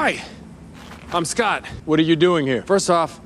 [0.00, 0.22] Hi,
[1.12, 1.66] I'm Scott.
[1.84, 2.62] What are you doing here?
[2.62, 3.18] First off,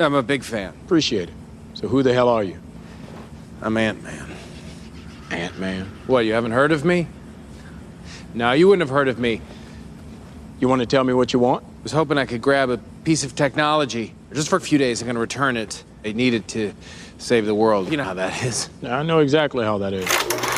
[0.00, 0.74] I'm a big fan.
[0.84, 1.34] Appreciate it.
[1.74, 2.58] So who the hell are you?
[3.62, 4.32] I'm Ant-Man.
[5.30, 5.86] Ant-Man.
[6.08, 7.06] What, you haven't heard of me?
[8.34, 9.42] No, you wouldn't have heard of me.
[10.58, 11.62] You want to tell me what you want?
[11.62, 14.12] I was hoping I could grab a piece of technology.
[14.32, 15.84] Just for a few days, I'm gonna return it.
[16.04, 16.74] I need it to
[17.18, 17.92] save the world.
[17.92, 18.68] You know how that is.
[18.82, 20.49] I know exactly how that is.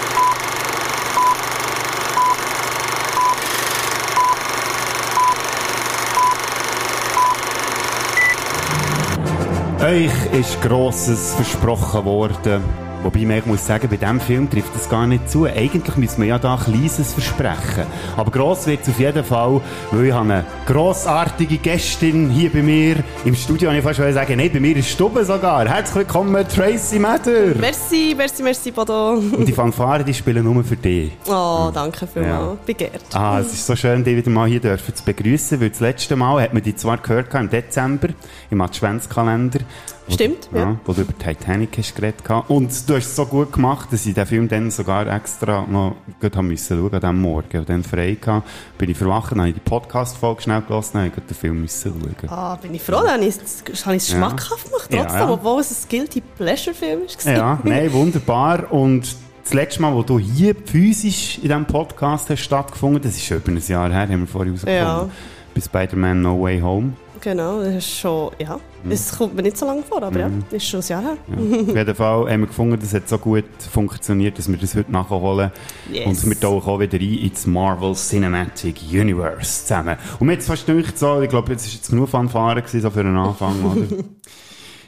[9.82, 12.62] Euch ist Grosses versprochen worden.
[13.02, 15.44] Wobei man muss sagen, bei diesem Film trifft das gar nicht zu.
[15.44, 17.84] Eigentlich müssen wir ja da Kleines versprechen.
[18.16, 19.60] Aber gross wird es auf jeden Fall,
[19.90, 23.70] weil ich habe eine grossartige Gästin hier bei mir im Studio.
[23.70, 25.68] Und ich fast sagen, nein, bei mir ist Stube sogar.
[25.68, 27.56] Herzlich willkommen, Tracy Matter.
[27.58, 29.14] Merci, merci, merci, Bodo.
[29.14, 31.10] Und die Fanfare, die spielen nur für dich.
[31.26, 32.34] Oh, danke vielmals.
[32.34, 32.56] Ja.
[32.64, 33.02] Begehrt.
[33.14, 36.14] Ah, es ist so schön, dich wieder mal hier dürfen zu begrüßen, weil das letzte
[36.14, 38.08] Mal hat man dich zwar gehört im Dezember,
[38.50, 39.60] im Adventskalender.
[40.12, 40.76] Stimmt, ja.
[40.84, 42.50] Wo du über Titanic hast geredet hast.
[42.50, 45.96] Und du hast es so gut gemacht, dass ich den Film dann sogar extra noch
[46.20, 47.58] gut haben müssen schauen, an diesem Morgen.
[47.58, 51.12] Und dann frei gehabt, bin ich verwacht, dann habe ich die Podcast-Folge schnell gelassen, dann
[51.12, 52.30] den Film müssen schauen.
[52.30, 54.16] Ah, bin ich froh, dann habe ich es Ja.
[54.16, 55.30] schmackhaft gemacht, Ja, trotzdem, ja.
[55.30, 57.32] obwohl es ein Guilty Pleasure-Film war.
[57.34, 58.72] Ja, nein, wunderbar.
[58.72, 63.24] Und das letzte Mal, wo du hier physisch in diesem Podcast hast stattgefunden, das ist
[63.24, 64.84] schon über ein Jahr her, haben wir vorhin rausgefunden.
[64.84, 65.08] Ja.
[65.54, 66.92] Bei Spider-Man No Way Home.
[67.22, 68.58] Genau, das ist schon, ja.
[68.82, 68.90] Mhm.
[68.90, 71.16] Es kommt mir nicht so lange vor, aber ja, das ist schon ein Jahr her.
[71.68, 74.90] Auf jeden Fall haben wir gefunden, das hat so gut funktioniert, dass wir das heute
[74.90, 75.52] nachholen.
[75.90, 76.06] Yes.
[76.06, 79.96] Und wir tauchen auch wieder rein ins Marvel Cinematic Universe zusammen.
[80.18, 82.80] Und mir hat es fast gedacht, so, ich glaube, jetzt ist jetzt genug Fanfare gewesen,
[82.80, 84.04] so für den Anfang, oder?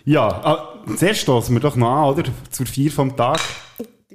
[0.06, 2.24] Ja, ah, zuerst stoßen wir doch noch an, oder?
[2.50, 3.40] Zur Vier vom Tag.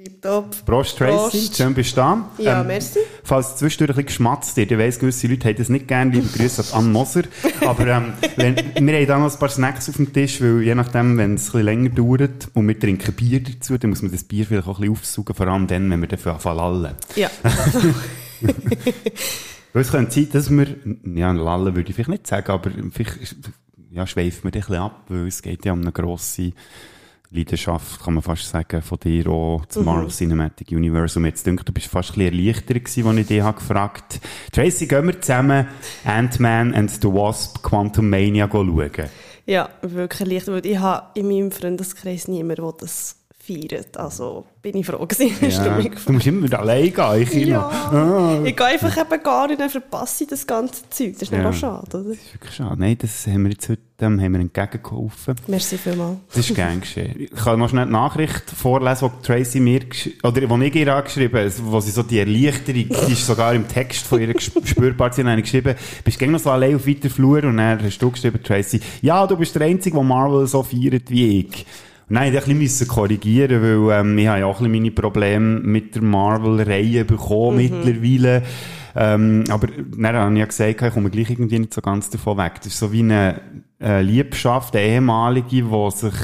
[0.02, 0.64] Tipptopp.
[0.64, 1.12] Prost, Tracy.
[1.12, 1.56] Prost.
[1.58, 2.30] Schön bist du da.
[2.38, 3.00] Ja, merci.
[3.22, 6.10] Falls es zwischendurch ein bisschen geschmatzt wird, ich weiss, gewisse Leute haben das nicht gerne,
[6.12, 7.24] liebe Grüße an Anne Moser.
[7.66, 10.74] Aber ähm, wenn, wir haben da noch ein paar Snacks auf dem Tisch, weil je
[10.74, 14.10] nachdem, wenn es ein bisschen länger dauert und wir trinken Bier dazu, dann muss man
[14.10, 16.94] das Bier vielleicht auch ein bisschen aufsaugen, vor allem dann, wenn wir dafür lallen.
[17.16, 17.30] Ja,
[19.72, 20.66] Weil es könnte sein, dass wir,
[21.14, 23.36] ja, lallen würde ich vielleicht nicht sagen, aber vielleicht
[23.90, 26.52] ja, schweifen wir ein bisschen ab, weil es geht ja um eine grosse
[27.32, 31.18] Leidenschaft, kann man fast sagen, von dir auch zum Marvel Cinematic Universe.
[31.18, 34.20] Und jetzt denkt, du bist fast ein bisschen erleichtert gewesen, als ich dich habe gefragt
[34.52, 35.68] Tracy, gehen wir zusammen
[36.04, 38.90] Ant-Man and the Wasp Quantum Mania schauen?
[39.46, 43.19] ja, wirklich leicht, weil ich habe in meinem Freundeskreis niemanden, der das
[43.50, 43.96] feiert.
[43.96, 47.46] Also bin ich froh gewesen, Ja, mich du musst immer allein gehen, ich.
[47.46, 51.12] Ja, ich gehe einfach eben gar nicht, dann verpasse ich das ganze Zeug.
[51.14, 51.48] Das ist nicht Ja.
[51.48, 52.08] auch schade, oder?
[52.10, 52.76] Das ist wirklich schade.
[52.78, 55.34] Nein, das haben wir jetzt heute haben wir entgegengeholfen.
[55.46, 56.16] Merci vielmals.
[56.34, 57.14] Das ist gern geschehen.
[57.18, 59.80] Ich kann noch schnell die Nachricht vorlesen, die Tracy mir,
[60.22, 63.68] oder die ich ihr angeschrieben habe, wo sie so die Erleichterung, die ist sogar im
[63.68, 67.44] Text von ihr spürbar, sie hat geschrieben, bist du noch so allein auf weiter Flur
[67.44, 71.10] und dann hast du geschrieben, Tracy, ja, du bist der Einzige, der Marvel so feiert
[71.10, 71.66] wie ich.
[72.12, 75.94] Nein, ich musste korrigieren, weil ähm, ich habe ja auch ein bisschen meine Probleme mit
[75.94, 78.42] der Marvel-Reihe bekommen mittlerweile.
[78.96, 82.38] Ähm, aber dann habe ich ja gesagt, ich komme gleich irgendwie nicht so ganz davon
[82.38, 82.54] weg.
[82.56, 83.40] Das ist so wie eine
[83.80, 86.14] äh, Liebschaft, eine ehemalige, die sich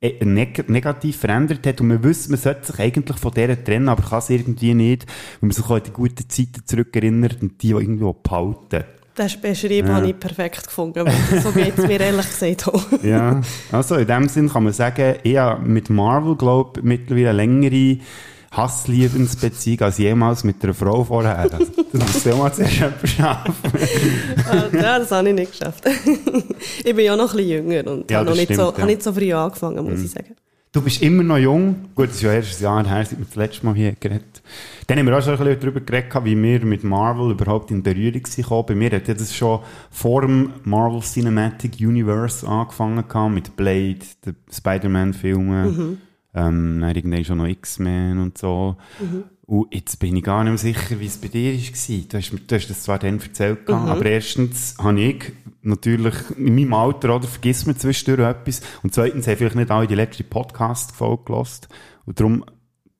[0.00, 3.88] äh, neg negativ verändert hat und man wüsste, man sollte sich eigentlich von der trennen,
[3.88, 5.06] aber kann es irgendwie nicht,
[5.40, 8.84] weil man sich auch an die guten Zeiten zurückerinnert und die irgendwo behalten.
[9.14, 11.04] Das beschrieben habe ich perfekt gefunden.
[11.04, 12.82] weil So geht es mir ehrlich gesagt auch.
[13.02, 13.40] Ja,
[13.70, 17.36] also in dem Sinn kann man sagen, ich habe mit Marvel, glaube ich, mittlerweile eine
[17.38, 17.98] längere
[18.52, 21.38] Hassliebensbeziehung als jemals mit einer Frau vorher.
[21.38, 21.58] Also,
[21.92, 23.54] das muss ja mal zuerst jemand schaffen.
[24.74, 25.84] ja, das habe ich nicht geschafft.
[26.84, 28.82] ich bin ja noch ein bisschen jünger und Ja, habe noch nicht, so, stimmt, ja.
[28.82, 30.36] habe nicht so früh angefangen, muss ich sagen.
[30.74, 31.90] Du bist immer noch jung.
[31.94, 34.40] Gut, es ist ja erst ein Jahr her, seit wir das letzte Mal hier geredet
[34.86, 37.82] Dann haben wir auch schon ein bisschen darüber geredet, wie wir mit Marvel überhaupt in
[37.82, 38.64] Berührung gekommen.
[38.66, 39.60] Bei mir hat ja das schon
[39.90, 45.98] vor dem Marvel Cinematic Universe angefangen mit Blade, den Spider-Man-Filmen,
[46.34, 48.76] ähm, dann irgendwann schon noch X-Men und so.
[49.44, 51.58] Und jetzt bin ich gar nicht mehr sicher, wie es bei dir war.
[52.08, 56.54] Du hast, du hast das zwar dann erzählt, gehabt, aber erstens habe ich natürlich in
[56.54, 58.60] meinem Alter, oder, vergisst man zwischendurch etwas.
[58.82, 61.68] Und zweitens haben vielleicht nicht alle die letzte Podcast-Folge gehört.
[62.06, 62.44] Und darum,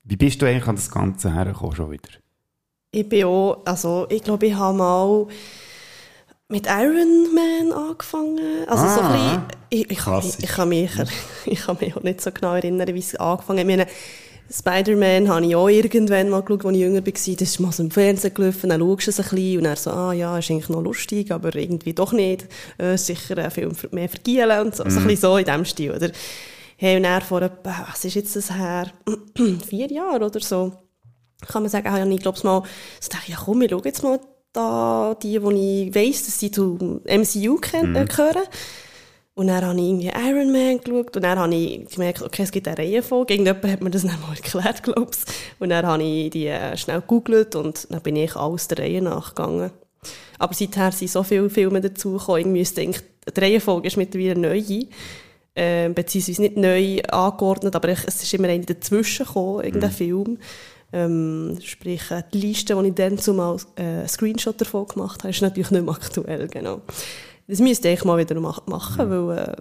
[0.04, 2.08] wie bist du eigentlich an das Ganze hergekommen schon wieder?
[2.90, 5.26] Ich bin auch, also ich glaube, ich habe mal
[6.48, 8.38] mit Iron Man angefangen.
[8.66, 9.36] Also so ein Ah.
[9.36, 10.90] bisschen, ich, ich, kann mich, ich, kann mich,
[11.46, 13.88] ich kann mich auch nicht so genau erinnern, wie es angefangen hat.
[14.48, 17.12] Ich Spider-Man habe ich auch irgendwann mal geschaut, als ich jünger war.
[17.12, 19.76] Das ist mal so im Fernsehen gelaufen, dann schaust du es ein bisschen und dann
[19.76, 22.46] so, ah ja, ist eigentlich noch lustig, aber irgendwie doch nicht.
[22.76, 24.84] Äh, sicher ein Film mehr vergielen und so.
[24.88, 26.10] So ein bisschen so in diesem Stil, oder?
[26.76, 28.92] Hey, und dann vor etwa, was ist jetzt das her?
[29.68, 30.72] Vier Jahre oder so
[31.46, 32.62] kann man sagen, habe ich glaube mal
[33.00, 34.20] so dachte, ja komm, ich schaue jetzt mal
[34.52, 38.42] da die, die ich weiss, dass sie zu MCU äh, gehören.
[39.34, 42.50] Und dann habe ich irgendwie Iron Man geschaut und dann habe ich gemerkt, okay, es
[42.50, 43.32] gibt eine Reihenfolge.
[43.32, 45.34] Irgendjemand hat mir das dann mal erklärt, glaube ich.
[45.58, 49.00] Und dann habe ich die äh, schnell gegoogelt und dann bin ich alles der Reihe
[49.00, 49.70] nachgegangen.
[50.38, 53.00] Aber seither sind so viele Filme dazugekommen, irgendwie ist denke,
[53.34, 54.62] die Reihenfolge ist mittlerweile neu,
[55.55, 60.38] äh, beziehungsweise nicht neu angeordnet, aber ich, es ist immer einer dazwischen gekommen, irgendein Film.
[60.93, 65.31] Ähm, sprich, äh, die Liste, die ich dann zumal äh, einen Screenshot davon gemacht habe,
[65.31, 66.82] ist natürlich nicht mehr aktuell, genau.
[67.46, 69.56] Das müsste ich mal wieder mach machen, weil, äh,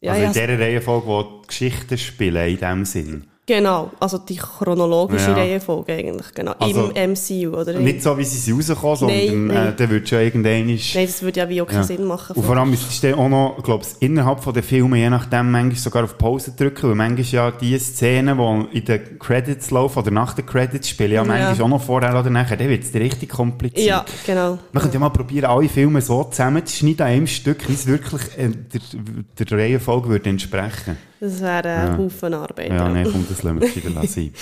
[0.00, 3.29] ja, also in dieser Reihenfolge, wo die Geschichten spielen, in dem Sinn.
[3.56, 5.34] Genau, also die chronologische Ja.
[5.36, 7.72] Reihenfolge eigentlich, genau, Also, im MCU, oder?
[7.78, 9.68] Nicht so, wie sie rauskommen, sondern Nein.
[9.68, 10.66] Äh, dann wird schon irgendwann...
[10.66, 11.82] Nein, das würde ja wie auch keinen Ja.
[11.84, 12.36] Sinn machen.
[12.36, 15.50] Und vor allem müsstest du dann auch noch, glaubst innerhalb von den Filmen, je nachdem,
[15.50, 18.38] manchmal sogar auf Pause drücken, weil manchmal ja die Szenen,
[18.72, 21.24] die in den Credits laufen oder nach den Credits spielen, ja, Ja.
[21.24, 23.86] manchmal auch noch vorher oder nachher, dann wird es richtig kompliziert.
[23.86, 24.58] ja, genau.
[24.72, 28.22] Man könnte ja mal probieren, alle Filme so zusammenzuschneiden an einem Stück, wie es wirklich
[28.38, 28.48] äh,
[29.38, 30.96] der, der Reihenfolge würde entsprechen.
[31.20, 32.70] Das wäre ein Haufen Arbeit.
[32.70, 34.32] Ja, nein, komm, das lassen wir gescheiter sein.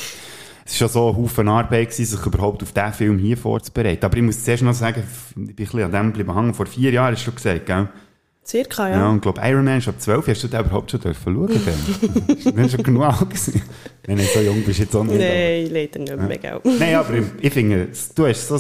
[0.65, 4.05] Es war schon so ein Haufen Arbeit, gewesen, sich überhaupt auf diesen Film hier vorzubereiten.
[4.05, 6.55] Aber ich muss zuerst noch sagen, ich bin ein bisschen an dem geblieben hängen.
[6.55, 7.89] Vor vier Jahren hast du gesagt, gell?
[8.47, 9.09] Circa, Ja, ja.
[9.11, 10.27] und ich glaube, Iron Man ist ab 12.
[10.29, 12.55] Hast du den überhaupt schon dürfen schauen?
[12.57, 13.61] Dann schon genug alt gewesen.
[14.07, 15.19] Nein, so jung bist du jetzt auch nicht.
[15.19, 16.61] Nein, leider nicht mehr, gell.
[16.79, 18.59] Nein, aber ich, ich finde, du hast so,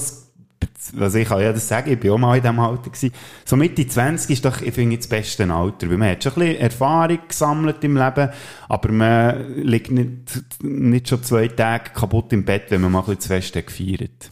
[0.99, 3.13] also ich kann ja das sagen, ich bin auch mal in diesem Alter gewesen.
[3.45, 6.39] So Mitte 20 ist doch, ich finde, das beste Alter, weil man hat schon ein
[6.41, 8.31] bisschen Erfahrung gesammelt im Leben,
[8.69, 13.05] aber man liegt nicht, nicht schon zwei Tage kaputt im Bett, wenn man mal ein
[13.07, 14.31] bisschen zu fest hat gefeiert.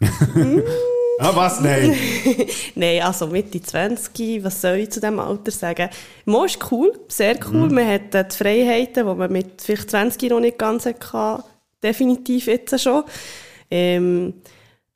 [1.18, 1.60] ah, was?
[1.60, 1.94] Nein.
[2.74, 5.88] Nein, also Mitte 20, was soll ich zu diesem Alter sagen?
[6.24, 7.68] Mo ist cool, sehr cool.
[7.70, 11.44] Man hat äh, die Freiheiten, die man mit vielleicht 20 noch nicht ganz hatte,
[11.82, 13.04] definitiv jetzt schon.
[13.70, 14.34] Ähm,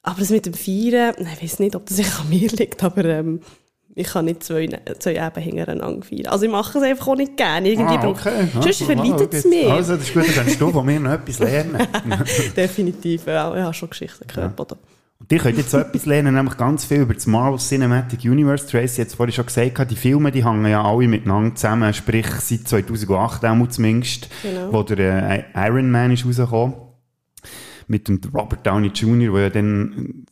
[0.02, 3.40] aber das mit dem Feiern, ich weiß nicht, ob das an mir liegt, aber ähm,
[3.94, 4.68] ich kann nicht zwei,
[4.98, 6.26] zwei Eben hintereinander feiern.
[6.26, 7.68] Also ich mache es einfach auch nicht gerne.
[7.68, 8.48] Irgendwie Ah, okay.
[8.54, 9.70] Sonst Also, verleidet es ah, mir.
[9.70, 11.76] Also, das ist gut, dann kannst du von mir noch etwas lernen.
[12.56, 13.54] Definitiv, ja.
[13.54, 14.58] Ich habe schon Geschichten gehört.
[14.58, 14.78] Oder?
[15.20, 18.66] Und ihr könnt jetzt etwas lernen, nämlich ganz viel über das Marvel Cinematic Universe.
[18.66, 22.26] Tracy hat es vorhin schon gesagt, die Filme, die hängen ja alle miteinander zusammen, sprich
[22.40, 24.72] seit 2008 auch zumindest, Genau.
[24.72, 26.74] wo der äh, Iron Man ist rausgekommen.
[27.86, 30.26] Mit dem Robert Downey Jr., der ja dann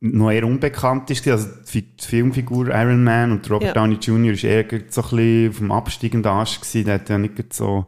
[0.00, 1.26] noch eher unbekannt ist.
[1.28, 3.72] Also die Filmfigur Iron Man und Robert Ja.
[3.74, 4.32] Downey Jr.
[4.32, 6.84] ist eher so ein bisschen auf dem absteigenden Arsch gewesen.
[6.86, 7.86] Der hat ja nicht so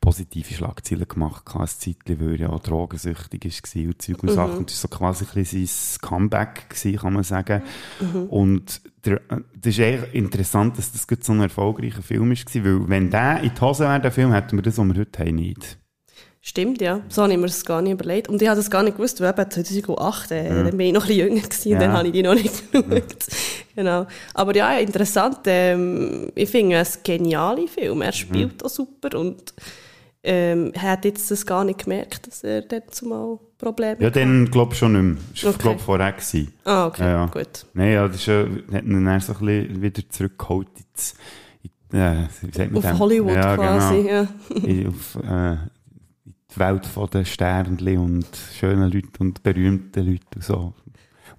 [0.00, 4.58] positive Schlagzeilen gemacht, ein Zeitchen, weil er ja auch drogensüchtig war und Zeug und Sachen.
[4.58, 7.62] Und das war so quasi ein bisschen sein Comeback gewesen, kann man sagen.
[8.28, 12.88] Und der, äh, das ist eher interessant, dass das so ein erfolgreicher Film war, weil
[12.88, 15.34] wenn der in die Hose wäre, der Film, hätten wir das, was wir heute haben,
[15.34, 15.78] nicht.
[16.40, 17.00] Stimmt, ja.
[17.08, 18.28] So habe ich mir das gar nicht überlegt.
[18.28, 21.02] Und ich habe das gar nicht gewusst, weil eben 2008, äh, dann bin ich noch
[21.02, 21.78] ein bisschen jünger gewesen, Ja.
[21.78, 23.04] dann habe ich die noch nicht geschaut.
[23.76, 24.06] Genau.
[24.34, 25.38] Aber ja, interessant.
[25.46, 28.02] Ähm, ich finde es ein genialer Film.
[28.02, 29.54] Er spielt auch super und
[30.24, 34.18] ähm, er hat jetzt das gar nicht gemerkt, dass er dort zumal Probleme Ja, hatte.
[34.18, 35.02] dann glaube ich schon nicht
[35.44, 35.52] mehr.
[35.52, 35.78] Das war, Okay.
[35.84, 36.10] vorher.
[36.12, 36.52] Gewesen.
[36.64, 37.26] Ah, okay, Ja, ja.
[37.26, 37.66] gut.
[37.74, 38.40] Nein, ja, das ist ja,
[38.72, 41.14] hat ihn dann so ein bisschen wieder zurückgeholt ins,
[41.92, 42.98] in, äh, wie sagt man Auf dem?
[42.98, 44.08] Hollywood ja, quasi, Genau.
[44.08, 44.88] ja.
[44.88, 45.56] auf, äh,
[46.58, 48.26] die Welt von den Sternchen und
[48.58, 50.74] schönen Leuten und berühmten Leuten und so.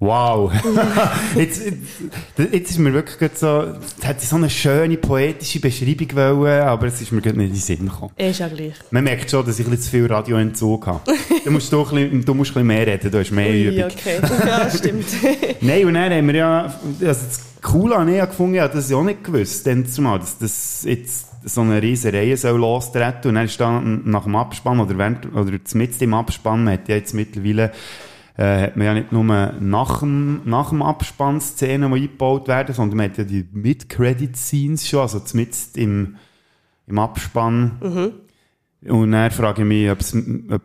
[0.02, 0.50] Wow!
[1.36, 3.64] jetzt, jetzt, jetzt ist mir wirklich so,
[3.98, 7.54] es hätte so eine schöne poetische Beschreibung wollen, aber es ist mir gerade nicht in
[7.54, 8.14] den Sinn gekommen.
[8.16, 8.76] Ist ja gleich.
[8.92, 11.02] Man merkt schon, dass ich ein bisschen zu viel Radioentzug habe.
[11.44, 13.92] du, musst du, bisschen, du musst ein bisschen mehr reden, du hast mehr Ui, Übung.
[13.92, 14.22] okay.
[14.48, 15.08] Ja, stimmt.
[15.62, 16.64] Nein, und dann haben wir ja,
[17.02, 20.38] also das Coole ja gefunden, ich habe das ja auch nicht gewusst, denn zumal, dass
[20.38, 24.80] das jetzt so eine riesen Reihe soll lostreten und dann ist dann nach dem Abspann
[24.80, 27.72] oder während, oder mit im Abspann, man hat ja jetzt mittlerweile,
[28.38, 32.76] äh, hat man ja nicht nur nach dem, nach dem Abspann Szenen, die eingebaut werden,
[32.76, 36.16] sondern man hat ja die Mid-Credit-Scenes schon, also mit im,
[36.88, 37.78] im Abspann.
[38.88, 40.00] Und dann frage ich mich, ob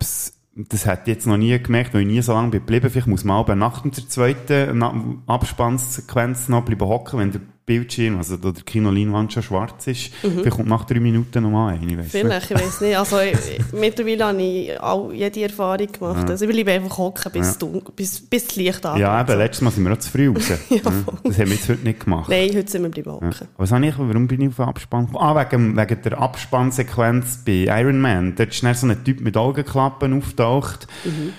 [0.01, 2.89] es, das hätte ich jetzt noch nie gemerkt, weil ich nie so lange bin geblieben.
[2.91, 4.83] Vielleicht muss man aber nach der zweiten
[5.27, 10.11] Abspannssequenz noch bleiben hocken, wenn der Bildschirm, also der Kinoleinwand schon schwarz ist.
[10.21, 12.23] Vielleicht kommt nach drei Minuten noch mal eine, ich weiss nicht.
[12.25, 12.97] Vielleicht, ich weiß nicht.
[12.99, 13.39] Also, ich,
[13.73, 16.29] mittlerweile habe ich all, jede Erfahrung gemacht.
[16.29, 19.01] Also, ich bleibe einfach hocken, bis, dunkel- bis, bis das Licht angeht.
[19.03, 20.49] Ja, eben, letztes Mal sind wir auch zu früh raus.
[20.71, 22.29] Ja, Ja, das haben wir jetzt heute nicht gemacht.
[22.29, 23.15] Nein, heute sind wir bleiben Ja.
[23.29, 23.49] hocken.
[23.57, 25.25] Was habe ich, warum bin ich auf Abspann gekommen?
[25.25, 28.35] Ah, wegen, wegen der Abspannsequenz bei Iron Man.
[28.37, 30.87] Dort ist dann so ein Typ mit Augenklappen auftaucht.
[31.05, 31.33] Mhm.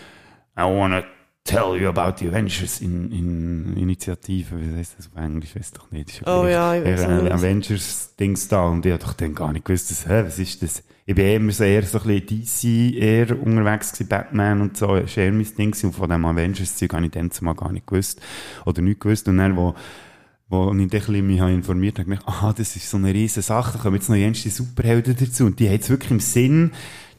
[0.57, 1.03] I wanna
[1.45, 4.47] Tell you about the Avengers in, in Initiative.
[4.51, 5.55] Wie heißt das auf Englisch?
[5.55, 6.09] Weiß doch nicht.
[6.09, 6.51] Ist Oh gleich.
[6.51, 7.31] ja, ich auch nicht.
[7.31, 8.63] Avengers-Dings da.
[8.67, 10.81] Und ich hab doch dann gar nicht gewusst, dass, hä, was ist das?
[11.05, 14.87] Ich bin immer so eher so ein bisschen DC eher unterwegs gewesen, Batman und so.
[14.87, 15.75] War eher mein Ding.
[15.83, 18.19] Und von dem Avengers-Zeug habe ich dann zumal gar nicht gewusst.
[18.65, 19.27] Oder nicht gewusst.
[19.27, 19.75] Und dann, wo,
[20.49, 22.89] wo ich dann ein bisschen mich habe informiert habe, habe ich gedacht, aha, das ist
[22.89, 25.45] so eine riesen Sache, da kommen jetzt noch jenste Superhelden dazu.
[25.45, 26.71] Und die haben es wirklich im Sinn,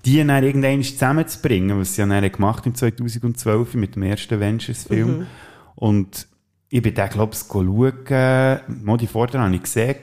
[0.07, 5.27] die dann irgendwann zusammenzubringen, was sie ja dann gemacht im 2012 mit dem ersten Avengers-Film.
[5.75, 6.29] Und
[6.69, 9.97] ich bin den, glaube ich, schauen, mal die Vorder habe ich gesehen,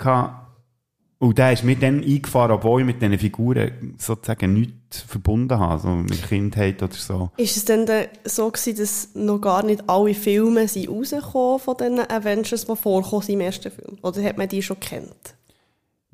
[1.20, 5.82] und der ist mir dann eingefahren, obwohl ich mit diesen Figuren sozusagen nichts verbunden habe,
[5.82, 7.30] so mit Kindheit oder so.
[7.38, 11.78] Ist es denn dann so gewesen, dass noch gar nicht alle Filme sind rausgekommen von
[11.78, 14.00] den Avengers, die vorkommen im ersten Film?
[14.02, 15.36] Oder hat man die schon kennt?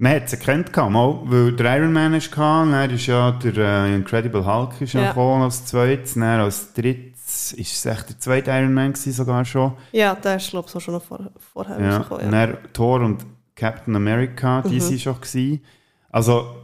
[0.02, 3.96] Man hat gekannt, gehabt, mal, weil der Iron Man ist dann ist ja der äh,
[3.96, 5.02] Incredible Hulk ist ja.
[5.02, 5.08] Ja.
[5.10, 9.44] gekommen als zweites, dann als drittes ist es echt der zweite Iron Man gewesen sogar
[9.44, 9.74] schon.
[9.92, 11.98] Ja, der ist, glaube ich, schon noch vor, vorher Ja.
[11.98, 12.26] rausgekommen.
[12.28, 13.26] Und dann Thor und
[13.56, 15.62] Captain America, die sind schon gewesen.
[16.12, 16.56] Also,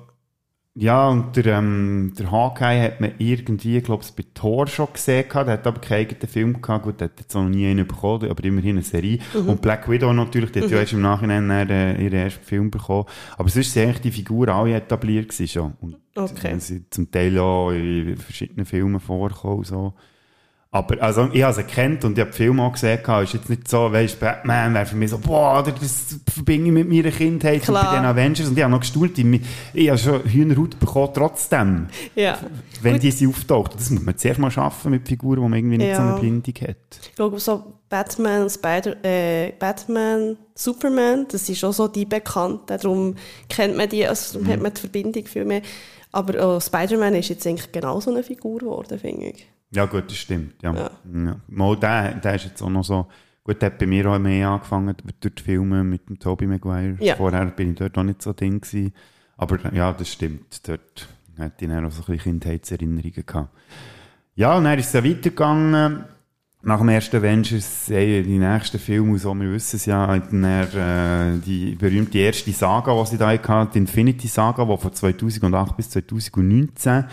[0.77, 5.27] ja, und der, ähm, der Hawkeye hat man irgendwie, glaube ich, bei Thor schon gesehen
[5.29, 5.47] gehabt.
[5.47, 6.83] Der hat aber keinen eigenen Film gehabt.
[6.83, 9.19] Gut, der hat jetzt noch nie einen bekommen, aber immerhin eine Serie.
[9.33, 12.71] Und Black Widow natürlich, die hat ja erst im Nachhinein dann, äh, ihren ersten Film
[12.71, 13.05] bekommen.
[13.37, 15.73] Aber sonst sind eigentlich die Figuren alle etabliert gewesen schon.
[15.79, 16.57] Und Okay.
[16.59, 19.93] sind zum Teil auch in verschiedenen Filmen vorgekommen, und so.
[20.75, 23.23] Aber, also, ich habe sie kennt und ich habe die Filme auch gesehen, gehabt.
[23.23, 26.89] ist jetzt nicht so, weißt, Batman wäre für mich so, boah, das verbinde ich mit
[26.89, 27.91] meiner Kindheit und Klar.
[27.91, 28.49] bei den Avengers.
[28.49, 29.41] Und ich habe noch gestaunt, ich,
[29.73, 32.37] ich habe schon Hühnerhaut bekommen, trotzdem, ja.
[32.81, 33.03] wenn Gut.
[33.03, 33.75] die sie auftaucht.
[33.75, 36.11] Das muss man zuerst mal schaffen mit Figuren, wo man irgendwie nicht so Ja.
[36.11, 36.75] eine Bindung hat.
[37.03, 42.65] Ich glaube, so Batman, Spider, äh, Batman, Superman, das ist auch so die Bekannten.
[42.67, 43.15] Darum
[43.47, 44.47] kennt man die, also Mhm.
[44.49, 45.61] hat man die Verbindung viel mehr.
[46.11, 49.47] Aber auch Spider-Man ist jetzt eigentlich genau so eine Figur geworden, finde ich.
[49.75, 50.61] Ja, gut, das stimmt.
[50.63, 50.73] Ja.
[50.73, 50.91] Ja.
[51.13, 51.35] Ja.
[51.47, 53.07] Mal, der, der ist jetzt auch noch so,
[53.43, 56.95] gut, der hat bei mir auch mehr angefangen durch die Filme mit dem Tobey Maguire.
[56.99, 57.15] Ja.
[57.15, 58.93] Vorher bin ich dort auch nicht so Ding gewesen.
[59.37, 60.67] Aber ja, das stimmt.
[60.67, 63.49] Dort hatte ich dann auch so ein bisschen Kindheitserinnerungen gehabt.
[64.35, 66.05] Ja, und dann ist es ja weitergegangen.
[66.61, 71.37] Nach dem ersten Avengers, ey, die nächsten Filme, so, wir wissen es ja, dann, äh,
[71.45, 75.91] die berühmte erste Saga, die sie da hatten, die Infinity Saga, die von 2008 bis
[75.91, 77.05] 2019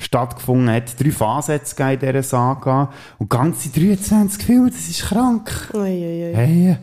[0.00, 0.98] stattgefunden hat.
[1.00, 2.90] Drei Phasen hat es in dieser Saga.
[3.18, 5.70] Und ganze 23 Filme, das ist krank.
[5.74, 6.32] Uiuiui.
[6.34, 6.76] Hey.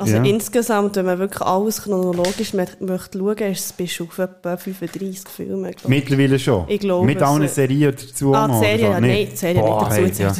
[0.00, 0.22] Also Ja.
[0.22, 5.28] insgesamt, wenn man wirklich alles chronologisch mö- möchte schauen, ist es bis auf etwa 35
[5.28, 5.72] Filme.
[5.72, 5.88] glaub.
[5.88, 6.66] Mittlerweile schon.
[6.68, 9.00] Ich glaube, Mit allen Serien dazu Ah, die noch, Serie, oder so?
[9.00, 10.32] nein, die Serie nicht dazu hey, ja,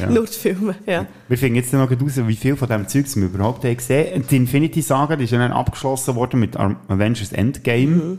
[0.00, 0.10] ja.
[0.10, 1.06] Nur die Filme, ja.
[1.26, 4.24] Wir finden jetzt noch raus, wie viel von diesem Zeugs wir überhaupt haben gesehen.
[4.30, 7.86] Die Infinity Saga, die ist dann abgeschlossen worden mit Avengers Endgame.
[7.86, 8.18] Mhm.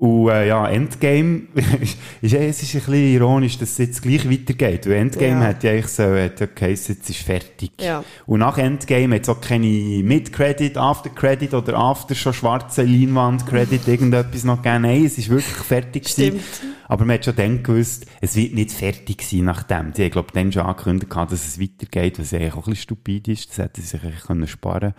[0.00, 1.42] Und äh, ja, Endgame,
[2.22, 4.86] ist, ja, es ist ein bisschen ironisch, dass es jetzt gleich weitergeht.
[4.86, 5.48] Weil Endgame Ja.
[5.48, 7.72] hat ja eigentlich so, hat ja geheißen, jetzt ist fertig.
[7.78, 8.02] Ja.
[8.24, 14.44] Und nach Endgame hat es auch keine Mid-Credit, After-Credit oder After schon schwarze Leinwand-Credit, irgendetwas
[14.44, 14.82] noch gegeben.
[14.84, 16.40] Nein, es ist wirklich fertig gewesen.
[16.88, 19.92] Aber man hat schon dann gewusst, es wird nicht fertig sein nach dem.
[19.92, 22.76] Die haben, glaube ich, dann schon angekündigt, dass es weitergeht, was eigentlich auch ein bisschen
[22.84, 23.50] stupid ist.
[23.50, 24.94] Das hätten sie sich eigentlich können sparen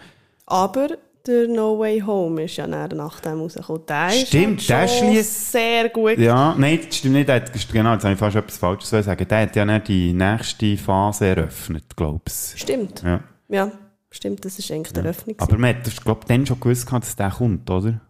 [0.45, 0.89] Aber
[1.27, 3.85] der No Way Home ist ja nach dem rausgekommen.
[3.87, 6.17] Der ist Stimmt, halt der schließt- sehr gut.
[6.17, 7.29] Ja, nein, das stimmt nicht.
[7.29, 9.27] Hat, genau, jetzt habe ich fast etwas Falsches sagen.
[9.27, 12.59] Der hat ja dann die nächste Phase eröffnet, glaube ich.
[12.61, 13.01] Stimmt.
[13.03, 13.23] Ja.
[13.49, 13.71] Ja,
[14.09, 15.35] stimmt, das ist eigentlich die Eröffnung.
[15.39, 18.01] Aber man hat, glaube dann schon gewusst, dass der kommt, oder?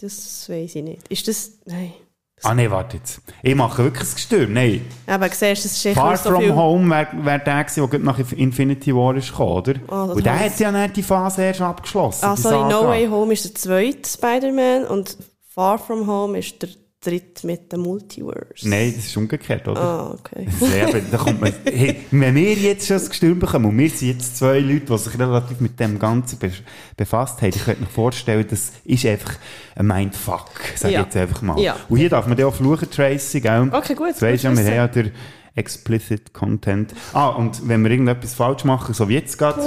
[0.00, 1.08] das weiß ich nicht.
[1.08, 1.58] Ist das...
[1.64, 1.92] Nein.
[2.42, 3.20] Ah, nein, warte jetzt.
[3.42, 4.52] Ich mache wirklich das Gestürm.
[4.52, 4.86] Nein.
[5.06, 6.54] Aber siehst du, es ist Far nicht so From viel...
[6.54, 9.74] Home wäre wär der gewesen, der nach Infinity War ist gekommen, oder?
[9.88, 12.24] Ah, das Und der hat ja dann die Phase erst abgeschlossen.
[12.24, 12.68] Ah, die sorry, Saga.
[12.68, 15.16] No Way Home ist der zweite Spider-Man und
[15.54, 16.68] Far From Home ist der
[17.08, 18.68] dritte mit dem Multiverse.
[18.68, 19.80] Nein, das ist umgekehrt, oder?
[19.80, 20.46] Ah, okay.
[20.60, 24.08] Sehr, da kommt man, hey, wenn wir jetzt schon das Gestürm bekommen, und wir sind
[24.08, 26.50] jetzt zwei Leute, die sich relativ mit dem Ganzen be
[26.96, 29.34] befasst haben, ich könnte mir vorstellen, das ist einfach
[29.76, 31.02] ein Mindfuck, sag ich Ja.
[31.02, 31.60] jetzt einfach mal.
[31.60, 31.76] Ja.
[31.88, 33.68] Und hier darf man dann auch fluchen, Tracy, gell?
[33.72, 35.10] Okay, gut, Das weisst ja, wir haben ja
[35.54, 36.94] Explicit Content.
[37.12, 39.60] Ah, und wenn wir irgendetwas falsch machen, so wie jetzt gerade,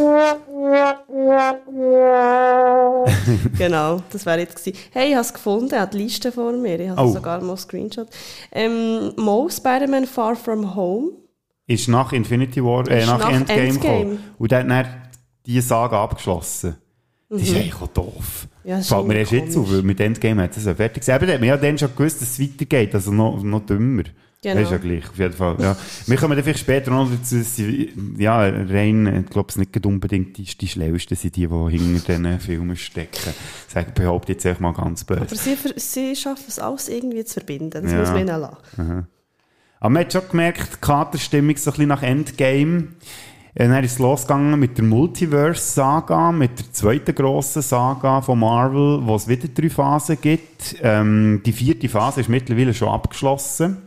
[3.58, 4.78] genau, das wäre jetzt gewesen.
[4.92, 7.12] Hey, ich habe es gefunden, ich habe die Liste vor mir, ich habe Oh.
[7.12, 8.08] sogar mal einen Screenshot.
[8.52, 11.12] Ähm, Mo Spider-Man Far From Home.
[11.68, 14.00] ist nach Infinity War, äh, nach, nach Endgame, Endgame.
[14.00, 14.20] gekommen.
[14.38, 14.86] Und der hat dann
[15.46, 16.76] die Saga abgeschlossen.
[17.30, 18.48] Das ist eigentlich auch doof.
[18.64, 18.70] Mhm.
[18.70, 21.16] Ja, das Fällt mir erst jetzt auf, weil mit Endgame hat es ja fertig gesehen.
[21.16, 24.04] Aber hat man ja dann schon gewusst, dass es weitergeht, also noch, noch dümmer.
[24.44, 24.56] Genau.
[24.56, 25.56] Das ist ja gleich, auf jeden Fall.
[25.60, 25.78] Ja.
[26.08, 27.36] Wir kommen dann vielleicht später noch dazu,
[28.18, 32.40] ja, rein, ich glaube, es nicht unbedingt die, die Schlauesten sind, die, die hinter diesen
[32.40, 33.34] Filmen stecken.
[33.72, 35.22] Das behaupte ich jetzt mal ganz böse.
[35.22, 38.00] Aber sie, sie schaffen es alles irgendwie zu verbinden, das Ja.
[38.00, 39.08] muss man ihnen lassen.
[39.80, 42.88] Aber man hat schon gemerkt, die Katerstimmung so ein bisschen nach Endgame.
[43.54, 49.02] Äh, Dann ist es losgegangen mit der Multiverse-Saga, mit der zweiten grossen Saga von Marvel,
[49.06, 50.78] wo es wieder drei Phasen gibt.
[50.82, 53.78] Ähm, die vierte Phase ist mittlerweile schon abgeschlossen.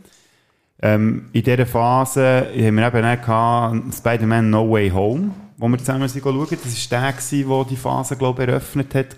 [0.81, 6.09] Ähm, in dieser Phase haben wir eben gehabt, Spider-Man No Way Home, wo wir zusammen
[6.09, 6.47] schauen.
[6.49, 9.17] Das war der, der die Phase, glaube ich, eröffnet hat.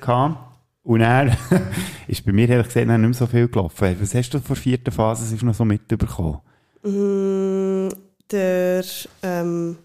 [0.83, 1.35] Und er
[2.07, 3.97] ist bei mir ehrlich gesagt nicht mehr so viel gelaufen.
[3.99, 6.39] Was hast du vor der vierten Phase noch so mitbekommen?
[6.83, 7.89] Mm,
[8.31, 8.85] der,
[9.23, 9.77] ähm,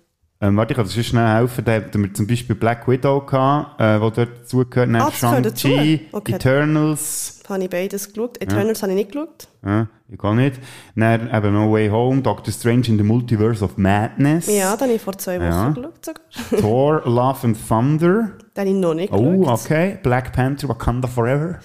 [0.42, 1.64] Ähm, warte, ich kann dir schon schnell helfen.
[1.64, 4.88] Da hatten wir zum Beispiel Black Widow gehabt, äh, wo dort dazugehört.
[4.88, 5.10] Dann Ah?
[5.12, 6.32] Shang-Chi, Okay.
[6.34, 7.40] Eternals.
[7.48, 8.42] habe ich beides geschaut.
[8.42, 9.46] Eternals habe ich nicht geschaut.
[9.64, 10.58] Ja, ich kann nicht.
[10.96, 14.46] Dann eben No Way Home, Doctor Strange in the Multiverse of Madness.
[14.48, 15.68] Ja, den habe ich vor zwei Wochen Ja.
[15.70, 16.22] geschaut sogar.
[16.60, 18.32] Thor, Love and Thunder.
[18.56, 19.60] Den habe ich noch nicht Oh, geschaut.
[19.64, 19.98] okay.
[20.02, 21.60] Black Panther, Wakanda Forever.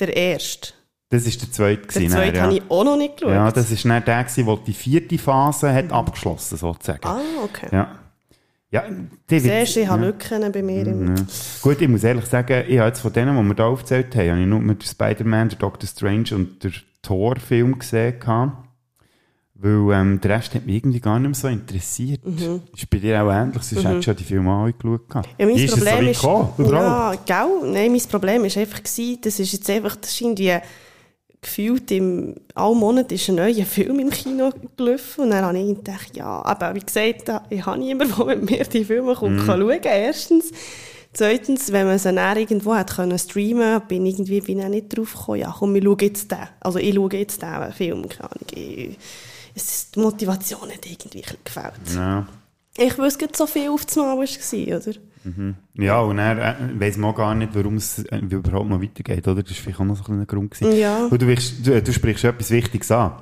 [0.00, 0.72] Der erste.
[1.10, 1.82] Das ist der zweite.
[1.82, 2.62] Der zweite dann, habe ja.
[2.64, 3.32] ich auch noch nicht geschaut.
[3.34, 7.04] ja, das ist dann der, der die vierte Phase hat abgeschlossen sozusagen.
[7.06, 7.68] ah, okay.
[7.70, 7.88] Ja.
[8.72, 8.84] Ja,
[9.28, 10.08] die Siehst du, ich habe ja.
[10.08, 10.86] Lücken bei mir.
[10.86, 11.22] Im Ja.
[11.60, 14.30] Gut, ich muss ehrlich sagen, ich habe jetzt von denen, die wir da aufgezählt haben,
[14.30, 16.70] habe ich nur mit Spider-Man, der Doctor Strange und der
[17.02, 18.14] Thor-Film gesehen.
[19.62, 22.20] Weil ähm, der Rest hat mich irgendwie gar nicht mehr so interessiert.
[22.74, 25.26] Ist bei dir auch ähnlich, sonst hättest du ja die Filme auch angeschaut.
[25.36, 26.72] Ja, mein ist es Problem so weit ist, gekommen?
[26.72, 27.72] Ja, gell?
[27.72, 30.54] Nein, mein Problem ist einfach gewesen, das ist jetzt einfach, das ist irgendwie
[31.42, 35.74] gefühlt im, alle Monate ist ein neuer Film im Kino gelaufen und dann habe ich
[35.76, 39.46] gedacht, ja, aber wie gesagt, ich habe niemanden, der mit mir die Filme kommt, Mhm.
[39.46, 40.50] kann schauen, erstens.
[41.12, 44.68] Zweitens, wenn man sie dann irgendwo hat können streamen, bin ich irgendwie bin ich auch
[44.68, 46.38] nicht drauf gekommen, ja komm, wir schauen jetzt den.
[46.60, 48.46] Also ich schaue jetzt den Film, keine Ahnung.
[48.54, 48.96] Ich,
[49.54, 51.96] es ist, die Motivation hat irgendwie ein bisschen gefällt.
[51.96, 52.26] Ja.
[52.76, 54.92] Ich wusste gerade so viel auf das Mal war, oder?
[55.74, 59.26] Ja, und er äh, weiss man auch gar nicht, warum es äh, überhaupt noch weitergeht,
[59.28, 59.42] oder?
[59.42, 60.52] Das war vielleicht auch noch so ein Grund.
[60.52, 60.76] Gewesen.
[60.76, 61.06] Ja.
[61.06, 63.12] Und du, du, du sprichst etwas Wichtiges an.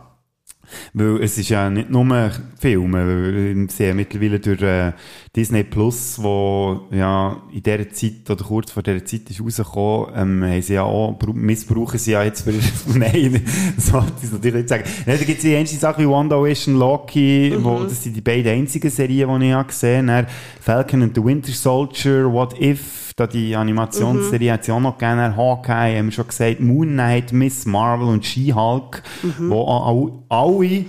[0.92, 4.92] Weil es ist ja nicht nur Filme, weil sie haben mittlerweile durch äh,
[5.34, 10.44] Disney Plus, wo ja in dieser Zeit oder kurz vor dieser Zeit ist rausgekommen, ähm,
[10.44, 12.52] haben sie ja auch, missbrauchen sie ja jetzt für,
[12.98, 13.42] nein,
[13.76, 14.84] das wollte ich natürlich nicht sagen.
[15.06, 18.52] Nein, da gibt es die einzige Sache wie WandaVision, Loki, wo, das sind die beiden
[18.52, 20.28] einzigen Serien, die ich habe gesehen habe.
[20.60, 25.36] Falcon and the Winter Soldier, What If, da die Animationsserie hat sie auch noch gegeben,
[25.36, 29.02] Hawkeye, haben wir schon gesagt, Moon Knight, Miss Marvel und She-Hulk,
[29.38, 30.84] wo auch, alle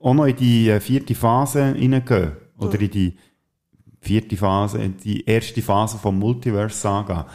[0.00, 2.32] auch noch in die äh, vierte Phase reingehen.
[2.58, 3.16] Oder in die
[4.00, 7.26] vierte Phase, in die erste Phase vom Multiverse-Saga.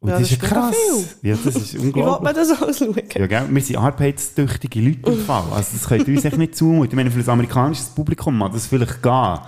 [0.00, 0.76] Und Ja, das, das ist mega krass.
[1.22, 2.32] Ja, das ist Wie will man unglaublich.
[2.34, 2.94] das alles schauen?
[3.14, 3.46] Ja, gell?
[3.50, 5.44] Wir sind arbeitstüchtige Leute im Fall.
[5.52, 6.90] Also, das könnt ihr uns echt nicht zumuten.
[6.90, 9.38] Ich meine, für ein amerikanisches Publikum mag das vielleicht gehen.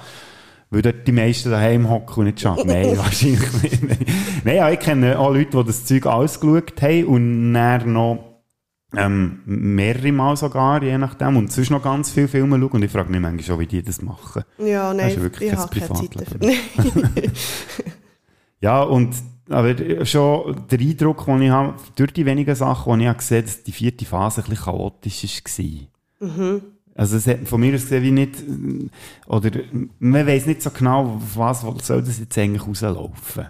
[0.70, 2.66] Weil dort die meisten daheim hocken und nicht schauen.
[2.66, 4.08] Nein, wahrscheinlich nicht.
[4.44, 8.30] Nein, ja, ich kenne auch Leute, die das Zeug ausgeschaut haben und dann noch
[8.96, 12.70] ähm, mehrere Mal sogar, je nachdem, und sonst noch ganz viele Filme schauen.
[12.70, 14.44] Und ich frage mich manchmal schon, wie die das machen.
[14.58, 16.38] Ja, nein, ist ja wirklich ich kein habe keine Zeit dafür.
[16.38, 17.32] Privatleben.
[18.62, 19.14] Ja, und
[19.48, 23.38] aber schon der Eindruck, den ich habe, durch die wenigen Sachen, die ich habe gesehen
[23.38, 26.28] habe, dass die vierte Phase ein bisschen chaotisch war.
[26.28, 26.62] Mhm.
[26.94, 28.34] Also es hat von mir aus gesehen wie nicht,
[29.26, 29.50] oder
[29.98, 33.46] man weiß nicht so genau, auf was soll das jetzt eigentlich rauslaufen.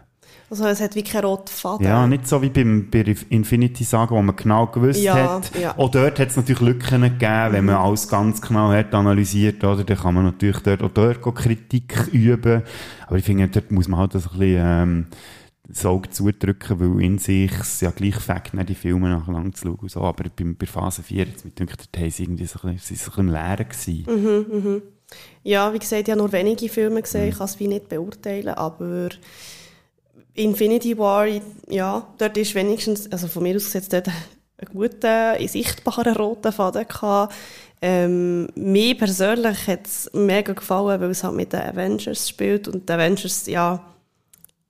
[0.50, 1.86] Also es hat wie keinen roten Faden.
[1.86, 5.52] Ja, nicht so wie beim, bei Infinity Saga, wo man genau gewusst Ja, hat.
[5.56, 5.78] ja.
[5.78, 9.84] Auch dort hat es natürlich Lücken gegeben, wenn man alles ganz genau hat analysiert, oder?
[9.84, 12.62] Dann kann man natürlich dort auch dort Kritik üben.
[13.06, 15.06] Aber ich finde, dort muss man halt das ein bisschen, ähm,
[15.72, 19.68] das Auge zudrücken, weil in sich es ja gleich fängt, die Filme nach lang zu
[19.68, 20.00] schauen so.
[20.02, 23.10] Aber bei, bei Phase 4, jetzt mit denkt, haben sie irgendwie so ein bisschen, so
[23.12, 24.82] ein bisschen im Leeren gewesen.
[25.42, 27.28] Ja, wie gesagt, ich habe nur wenige Filme gesehen, Mhm.
[27.30, 29.08] ich kann es wie nicht beurteilen, aber
[30.34, 31.26] Infinity War,
[31.68, 36.86] ja, dort ist wenigstens, also von mir aus gesehen, dort einen guten, sichtbaren roten Faden
[36.86, 37.34] gehabt.
[37.82, 42.88] Ähm, mir persönlich hat es mega gefallen, weil es halt mit den Avengers spielt und
[42.88, 43.82] die Avengers, ja,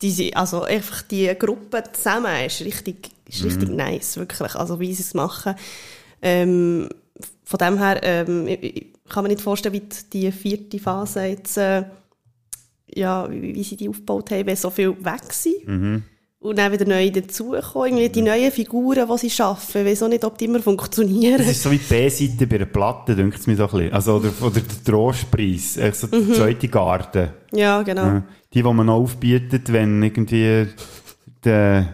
[0.02, 5.02] die also einfach die Gruppe zusammen ist richtig, ist richtig nice, wirklich, also wie sie
[5.02, 5.54] es machen.
[6.22, 6.88] Ähm,
[7.44, 9.82] von dem her ähm, ich, kann mir nicht vorstellen, wie
[10.12, 11.84] die, vierte Phase jetzt, äh,
[12.94, 15.66] ja, wie, wie sie die aufgebaut haben, wenn so viel weg sind.
[16.42, 17.98] Und dann wieder neue dazukommen.
[17.98, 19.84] Irgendwie die neuen Figuren, die sie schaffen.
[19.84, 21.36] Weiß auch nicht, ob die immer funktionieren.
[21.36, 23.92] Das ist so wie die B-Seite bei einer Platte, denkt es mir so ein bisschen.
[23.92, 26.28] Also, oder, oder der Trostpreis, echt so Mhm.
[26.28, 27.28] der zweite Garten.
[27.52, 28.22] Ja, genau.
[28.54, 30.66] Die, die man noch aufbietet, wenn irgendwie
[31.44, 31.88] der,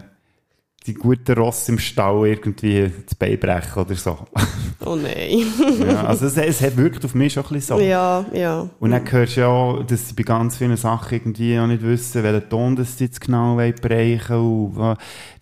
[0.87, 4.17] die guten Ross im Stall irgendwie zu Bein brechen oder so.
[4.85, 5.43] Oh nein.
[5.85, 7.83] ja, also es, es hat wirkt auf mich schon ein bisschen so.
[7.83, 8.69] ja, ja.
[8.79, 11.81] Und dann hörst du ja auch, dass sie bei ganz vielen Sachen irgendwie auch nicht
[11.81, 14.95] wissen, welchen Ton das sie jetzt genau wollen bereichen und äh,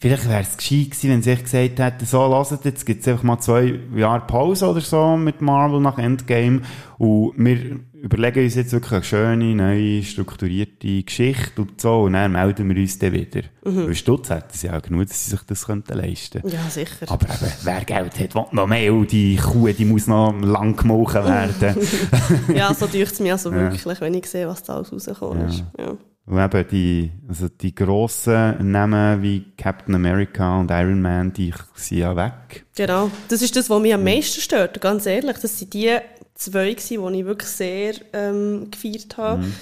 [0.05, 3.07] Vielleicht wäre es gescheit gewesen, wenn sie echt gesagt hätten, so, hört, jetzt gibt es
[3.07, 6.61] einfach mal zwei Jahre Pause oder so mit Marvel nach Endgame
[6.99, 12.31] und wir überlegen uns jetzt wirklich eine schöne, neue, strukturierte Geschichte und so und dann
[12.31, 13.41] melden wir uns dann wieder.
[13.63, 13.87] Mhm.
[13.87, 17.05] Weil Stutz hätten sie auch genug, dass sie sich das könnten leisten Ja, sicher.
[17.07, 20.75] Aber eben, wer Geld hat, will noch mehr und die Kuh, die muss noch lang
[20.75, 21.77] gemolken werden.
[22.55, 25.63] ja, so deucht es mir also wirklich, wenn ich sehe, was da alles rausgekommen ist.
[25.77, 25.97] Ja.
[26.27, 31.99] Und eben die, also die grossen Namen wie Captain America und Iron Man, die sind
[31.99, 32.65] ja weg.
[32.75, 33.11] Genau.
[33.29, 35.37] Das ist das, was mich am meisten stört, ganz ehrlich.
[35.37, 35.97] Das sind die
[36.33, 39.43] zwei gewesen, die ich wirklich sehr ähm, gefeiert habe.
[39.43, 39.53] Mhm.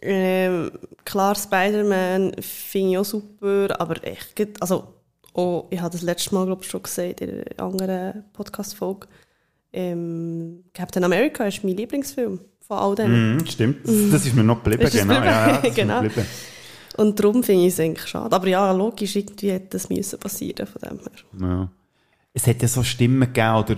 [0.00, 0.70] Ähm,
[1.04, 4.94] klar, Spider-Man finde ich auch super, aber echt, also,
[5.34, 9.08] oh, ich habe das letzte Mal, glaube ich, schon gesagt in einer anderen Podcast-Folge.
[9.72, 13.38] Ähm, Captain America ist mein Lieblingsfilm von all denen.
[13.38, 15.14] Mm, stimmt, das ist mir noch geblieben, genau.
[15.14, 16.02] Ja, ja, genau.
[16.96, 18.34] Und darum finde ich es eigentlich schade.
[18.34, 21.48] Aber ja, logisch, irgendwie hätte das müssen passieren von dem her.
[21.48, 21.70] Ja
[22.38, 23.76] es hat ja so Stimmen gegeben, oder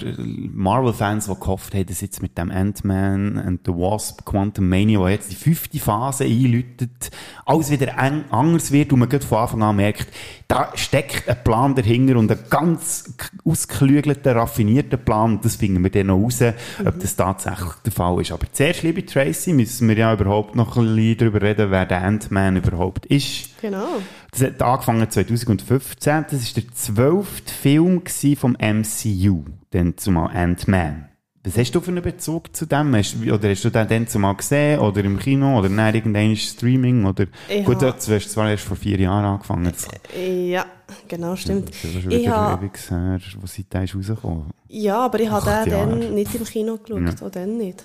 [0.53, 5.09] Marvel-Fans, die gehofft haben, dass jetzt mit dem Ant-Man and the Wasp, Quantum Mania, wo
[5.09, 7.11] jetzt die fünfte Phase einläutet,
[7.47, 10.09] alles wieder anders wird und man von Anfang an merkt,
[10.47, 13.15] da steckt ein Plan dahinter und ein ganz
[13.47, 15.41] ausgeklügelter, raffinierter Plan.
[15.43, 16.87] Das finden wir dann noch raus, mhm.
[16.87, 18.33] ob das tatsächlich der Fall ist.
[18.33, 22.03] Aber zuerst, liebe Tracy, müssen wir ja überhaupt noch ein bisschen darüber reden, wer der
[22.03, 23.59] Ant-Man überhaupt ist.
[23.63, 24.01] Genau.
[24.33, 26.25] Das hat angefangen 2015.
[26.31, 28.03] Das war der zwölfte Film
[28.37, 31.11] vom MCU, dann zumal Ant-Man.
[31.43, 32.95] Was hast du für einen Bezug zu dem?
[32.95, 34.79] Hast, oder hast du den dann zumal gesehen?
[34.79, 35.59] Oder im Kino?
[35.59, 37.07] Oder nein, irgendein Streaming?
[37.07, 39.73] Oder, ich gut, du hast zwar erst vor vier Jahren angefangen.
[40.15, 40.67] Äh, ja,
[41.09, 41.71] genau, stimmt.
[41.71, 44.51] Das ist schon wieder ewig her, wo seitdem ist rausgekommen.
[44.69, 47.21] Ja, aber ich habe den dann nicht im Kino geschaut.
[47.21, 47.27] Ja.
[47.27, 47.85] Auch dann nicht.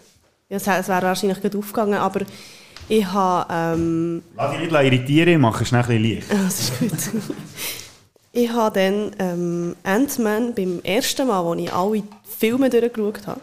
[0.50, 2.26] Ja, es wäre wahrscheinlich gut aufgegangen, aber
[2.90, 3.54] ich habe...
[3.54, 6.32] Ähm, Lass dich nicht irritieren, ich mache schnell ein bisschen Licht.
[6.32, 6.92] das ist gut.
[8.32, 12.04] ich habe dann ähm, Ant-Man beim ersten Mal, als ich alle
[12.38, 13.42] Filme durchgeschaut habe,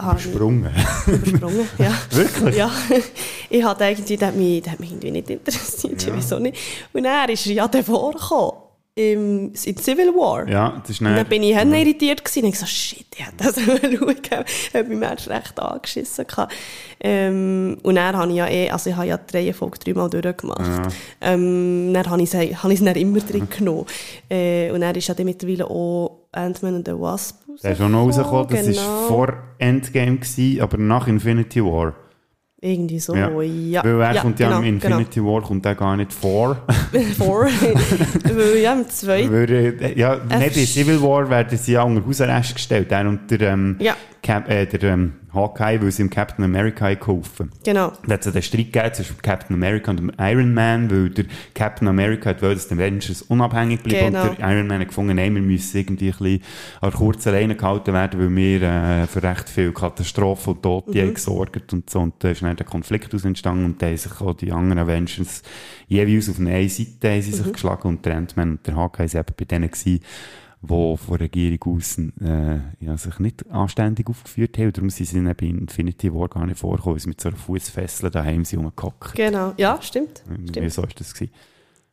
[0.00, 0.74] Übersprungen.
[1.06, 1.92] Übersprungen, ja.
[2.10, 2.56] Wirklich?
[2.56, 2.70] Ja.
[3.48, 6.16] Ich hatte irgendwie, der hat mich, der hat mich irgendwie nicht interessiert, ja.
[6.16, 6.58] wieso nicht.
[6.92, 8.63] Und er ist ja davor gekommen
[8.96, 10.48] im, in Civil War.
[10.48, 11.10] Ja, das ist nicht.
[11.10, 11.62] Und dann bin ich ja.
[11.62, 12.44] irritiert gewesen.
[12.44, 14.44] Und ich so, shit, ich hätte das schauen können.
[14.46, 16.26] Ich habe mich recht angeschissen.
[17.00, 20.60] Ähm, und dann habe ich ja eh, also ich habe ja die Reihenfolge dreimal durchgemacht.
[20.60, 20.82] Ja.
[21.32, 23.86] Ähm, dann habe ich es, es dann immer drin genommen.
[24.30, 27.88] Äh, und er ist ja dann mittlerweile auch Ant-Man und the Wasp Der ist auch
[27.88, 29.08] noch rausgekommen, das war genau.
[29.08, 31.94] vor Endgame, gewesen, aber nach Infinity War.
[32.64, 33.28] Irgendwie so, ja.
[33.42, 33.84] ja.
[33.84, 35.34] Weil er ja, kommt ja genau, im Infinity genau.
[35.34, 36.56] War kommt er gar nicht vor.
[37.18, 37.44] vor?
[38.24, 39.30] Weil ja im zweiten...
[39.30, 42.90] Weil, ja, nicht in Civil War werden sie ja unter Hausarrest gestellt.
[42.90, 43.94] Er und der, ähm, ja.
[44.24, 47.92] Cap, äh, der ähm, Hawkeye, weil sie im Captain America geholfen Genau.
[48.06, 51.26] Da hat es den Streit gegeben zwischen Captain America und dem Iron Man, weil der
[51.52, 54.30] Captain America hat wollte, dass die Avengers unabhängig bleiben genau.
[54.30, 56.42] und der Iron Man hat gefunden, nein, wir müssen irgendwie ein bisschen
[56.80, 61.14] an kurz alleine gehalten werden, weil wir äh, für recht viel Katastrophen und Tote mhm.
[61.14, 62.00] gesorgt und so.
[62.00, 64.78] Und da ist dann der Konflikt aus entstanden und da haben sich auch die anderen
[64.78, 65.42] Avengers
[65.86, 67.52] jeweils auf eine Seite haben sie sich mhm.
[67.52, 70.00] geschlagen und der Ant-Man und der Hawkeye waren eben bei denen gewesen,
[70.68, 74.72] die von der Regierung aus äh, ja, sich nicht anständig aufgeführt haben.
[74.72, 77.38] Darum sind sie dann bei Infinity War gar nicht vorgekommen, weil sie mit so einer
[77.38, 79.14] Fußfessel daheim sind rumgehockt.
[79.14, 80.22] Genau, ja, stimmt.
[80.48, 80.72] stimmt.
[80.72, 81.32] So ist das gewesen.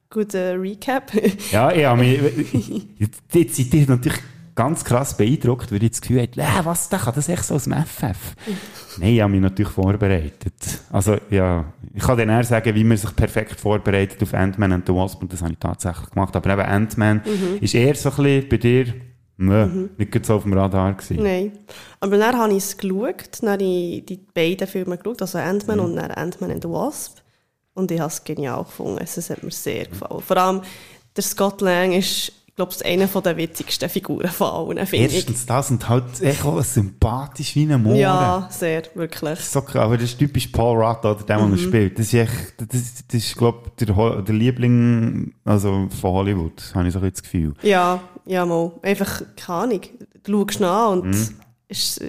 [0.10, 1.12] Guter Recap.
[1.52, 4.20] ja, ja, jetzt, jetzt seid ihr natürlich
[4.62, 7.56] ganz krass beeindruckt, weil ich das Gefühl hatte, äh, was, der kann das echt so
[7.56, 8.36] aus dem FF?
[8.98, 10.54] Nein, ich habe mich natürlich vorbereitet.
[10.92, 14.86] Also, ja, ich kann dann eher sagen, wie man sich perfekt vorbereitet auf Ant-Man and
[14.86, 16.36] the Wasp, und das habe ich tatsächlich gemacht.
[16.36, 17.58] Aber eben Ant-Man mhm.
[17.60, 18.94] ist eher so ein bisschen bei dir,
[19.38, 19.90] Nö, mhm.
[19.98, 21.24] nicht so auf dem Radar gewesen.
[21.24, 21.52] Nein.
[22.00, 25.80] Aber dann habe ich es geschaut, dann habe ich die beiden Filme geschaut, also Ant-Man
[25.80, 25.86] mhm.
[25.86, 27.18] und dann Ant-Man and the Wasp.
[27.74, 29.00] Und ich habe es genial gefunden.
[29.02, 30.22] Es hat mir sehr gefallen.
[30.22, 30.62] Vor allem,
[31.16, 35.72] der Scott Lang ist glaube ich, einer der witzigsten Figuren von allen, finde Erstens das
[35.72, 37.98] und halt echt auch sympathisch wie ein Mohren.
[37.98, 39.40] Ja, sehr, wirklich.
[39.40, 41.52] So, aber das ist typisch Paul Rudd, oder der, mhm.
[41.52, 41.98] der spielt.
[41.98, 46.88] Das ist echt, das, das ist, glaube ich, der, der Liebling, also von Hollywood, habe
[46.88, 47.54] ich so ein das Gefühl.
[47.64, 48.72] Ja, ja, mal.
[48.84, 49.82] Einfach, keine Ahnung.
[50.24, 51.30] Du schaust nach und mhm.
[51.68, 52.00] ist,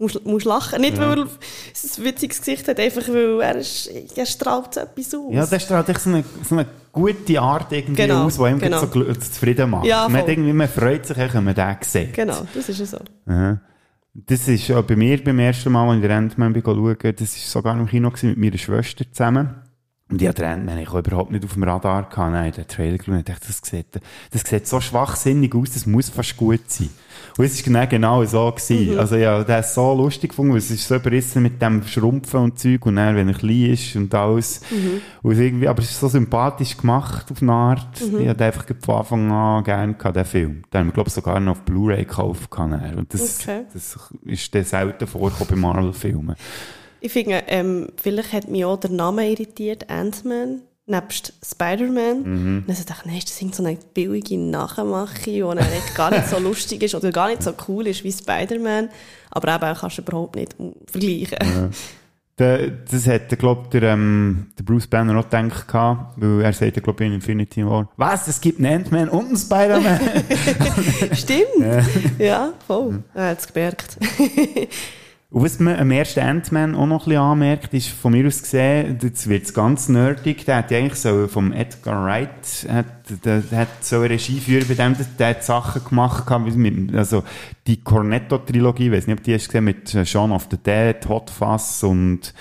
[0.00, 0.80] musst, musst lachen.
[0.80, 1.08] Nicht, ja.
[1.08, 5.32] weil er ein witziges Gesicht hat, einfach weil er, ist, er strahlt etwas aus.
[5.32, 8.58] Ja, der strahlt echt so eine, so eine gute Art irgendwie genau, aus, die ihm
[8.58, 8.80] genau.
[8.80, 9.86] so zufrieden macht.
[9.86, 12.14] Ja, man, irgendwie, man freut sich, wenn man den sieht.
[12.14, 12.98] Genau, das ist ja so.
[13.26, 13.60] Aha.
[14.12, 17.26] Das ist ja bei mir beim ersten Mal, als ich den Endman schaue, das war
[17.26, 19.54] sogar im Kino mit meiner Schwester zusammen.
[20.10, 22.32] Und ich hatte den Ant-Man ich überhaupt nicht auf dem Radar gehabt.
[22.32, 24.00] Nein, den Trailer geschaut und dachte, das sieht,
[24.32, 26.90] das sieht so schwachsinnig aus, das muss fast gut sein.
[27.38, 28.98] Und es war genau so gewesen.
[28.98, 32.40] Also ja, der ist so lustig gefunden, weil es ist so überrissen mit dem Schrumpfen
[32.40, 34.60] und Zeug und dann, wenn er klein ist und alles.
[35.22, 38.00] Und es irgendwie, aber es ist so sympathisch gemacht auf eine Art.
[38.18, 40.62] Ich hatte einfach von Anfang an gerne gehabt, den Film.
[40.72, 42.48] Den haben wir, glaube ich, sogar noch auf Blu-ray gekauft.
[42.58, 43.62] Und das, Okay.
[43.72, 46.36] das ist dann selten vorgekommen bei Marvel-Filmen.
[47.00, 50.60] Ich finde, ähm, vielleicht hat mich auch der Name irritiert, Ant-Man,
[50.90, 52.22] nebst Spider-Man.
[52.22, 52.64] Mhm.
[52.66, 56.28] Und dann dachte ich, nee, das ist so eine billige Nachmache, die eigentlich gar nicht
[56.28, 58.90] so lustig ist oder gar nicht so cool ist wie Spider-Man.
[59.30, 60.54] Aber eben kannst du überhaupt nicht
[60.90, 61.70] vergleichen.
[62.38, 66.82] Der, das hat, glaube der, ähm, der Bruce Banner auch gedacht, gehabt, weil er sagt,
[66.82, 70.00] glaube in Infinity War, was, es gibt einen Ant-Man und einen Spider-Man?
[71.12, 72.18] Stimmt.
[72.18, 73.02] Ja, voll.
[73.12, 73.98] Er hat es gemerkt.
[75.32, 78.42] Und was man am ersten Ant-Man auch noch ein bisschen anmerkt, ist von mir aus
[78.42, 83.40] gesehen, jetzt wird's ganz nerdig, der hat ja eigentlich so vom Edgar Wright, hat, der,
[83.40, 87.22] der hat so eine Regie führen bei dem, der hat Sachen gemacht, mit, also
[87.68, 91.84] die Cornetto-Trilogie, weiß nicht, ob die hast gesehen, mit Shaun of the Dead, Hot Fuzz
[91.84, 92.34] und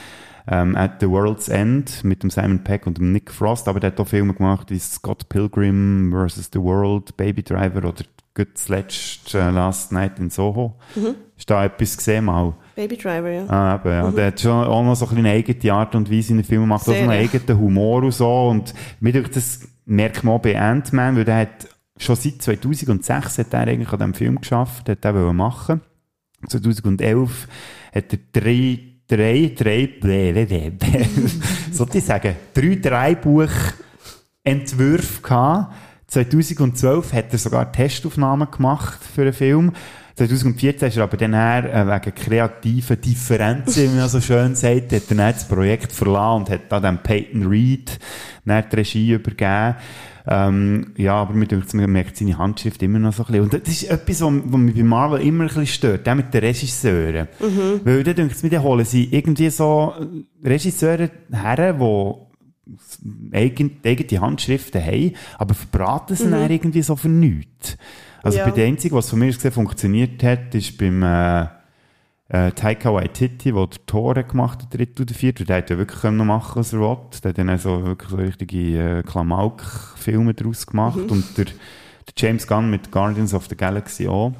[0.48, 3.92] ähm, At the World's End mit dem Simon Peck und dem Nick Frost, aber der
[3.92, 6.50] hat auch Filme gemacht wie Scott Pilgrim vs.
[6.52, 10.76] The World, Baby Driver oder gut zuletzt äh, Last Night in Soho.
[10.96, 12.56] Hast du da etwas gesehen mal?
[12.80, 13.46] Baby Driver, ja.
[13.50, 14.10] Ah, eben, ja.
[14.10, 16.46] Der hat schon auch noch so ein bisschen eine eigene Art und Weise in den
[16.46, 18.48] Filmen macht, auch so einen eigenen Humor und so.
[18.48, 23.38] Und mir denkt, das merkt man auch bei Ant-Man, weil der hat schon seit 2006
[23.38, 25.82] hat er eigentlich an diesem Film geschafft, hat er machen.
[26.48, 27.50] 2011
[27.94, 30.32] hat er drei, drei, drei, blä.
[31.74, 35.76] sollte ich sagen, drei Dreibuch-Entwürfe gehabt.
[36.08, 39.74] 2012 hat er sogar Testaufnahmen gemacht für einen Film.
[40.20, 44.92] 2014 ist er aber dann her, äh, wegen kreativen Differenzen, wie man so schön sagt,
[44.92, 47.98] hat er dann das Projekt verlassen und hat dann dem Peyton Reed
[48.44, 49.76] dann die Regie übergeben.
[50.28, 53.44] Ähm, ja, aber denkt, man merkt seine Handschrift immer noch so ein bisschen.
[53.44, 56.34] Und das ist etwas, was, was mich bei Marvel immer ein bisschen stört, auch mit
[56.34, 57.30] den Regisseuren.
[57.86, 59.94] Weil dann denkt mir, dann holen sie irgendwie so
[60.44, 67.78] Regisseure her, die eigene, Handschriften haben, aber verbraten sie dann irgendwie so für nichts.
[68.24, 68.46] Also Ja.
[68.46, 71.44] bei der einzigen, was von mir gesehen funktioniert hat, ist beim äh,
[72.30, 75.46] äh, Taika Waititi, der Tore gemacht hat, der dritte oder vierte.
[75.46, 76.98] Der hat ja wirklich können machen, was er will.
[77.24, 80.98] Der hat dann also wirklich so richtige äh, Klamauk-Filme daraus gemacht.
[81.10, 81.54] Und der, der
[82.18, 84.34] James Gunn mit Guardians of the Galaxy auch.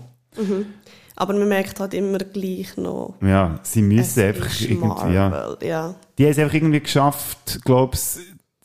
[1.16, 5.56] Aber man merkt halt immer gleich noch, Ja, sie müssen es einfach irgendwie, ja.
[5.62, 5.96] Ja.
[6.18, 8.20] Die haben es einfach irgendwie geschafft, glaub's,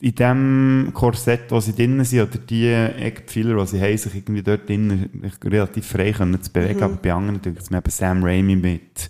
[0.05, 4.43] in dem Korsett, wo sie drinnen sind, oder die Eckpfeiler, die sie haben, sich irgendwie
[4.43, 6.83] dort drinnen relativ frei können zu bewegen.
[6.83, 9.09] Aber bei anderen, denke ich, eben Sam Raimi mit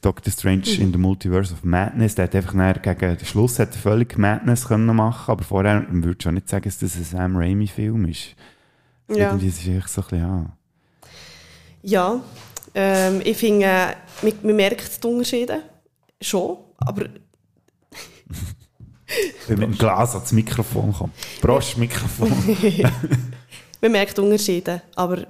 [0.00, 3.74] Doctor Strange in the Multiverse of Madness, der hat einfach nachher gegen den Schluss hat
[3.74, 7.36] völlig Madness können machen, aber vorher würde ich schon nicht sagen, dass das ein Sam
[7.36, 8.36] Raimi-Film ist.
[9.08, 10.56] Ja, Irgendwie ist es einfach so ein bisschen, ja.
[11.82, 12.20] ja.
[12.76, 13.86] Ähm, ich finde, äh,
[14.22, 15.64] man, man merkt die Unterschiede
[16.20, 17.06] schon, aber
[19.48, 21.14] Wenn mit dem Glas ans Mikrofon kommt.
[21.40, 22.30] Prost, Mikrofon.
[23.80, 25.26] man merkt Unterschiede, aber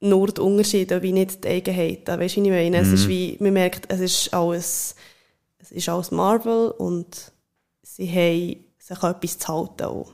[0.00, 2.20] nur die Unterschiede, wie nicht die Eigenheiten.
[2.20, 2.78] Weißt du, wie ich meine?
[2.78, 2.94] Es Mhm.
[2.94, 4.94] ist wie, man merkt, es ist alles,
[5.58, 7.32] es ist alles Marvel und
[7.82, 10.12] sie haben sich an etwas zu halten auch.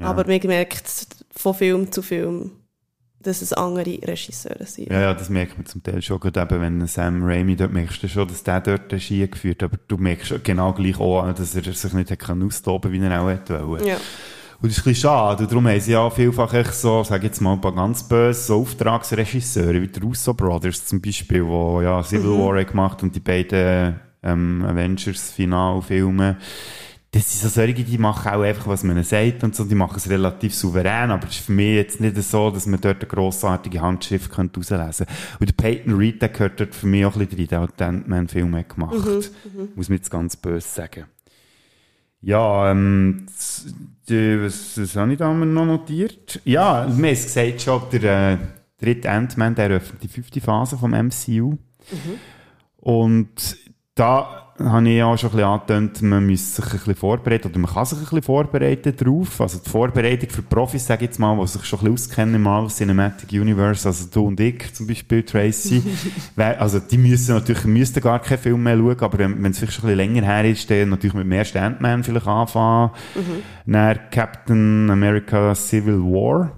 [0.00, 2.52] Aber man merkt von Film zu Film,
[3.28, 4.90] dass es andere Regisseure sind.
[4.90, 6.18] Ja, ja, das merkt man zum Teil schon.
[6.18, 9.72] Gerade eben, wenn Sam Raimi dort merkst du schon, dass der dort Regie geführt hat.
[9.72, 13.22] Aber du merkst genau gleich auch, dass er sich nicht hat können austoben wie er
[13.22, 13.86] auch hätte wollen.
[13.86, 13.96] Ja.
[14.60, 15.44] Und das ist ein bisschen schade.
[15.44, 18.40] Und darum haben sie ja vielfach echt so, sag jetzt mal ein paar ganz böse
[18.40, 23.14] so Auftragsregisseure, wie die Russo Brothers zum Beispiel, die ja Civil War haben gemacht und
[23.14, 26.38] die beiden ähm, Avengers-Finalfilme.
[27.10, 29.74] Das sind so solche, die machen auch einfach, was man ihnen sagt und so, die
[29.74, 33.00] machen es relativ souverän, aber es ist für mich jetzt nicht so, dass man dort
[33.00, 35.22] eine grossartige Handschrift könnte rauslesen könnte.
[35.40, 37.80] Und der Peyton Reed, der gehört dort für mich auch ein bisschen rein, der hat
[37.80, 38.94] den Ant-Man-Film hat gemacht.
[39.74, 41.06] Muss man jetzt ganz böse sagen.
[42.20, 43.26] Ja, ähm,
[44.08, 46.40] die, was, was habe ich da noch notiert?
[46.44, 48.38] Ja, wir haben es gesagt schon, der äh,
[48.78, 51.56] dritte Ant-Man, der eröffnet die fünfte Phase vom MCU.
[52.76, 53.56] Und
[53.94, 57.58] da habe ich auch schon ein bisschen angetönt, man muss sich ein bisschen vorbereiten, oder
[57.58, 59.40] man kann sich ein bisschen vorbereiten drauf.
[59.40, 62.34] Also die Vorbereitung für Profis, sage ich jetzt mal, die sich schon ein bisschen auskennen
[62.36, 65.82] im Marvel Cinematic Universe, also du und ich zum Beispiel, Tracy.
[66.36, 69.74] Also die müssen natürlich, müssten gar keinen Film mehr schauen, aber wenn wenn es vielleicht
[69.74, 72.90] schon ein bisschen länger her ist, dann natürlich mit dem ersten Ant-Man vielleicht anfangen.
[73.66, 76.52] Dann Captain America Civil War.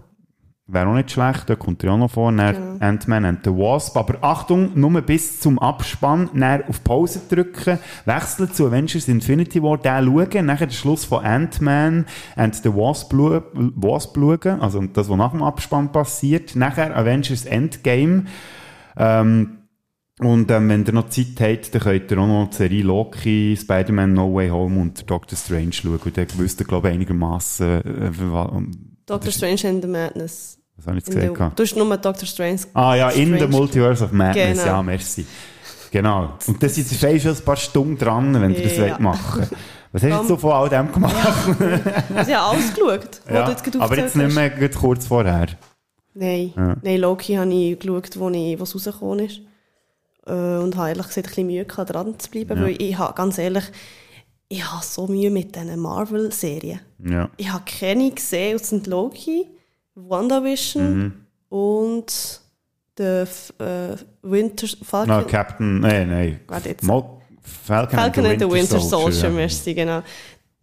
[0.72, 2.33] Wäre auch nicht schlecht, da kommt er auch noch vor.
[2.33, 2.85] Dann Genau.
[2.85, 3.96] Ant-Man and the Wasp.
[3.96, 9.78] Aber Achtung, nur bis zum Abspann, dann auf Pause drücken, wechseln zu Avengers Infinity War,
[9.78, 12.06] den schauen, nachher den Schluss von Ant-Man
[12.37, 16.56] and the Wasp, Wasp schauen, also das, was nach dem Abspann passiert.
[16.56, 18.24] Nachher Avengers Endgame.
[18.96, 19.56] Ähm,
[20.20, 23.56] und ähm, wenn ihr noch Zeit habt, dann könnt ihr auch noch die Serie Loki,
[23.59, 25.98] Spider-Man No Way Home und Doctor Strange schauen.
[26.04, 28.11] Und dann wisst ihr, glaube ich, einigermaßen, äh,
[29.06, 30.59] Doctor Strange and the Madness.
[30.80, 31.58] Was habe ich jetzt der, gehabt?
[31.58, 32.60] du hast nur Doctor Strange.
[32.74, 33.56] Ah ja, in the Strange.
[33.56, 34.66] Multiverse of Madness, Genau.
[34.76, 35.26] ja, merci.
[35.92, 36.34] Genau.
[36.46, 38.82] Und das sind fast schon ein paar Stunden dran, wenn ihr das Ja.
[38.90, 39.48] wollt machen
[39.92, 40.26] Was hast du jetzt Komm.
[40.28, 41.16] so von all dem gemacht?
[42.14, 45.46] Also, ich habe alles geschaut, Ja, du jetzt gerade aber jetzt nicht mehr kurz vorher.
[46.14, 46.76] Nein, Ja.
[46.82, 49.40] nein Loki habe ich geschaut, wo ich, was rausgekommen ist.
[50.26, 52.64] Äh, und habe ehrlich gesagt ein bisschen Mühe gehabt, dran zu bleiben, Ja.
[52.64, 53.64] weil ich habe, ganz ehrlich,
[54.48, 56.80] ich habe so Mühe mit diesen Marvel-Serien.
[57.04, 57.30] Ja.
[57.36, 59.46] Ich habe keine gesehen, aus sind Loki,
[59.94, 61.12] WandaVision Mhm.
[61.48, 62.40] und
[62.98, 63.22] der
[63.59, 65.16] äh, Winter Falcon.
[65.16, 66.40] No, Captain, nein, nein.
[66.48, 66.83] Warte jetzt.
[66.85, 69.31] Mo Falcon, Falcon and the Winter Soldier, ja.
[69.31, 70.03] merci, genau.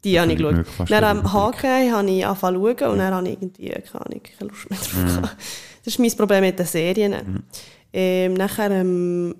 [0.03, 0.65] Die habe ich geschaut.
[0.89, 4.21] Dann am Hawkeye habe ich angefangen zu schauen und dann habe ich irgendwie keine, Ahnung,
[4.23, 5.37] keine Lust mehr drauf gehabt.
[5.83, 7.11] Das ist mein Problem mit den Serien.
[7.11, 7.43] Mhm.
[7.91, 9.35] Ähm, nachher ähm,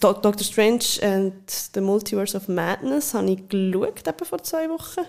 [0.00, 5.06] Doctor Strange and the Multiverse of Madness habe ich geschaut, vor zwei Wochen.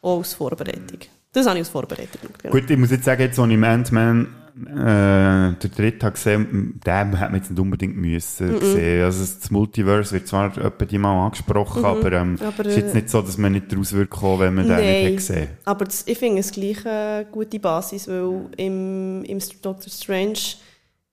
[0.00, 1.00] Auch aus Vorbereitung.
[1.36, 2.30] Das habe ich aus Vorbereitung.
[2.42, 2.54] Genau.
[2.54, 7.20] Gut, ich muss jetzt sagen, jetzt, als ich Ant-Man äh, der dritte habe gesehen, den
[7.20, 9.04] hat man jetzt nicht unbedingt müssen sehen.
[9.04, 12.96] Also das Multiverse wird zwar etwa die mal angesprochen, aber ähm, Aber, ist jetzt äh,
[12.96, 15.84] nicht so, dass man nicht daraus wird kommen, wenn man den nicht Nein, gesehen aber
[15.84, 20.38] das, ich finde es gleich eine gute Basis, weil im, im Doctor Strange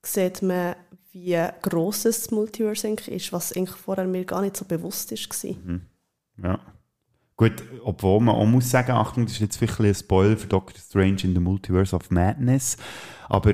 [0.03, 0.75] sieht man,
[1.12, 5.55] wie gross das Multiverse eigentlich ist, was eigentlich vorher mir gar nicht so bewusst war.
[6.41, 6.59] Ja.
[7.36, 10.80] Gut, obwohl man auch muss sagen, Achtung, das ist jetzt vielleicht ein Spoiler für Doctor
[10.80, 12.78] Strange in the Multiverse of Madness,
[13.28, 13.54] aber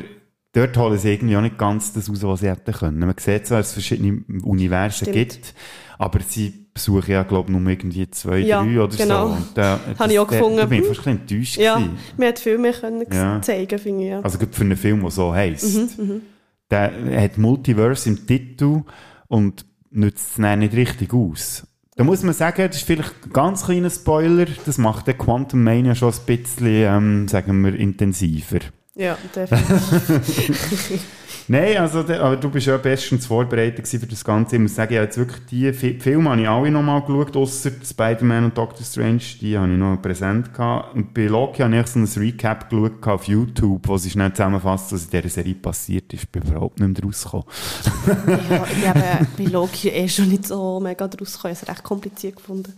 [0.52, 3.00] dort holen sie irgendwie auch nicht ganz das raus, was sie hätten können.
[3.00, 5.14] Man sieht zwar, dass es verschiedene Universen Stimmt.
[5.16, 5.54] gibt,
[5.98, 9.28] aber sie besuchen ja, glaube ich, nur irgendwie zwei, Ja, drei oder genau.
[9.30, 9.34] so.
[9.36, 10.58] Und, äh, das- ich auch gefunden.
[10.58, 11.98] Da bin ich fast ein bisschen enttäuscht Ja, gewesen.
[12.18, 13.42] man hat viel mehr können Ja.
[13.42, 14.10] zeigen, finde ich.
[14.10, 14.20] Ja.
[14.22, 15.98] Also für einen Film, der so heisst.
[15.98, 16.22] Mhm,
[16.70, 18.84] Der hat Multiverse im Titel
[19.28, 21.66] und nützt es nicht richtig aus.
[22.00, 25.66] Da muss man sagen, das ist vielleicht ein ganz kleiner Spoiler, das macht der Quantum
[25.66, 28.60] Mania schon ein bisschen, ähm, sagen wir, intensiver.
[28.96, 31.02] ja, definitiv.
[31.52, 34.56] Nein, also, aber du bist ja bestens vorbereitet für das Ganze.
[34.58, 37.36] Ich muss sagen, ich habe jetzt wirklich die Fi- Filme habe ich alle nochmal geschaut,
[37.36, 40.94] ausser Spider-Man und Doctor Strange, die habe ich noch präsent gehabt.
[40.96, 44.94] Und bei Loki habe ich so ein Recap geschaut auf YouTube, wo sie schnell zusammenfasst,
[44.94, 46.24] was in dieser Serie passiert ist.
[46.24, 47.46] Ich bin überhaupt nicht mehr rausgekommen.
[48.52, 51.54] ja, ich habe bei Loki eh schon nicht so mega draus gekommen.
[51.54, 52.74] Ich habe es recht kompliziert gefunden.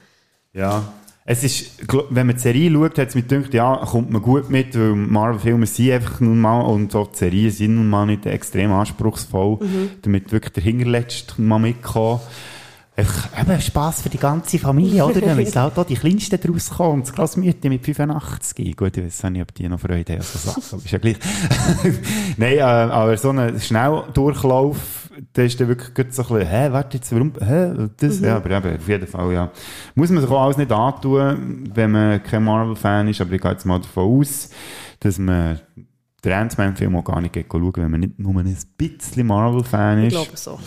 [0.53, 0.83] Ja.
[1.23, 4.49] Es ist, wenn man die Serie schaut, hat es mir gedacht, ja, kommt man gut
[4.49, 8.25] mit, weil Marvel-Filme sind einfach nun mal, und auch die Serien sind nun mal nicht
[8.25, 9.59] extrem anspruchsvoll,
[10.01, 12.21] damit wirklich der Hinterletzte mal mitkommen.
[12.93, 15.21] Einfach, eben Spass für die ganze Familie, oder?
[15.21, 16.95] Dann müssen halt auch die Kleinsten draus kommen.
[16.95, 18.75] Und das Grossmütter mit 85.
[18.75, 21.15] Gut, ich weiß nicht, ob die noch Freude haben so Sachen, ist ja gleich.
[22.37, 25.00] Nein, äh, aber so ein Schnelldurchlauf,
[25.33, 28.51] da ist dann wirklich so ein bisschen, hä, warte jetzt, warum, hä, das, ja, aber
[28.51, 29.51] eben, auf jeden Fall, ja.
[29.95, 33.51] Muss man sich auch alles nicht antun, wenn man kein Marvel-Fan ist, aber ich gehe
[33.51, 34.49] jetzt mal davon aus,
[34.99, 35.59] dass man
[36.23, 40.11] den Ant-Man-Film auch gar nicht schauen, wenn man nicht nur ein bisschen Marvel-Fan Ich ist.
[40.13, 40.59] glaube so.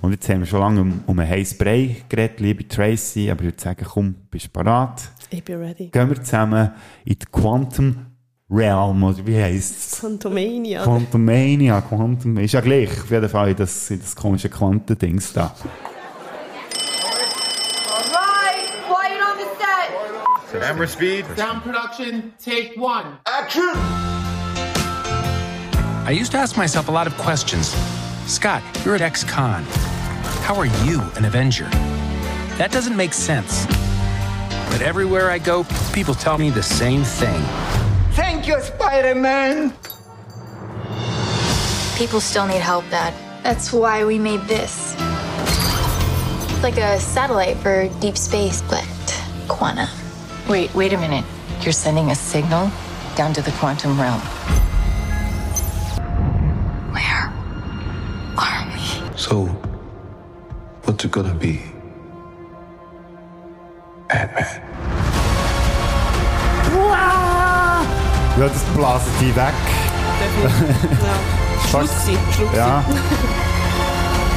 [0.00, 3.42] Und jetzt haben wir schon lange um, um einen heißen Brei geredet, liebe Tracy, aber
[3.42, 5.10] ich würde sagen, komm, bist du bereit?
[5.30, 5.90] Ich bin ready.
[5.90, 6.72] Gehen wir zusammen
[7.04, 8.06] in die Quantum
[8.50, 10.00] Realm, oder wie heisst es?
[10.00, 10.82] Quantumania.
[10.82, 15.54] Quantumania, Quantum, ist ja gleich, auf jeden Fall in das, in das komische Quantendings da.
[18.10, 20.58] Right, quiet on the.
[20.58, 21.24] Camera speed.
[21.36, 23.18] Sound production, take one.
[23.26, 23.70] Action!
[26.04, 27.72] I used to ask myself a lot of questions.
[28.26, 29.64] Scott, you're at ex-con.
[30.42, 31.68] How are you an Avenger?
[32.58, 33.64] That doesn't make sense.
[34.72, 37.44] But everywhere I go, people tell me the same thing.
[38.12, 39.72] Thank you, Spider-Man!
[41.96, 43.14] People still need help, Dad.
[43.44, 44.94] That's why we made this.
[46.62, 48.84] Like a satellite for deep space, but
[49.48, 49.88] Quana.
[50.48, 51.24] Wait, wait a minute.
[51.62, 52.70] You're sending a signal
[53.16, 54.20] down to the quantum realm.
[56.92, 57.32] Where
[58.36, 59.18] are we?
[59.18, 59.44] So,
[60.84, 61.62] what's it gonna be?
[64.10, 64.69] Ant-Man.
[68.40, 69.52] Ja, das blasen die weg.
[70.42, 71.68] Ja.
[71.68, 72.82] Schluss sein, Schluss Ja.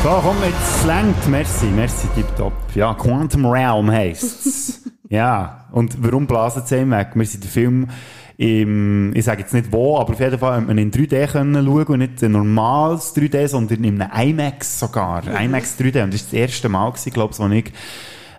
[0.04, 1.30] So, komm, jetzt längt.
[1.30, 2.52] Merci, merci, tipptopp.
[2.76, 4.82] Ja, Quantum Realm heisst es.
[5.10, 7.12] Ja, und warum blasen sie weg?
[7.14, 7.88] Wir sind den Film
[8.36, 11.66] im, ich sage jetzt nicht wo, aber auf jeden Fall wir ihn in 3D können
[11.66, 15.24] schauen und nicht ein normales 3D, sondern in einem IMAX sogar.
[15.28, 16.04] IMAX 3D.
[16.04, 17.72] Und das war das erste Mal, glaube ich, wo ich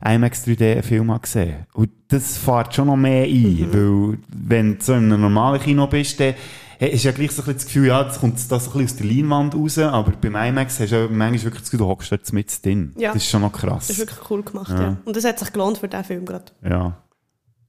[0.07, 1.67] IMAX 3D einen Film habe gesehen.
[1.73, 5.87] Und das fährt schon noch mehr ein, weil wenn du so in einem normalen Kino
[5.87, 6.35] bist, dann
[6.81, 8.65] hast du ja gleich so ein bisschen das Gefühl, ja, jetzt kommt das so ein
[8.65, 11.79] bisschen aus der Leinwand raus, aber beim IMAX hast du ja manchmal wirklich das Gefühl,
[11.79, 12.93] du hockst dort mit drin.
[12.99, 13.13] Ja.
[13.15, 13.87] Das ist schon noch krass.
[13.89, 14.83] Das ist wirklich cool gemacht, Ja.
[14.83, 14.97] ja.
[15.05, 16.45] Und das hat sich gelohnt für diesen Film gerade.
[16.63, 16.99] Ja.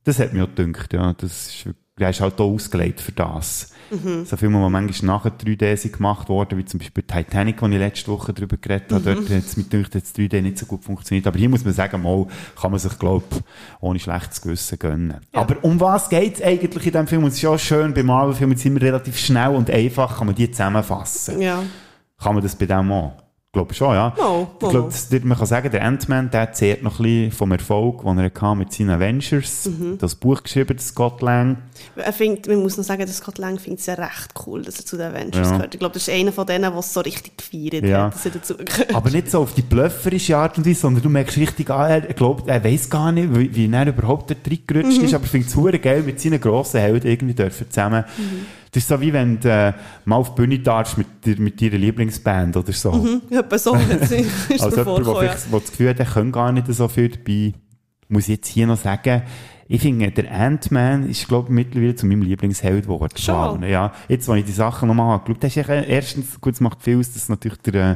[0.03, 1.13] Das hat mir auch gedacht, ja.
[1.13, 3.71] Das ist, der ist halt auch ausgelegt für das.
[3.91, 4.25] Mhm.
[4.25, 7.77] So Filme, die manchmal nachher 3D sind gemacht worden, wie zum Beispiel Titanic, wo ich
[7.77, 9.15] letzte Woche darüber geredet habe, Mhm.
[9.15, 11.27] dort hat es gedacht, dass 3D nicht so gut funktioniert.
[11.27, 12.25] Aber hier muss man sagen, mal
[12.59, 13.25] kann man sich, glaube
[13.81, 15.15] ohne schlechtes Gewissen gönnen.
[15.33, 17.23] Aber um was geht es eigentlich in diesem Film?
[17.23, 20.36] Und es ist auch schön, bei Marvel-Filmen sind wir relativ schnell und einfach, kann man
[20.36, 21.41] die zusammenfassen.
[21.41, 21.63] Ja.
[22.21, 23.13] Kann man das bei dem auch?
[23.55, 24.13] Ich glaube schon, ja.
[24.17, 24.93] Mal, ich mal, glaube,
[25.23, 28.55] man kann sagen, der Ant-Man, der zehrt noch ein bisschen vom Erfolg, den er hatte
[28.57, 29.67] mit seinen Avengers.
[29.69, 29.97] Mhm.
[29.97, 31.59] Das Buch geschrieben, das Scott Lang.
[31.95, 34.77] Er findet, man muss noch sagen, dass Scott Lang findet es ja recht cool, dass
[34.79, 35.55] er zu den Avengers Ja.
[35.55, 35.73] gehört.
[35.73, 38.07] Ich glaube, das ist einer von denen, der es so richtig gefeiert Ja.
[38.07, 38.93] hat, dass er dazu gehört.
[38.93, 42.01] Aber nicht so auf die blöfferische Art und Weise, sondern du merkst richtig an, er
[42.01, 45.05] glaubt, er weiß gar nicht, wie, wie er überhaupt da reingerutscht Mhm.
[45.05, 48.03] ist, aber findet es geil, mit seinen grossen Helden irgendwie dürfen zusammen.
[48.17, 48.45] Mhm.
[48.76, 49.73] Das ist so wie wenn du äh,
[50.03, 52.91] mal auf die Bühne darfst mit, mit deiner Lieblingsband oder so.
[52.91, 54.11] Mhm, etwa so ist
[54.49, 55.34] es Als mir jemand, der ja.
[55.34, 57.53] das Gefühl hat, er kann gar nicht so viel dabei,
[58.09, 59.21] muss ich jetzt hier noch sagen,
[59.69, 63.15] ich finde, der Ant-Man ist, glaube ich, mittlerweile zu meinem Lieblingsheld geworden.
[63.15, 63.63] Schon?
[63.63, 66.84] Ja, jetzt, wo ich die Sachen nochmal angeschaut habe, ist echt, erstens, gut, es macht
[66.84, 67.95] viel aus, dass natürlich der, äh,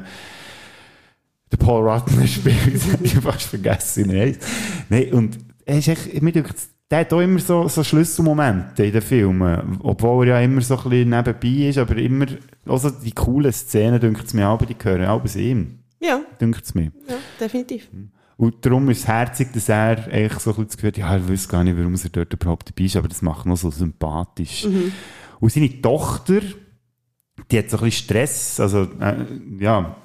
[1.52, 4.06] der Paul Rutten spielt, ich fast vergessen.
[4.08, 4.38] Nein,
[4.88, 6.56] Nein und er ist echt, mir denkt,
[6.90, 10.76] der hat auch immer so, so Schlüsselmomente in den Filmen, obwohl er ja immer so
[10.78, 12.26] ein bisschen nebenbei ist, aber immer,
[12.66, 15.80] also die coolen Szenen, denkt es mir auch, die gehören auch bei ihm.
[16.00, 16.92] Ja, Denkt es mir.
[17.08, 17.90] ja, definitiv.
[18.38, 21.14] Und darum ist es herzig, dass er eigentlich so ein bisschen das Gefühl hat, ja,
[21.14, 23.58] er weiß gar nicht, warum er dort überhaupt dabei ist, aber das macht ihn noch
[23.58, 24.66] so sympathisch.
[24.66, 24.94] Mhm.
[25.42, 26.40] Und seine Tochter,
[27.52, 29.26] die hat so ein bisschen Stress, also, äh,
[29.60, 29.96] ja,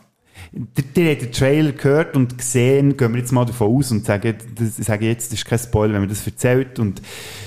[0.52, 4.04] die, die hat den Trailer gehört und gesehen, gehen wir jetzt mal davon aus und
[4.04, 7.02] sagen, das, ich sage jetzt, das ist kein Spoiler, wenn man das erzählt und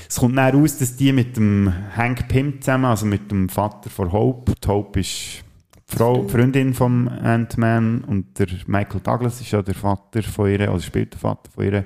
[0.09, 3.89] es kommt dann raus, dass die mit dem Hank Pym zusammen, also mit dem Vater
[3.89, 5.43] von Hope, die Hope ist
[5.89, 10.69] die Frau, Freundin vom Ant-Man und der Michael Douglas ist ja der Vater von ihr,
[10.69, 11.85] also spielt der Vater von ihr.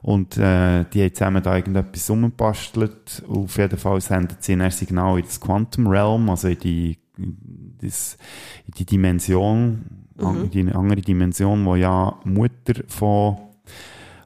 [0.00, 3.22] Und äh, die haben zusammen da irgendetwas umgebastelt.
[3.28, 7.76] Auf jeden Fall sendet sie ein Signal in das Quantum Realm, also in die, in
[7.82, 8.16] das,
[8.66, 9.84] in die Dimension,
[10.18, 10.50] Mhm.
[10.52, 13.36] in die andere Dimension, wo ja Mutter von,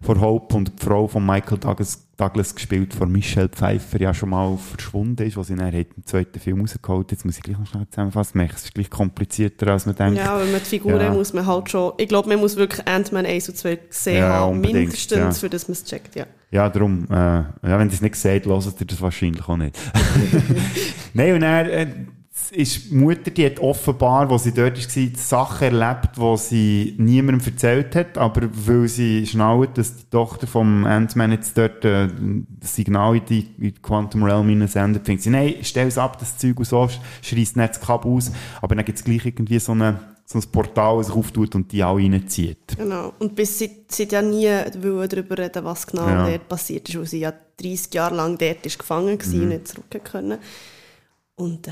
[0.01, 4.31] von Hope und die Frau von Michael Douglas, Douglas gespielt, von Michelle Pfeiffer, ja schon
[4.31, 7.11] mal verschwunden ist, was sie dann im zweiten Film rausgeholt.
[7.11, 8.39] Jetzt muss ich gleich noch schnell zusammenfassen.
[8.39, 10.19] Merke, Es ist gleich komplizierter, als man denkt.
[10.19, 11.13] Ja, wenn man die Figuren Ja.
[11.13, 14.29] muss man halt schon, ich glaube, man muss wirklich Ant-Man 1 und 2 gesehen Ja,
[14.35, 15.31] haben, mindestens, ja.
[15.33, 16.27] für das man es checkt, ja.
[16.51, 19.77] Ja, darum, äh, ja, wenn ihr es nicht seht, hört ihr das wahrscheinlich auch nicht.
[21.15, 21.87] Nein, und dann, äh,
[22.51, 27.95] ist Mutter, die hat offenbar, wo sie dort war, Sachen erlebt, die sie niemandem erzählt
[27.95, 32.09] hat, aber weil sie schnallt, dass die Tochter vom Ant-Man jetzt dort äh,
[32.61, 36.19] das Signal in die, in die Quantum Realm hineinsendet, findet sie, nein, stell es ab,
[36.19, 36.89] das Zeug und so,
[37.23, 40.45] schreist nicht das Kabel aus, aber dann gibt es gleich irgendwie so, eine, so ein
[40.51, 42.77] Portal, das sich auftut und die auch reinzieht.
[42.77, 43.13] Genau.
[43.19, 46.29] Und bis sie, sie ja nie darüber reden, was genau Ja.
[46.29, 49.43] dort passiert ist, weil sie ja 30 Jahre lang dort ist gefangen war Mhm.
[49.43, 50.39] und nicht zurück können.
[51.37, 51.71] Und, äh,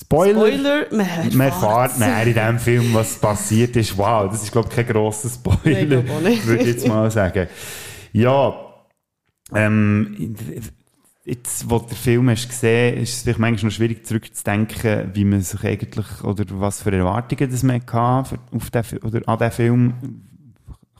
[0.00, 0.38] Spoiler!
[0.38, 3.96] Spoiler, man Man erfährt näher in diesem Film, was passiert ist.
[3.96, 6.46] Wow, das ist, glaube ich, kein grosser Spoiler, Nein, nicht.
[6.46, 7.48] würde ich jetzt mal sagen.
[8.12, 8.54] Ja,
[9.54, 10.34] ähm,
[11.24, 15.24] jetzt, wo du den Film hast gesehen, ist es vielleicht manchmal noch schwierig zurückzudenken, wie
[15.24, 19.50] man sich eigentlich, oder was für Erwartungen das man hatte auf den, oder an den
[19.50, 19.94] Film.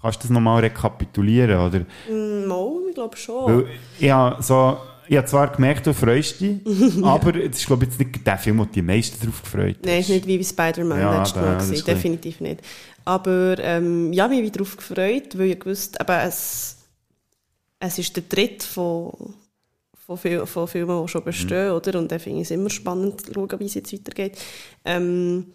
[0.00, 1.80] Kannst du das nochmal rekapitulieren, oder?
[2.10, 3.46] Mm, Mal, ich glaube schon.
[3.46, 3.66] Weil
[4.10, 4.78] habe so,
[5.08, 6.56] ich habe zwar gemerkt, du freust dich,
[7.02, 9.86] aber es ist, glaube ich, jetzt nicht der Film, du die meisten drauf gefreut hast.
[9.86, 12.60] Nein, ist nicht wie bei Spider-Man Ja, letztes Mal gewesen, definitiv nicht.
[13.04, 16.76] Aber ähm, ja, mich habe darauf gefreut, weil ich gewusst aber es,
[17.80, 19.34] es ist der dritte von,
[20.06, 21.98] von, Fil von Filmen, die schon bestehen, oder?
[21.98, 24.36] Und dann finde ich es immer spannend zu schauen, wie es jetzt weitergeht.
[24.84, 25.46] Ähm,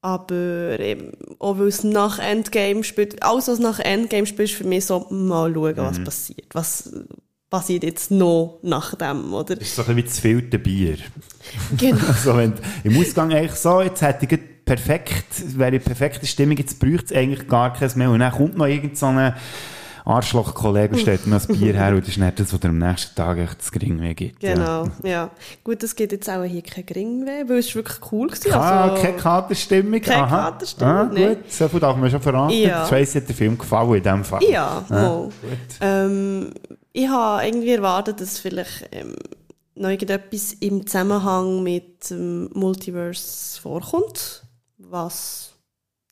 [0.00, 4.64] aber eben, auch weil es nach Endgame spielt, alles was nach Endgame spielt, ist für
[4.64, 6.04] mich so, mal schauen, was Mhm.
[6.04, 6.54] passiert.
[6.54, 6.92] Was
[7.52, 9.54] passiert jetzt noch nach dem, oder?
[9.54, 10.96] Das ist so ein bisschen wie das vierte Bier.
[11.76, 12.00] Genau.
[12.08, 16.80] also wenn im Ausgang eigentlich so, jetzt hätte ich perfekt, wäre die perfekte Stimmung, jetzt
[16.80, 18.08] bräuchte es eigentlich gar keins mehr.
[18.10, 19.34] Und dann kommt noch irgend so ein
[20.06, 22.78] Arschloch-Kollege und stellt mir das Bier her und das ist nicht das, was dir am
[22.78, 24.40] nächsten Tag echt das Geringweh gibt.
[24.40, 25.28] Genau, ja.
[25.62, 28.30] Gut, es gibt jetzt auch hier kein Geringweh, weil es war wirklich cool.
[28.50, 30.00] Ah, also, keine Katerstimmung?
[30.00, 30.50] Keine Aha.
[30.52, 31.28] Katerstimmung, ah, nein.
[31.36, 32.56] gut, so viel darf man schon verraten.
[32.56, 32.86] Ja.
[32.86, 34.42] Tracy hat der Film gefallen in dem Fall.
[34.42, 35.32] Ja, Ah, gut.
[35.82, 36.50] Ähm,
[36.92, 39.16] Ich habe irgendwie erwartet, dass vielleicht ähm,
[39.74, 44.44] noch irgendetwas im Zusammenhang mit dem Multiverse vorkommt.
[44.78, 45.54] Was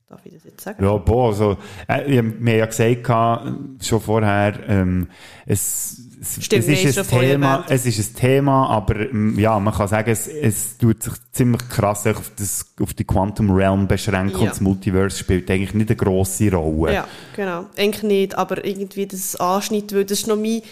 [0.08, 0.82] darf ich das jetzt sagen?
[0.82, 1.56] Ja, boah, also,
[1.86, 5.08] äh, wir haben ja gesagt, gehabt, schon vorher, ähm,
[5.46, 9.72] es, es, Stimmt, es ist ein Thema, es ist ein Thema, aber ähm, ja, man
[9.72, 14.34] kann sagen, es, es tut sich ziemlich krass auf, das, auf die Quantum Realm beschränken
[14.36, 14.38] Ja.
[14.40, 16.92] und das Multiverse spielt eigentlich nicht eine grosse Rolle.
[16.94, 17.66] Ja, genau.
[17.76, 20.62] Eigentlich nicht, aber irgendwie das Anschnitt, weil das ist noch mein,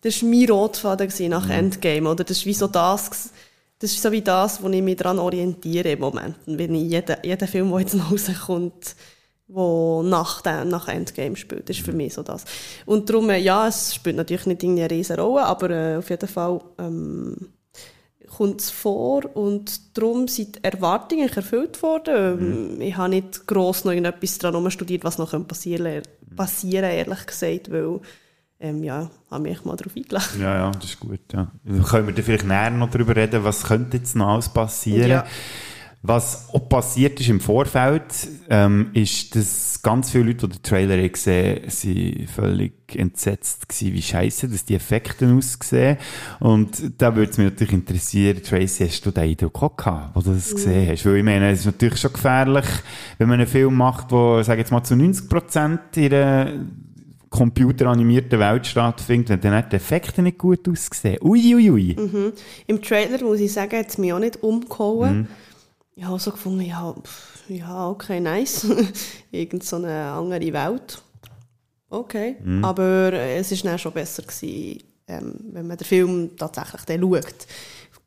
[0.00, 2.24] das ist mein Rotfaden nach Endgame, oder?
[2.24, 3.30] Das ist wie so das,
[3.78, 6.34] das ist so wie das, wo ich mich daran orientiere im Moment.
[6.46, 8.96] Wenn ich jeden, jeden Film, der jetzt noch rauskommt,
[9.48, 12.44] wo nach, dem, nach Endgame spielt, das ist für mich so das.
[12.84, 16.10] Und darum, äh, ja, es spielt natürlich nicht irgendwie eine riesen Rolle, aber äh, auf
[16.10, 17.48] jeden Fall ähm,
[18.36, 22.76] kommt es vor und darum sind die Erwartungen erfüllt worden.
[22.76, 26.02] Ähm, Ich habe nicht gross noch irgendetwas daran studiert, was noch passieren,
[26.34, 28.00] passieren ehrlich gesagt, weil
[28.58, 30.40] ähm, ja, habe mich mal darauf eingeladen.
[30.40, 31.20] Ja, ja, das ist gut.
[31.32, 31.50] Ja.
[31.64, 35.10] Dann können wir dann vielleicht näher noch darüber reden, was könnte jetzt noch alles passieren.
[35.10, 35.26] Ja.
[36.08, 38.04] Was auch passiert ist im Vorfeld,
[38.48, 43.92] ähm, ist, dass ganz viele Leute, die den Trailer haben gesehen sind völlig entsetzt gewesen,
[43.92, 45.96] wie scheiße dass die Effekte aussehen.
[46.38, 50.20] Und da würde es mich natürlich interessieren, Tracy, hast du den Eindruck auch gehabt, wo
[50.20, 51.04] du das gesehen hast?
[51.06, 52.66] Weil ich meine, es ist natürlich schon gefährlich,
[53.18, 56.66] wenn man einen Film macht, wo, sag jetzt mal, zu 90 Prozent ihre
[57.30, 61.18] computeranimierten Welt stattfindet, wenn dann die Effekte nicht gut aussehen.
[61.20, 61.70] Uiuiui.
[61.70, 61.96] Ui, ui.
[61.98, 62.32] Mhm.
[62.66, 65.18] Im Trailer, muss ich sagen, hat es mich auch nicht umgehauen.
[65.18, 65.26] Mhm.
[65.98, 68.66] Ich habe so gefunden, ja, pff, ja okay, nice.
[69.30, 71.02] Irgend so eine andere Welt.
[71.88, 72.36] Okay.
[72.44, 72.62] Mhm.
[72.62, 77.00] Aber äh, es war dann schon besser, gewesen, ähm, wenn man den Film tatsächlich dann
[77.00, 77.46] schaut.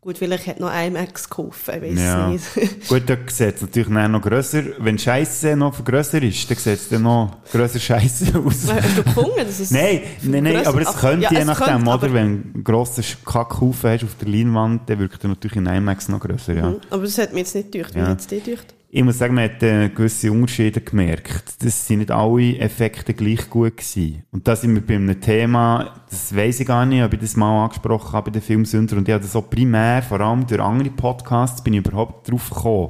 [0.02, 2.28] Gut, vielleicht hat noch IMAX geholfen, ich weiß Ja.
[2.30, 2.44] nicht.
[2.88, 4.64] Gut, da sieht es natürlich noch grösser.
[4.80, 8.72] Wenn Scheiße noch grösser ist, dann sieht es dann noch grösser Scheiße aus.
[8.72, 11.92] Hast du gefunden, dass es Nein, nein, nein, aber es könnte ja, je nachdem, könnte,
[11.92, 12.14] oder?
[12.14, 16.08] Wenn du einen grossen Kackhaufen hast auf der Leinwand, dann wirkt er natürlich in IMAX
[16.08, 16.70] noch grösser, ja.
[16.70, 16.76] Mhm.
[16.90, 17.94] Aber das hat mich jetzt nicht gedacht.
[17.94, 18.08] Wie Ja.
[18.08, 18.74] hat es dich gedacht?
[18.92, 21.64] Ich muss sagen, man hat äh, gewisse Unterschiede gemerkt.
[21.64, 24.24] Das sind nicht alle Effekte gleich gut gewesen.
[24.32, 27.36] Und da sind wir bei einem Thema, das weiss ich gar nicht, ob ich das
[27.36, 28.98] mal angesprochen habe bei den Filmsünder.
[28.98, 32.50] Und ich habe das so primär, vor allem durch andere Podcasts, bin ich überhaupt drauf
[32.50, 32.90] gekommen.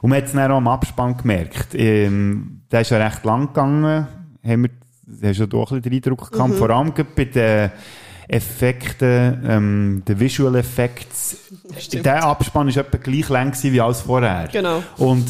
[0.00, 1.74] Und man hat es dann auch am Abspann gemerkt.
[1.74, 4.06] Ähm, der ist ja recht lang gegangen.
[4.42, 4.70] Haben wir,
[5.28, 6.52] hast du ja doch ein bisschen den Eindruck gehabt.
[6.54, 6.56] Mhm.
[6.56, 7.72] Vor allem bei den
[8.28, 11.36] Effekten, ähm, den Visual Effects.
[11.92, 14.48] Der Abspann ist etwa gleich lang wie alles vorher.
[14.52, 14.82] Genau.
[14.96, 15.26] Und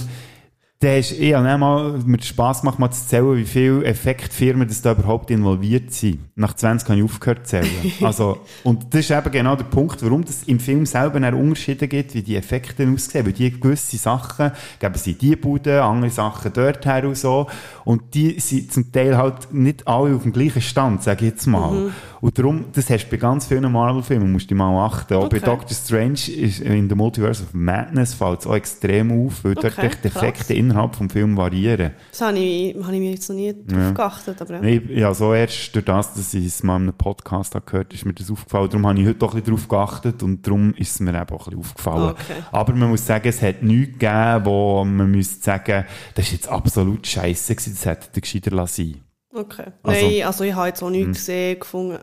[0.83, 4.83] der ist, ich habe mal, mir Spass gemacht, mal zu zählen, wie viele Effektfirmen das
[4.83, 6.19] da überhaupt involviert sind.
[6.35, 7.93] Nach 20 habe ich aufgehört zu zählen.
[8.03, 11.89] Also, und das ist eben genau der Punkt, warum es im Film selber einen Unterschiede
[11.89, 13.25] gibt, wie die Effekte aussehen.
[13.25, 17.47] Weil die gewisse Sachen geben sie die Bude, andere Sachen dort her und so.
[17.85, 21.47] Und die sind zum Teil halt nicht alle auf dem gleichen Stand, sage ich jetzt
[21.47, 21.73] mal.
[21.73, 21.93] Mhm.
[22.27, 25.15] Und darum, das hast du bei ganz vielen Marvel-Filmen, musst du mal achten.
[25.15, 25.39] Auch bei.
[25.39, 29.79] Doctor Strange ist in der Multiverse of Madness fällt es auch extrem auf, weil dort
[29.79, 31.93] Okay, echt die Effekte innerhalb vom Film variieren.
[32.11, 33.91] Das habe ich, habe ich mir jetzt noch nie drauf Ja.
[33.93, 34.43] geachtet.
[34.43, 34.63] Aber ja.
[34.65, 37.95] Ich, ja, so erst durch das, dass ich es mal in einem Podcast habe gehört
[37.95, 38.71] ist mir das aufgefallen.
[38.71, 41.21] Darum habe ich heute auch ein bisschen drauf geachtet und darum ist es mir eben
[41.21, 42.11] auch ein bisschen aufgefallen.
[42.11, 42.43] Okay.
[42.51, 45.85] Aber man muss sagen, es hat nichts gegeben, wo man müsste sagen,
[46.17, 48.97] das ist jetzt absolut scheiße gewesen, das hätte der gescheiter sein.
[49.33, 49.67] Okay.
[49.83, 51.13] Also- Nein, also ich habe jetzt auch nichts Mhm.
[51.13, 51.99] gesehen, gefunden.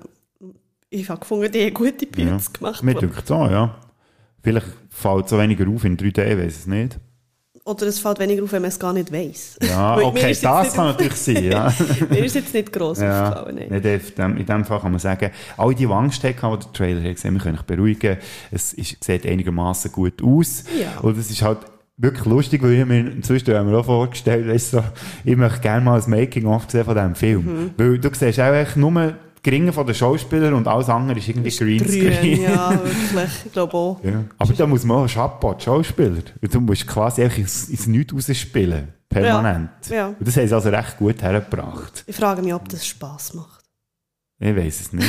[0.93, 2.83] Ich habe gefunden, die haben gute Bilder gemacht.
[2.83, 3.75] Mir denkt so, ja.
[4.43, 6.99] Vielleicht fällt es so weniger auf in 3D, ich weiß es nicht.
[7.65, 9.57] Oder es fällt weniger auf, wenn man es gar nicht weiss.
[9.67, 11.73] Ja, okay, das kann natürlich sein, ja.
[12.09, 13.55] mir ist jetzt nicht gross Ja, aufgefallen.
[13.55, 13.81] Nein.
[13.81, 17.01] nicht in, dem, Fall kann man sagen, alle die, die Angst hatten, die den Trailer
[17.01, 18.17] haben gesehen, wir können euch beruhigen.
[18.51, 20.65] Es ist, sieht einigermaßen gut aus.
[20.79, 20.99] Ja.
[21.01, 21.59] Und es ist halt
[21.97, 24.83] wirklich lustig, weil ich mir inzwischen haben wir auch vorgestellt, weißt du, so,
[25.23, 27.45] ich möchte gerne mal ein Making-of sehen von diesem Film.
[27.45, 27.71] Mhm.
[27.77, 31.27] Weil du siehst auch echt nur die Geringe von den Schauspielern und alles andere ist
[31.27, 32.41] irgendwie Greenscreen.
[32.41, 33.29] Ja, wirklich.
[33.45, 34.03] Ich glaube auch.
[34.03, 34.23] Ja.
[34.37, 36.23] Aber da muss man auch Chapeau, die Schauspieler.
[36.41, 38.93] Und Du musst quasi einfach ins, ins Nichts rausspielen.
[39.09, 39.69] Permanent.
[39.89, 40.07] Ja, ja.
[40.07, 42.03] Und das haben sie also recht gut hergebracht.
[42.07, 43.63] Ich frage mich, ob das Spass macht.
[44.39, 45.07] Ich weiß es nicht.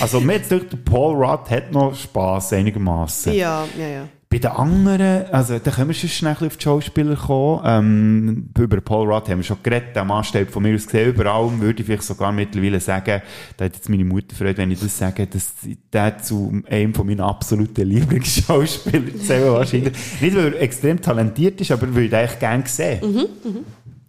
[0.00, 3.32] also, mir jetzt durch Paul Rudd hat noch Spass einigermaßen.
[3.34, 4.08] Ja, ja, ja.
[4.30, 7.62] Bei den anderen, also, da können wir schon schnell auf die Schauspieler kommen.
[7.64, 9.96] Ähm, über Paul Rudd haben wir schon geredet.
[9.96, 11.50] Der Mann steht von mir aus gesehen überall.
[11.58, 13.22] Würde ich vielleicht sogar mittlerweile sagen,
[13.56, 15.54] da hat jetzt meine Mutter Freude, wenn ich das sage, dass
[15.90, 19.94] der zu einem von meinen absoluten Lieblingsschauspielern zählen wahrscheinlich.
[20.20, 23.00] Nicht, weil er extrem talentiert ist, aber weil ich eigentlich gerne sehe.
[23.02, 23.64] Mhm, mhm.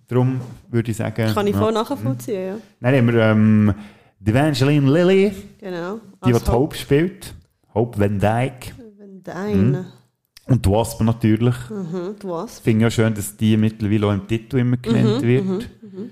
[0.09, 1.33] Darum würde ich sagen.
[1.33, 1.61] Kann ich ja.
[1.61, 2.55] voll nachvollziehen, ja.
[2.81, 3.73] Dann haben wir, ähm,
[4.19, 5.31] die Evangeline Lilly.
[5.59, 6.01] Genau.
[6.25, 7.33] Die, die Hope spielt.
[7.73, 8.73] Hope Van Dyke.
[9.23, 9.98] Deine.
[10.49, 11.55] Und die Wasp natürlich.
[11.69, 12.57] Mhm, du was?
[12.57, 15.45] Ich finde ja schön, dass die mittlerweile auch im Titel immer genannt Mhm, wird.
[15.45, 16.09] mhm, mhm.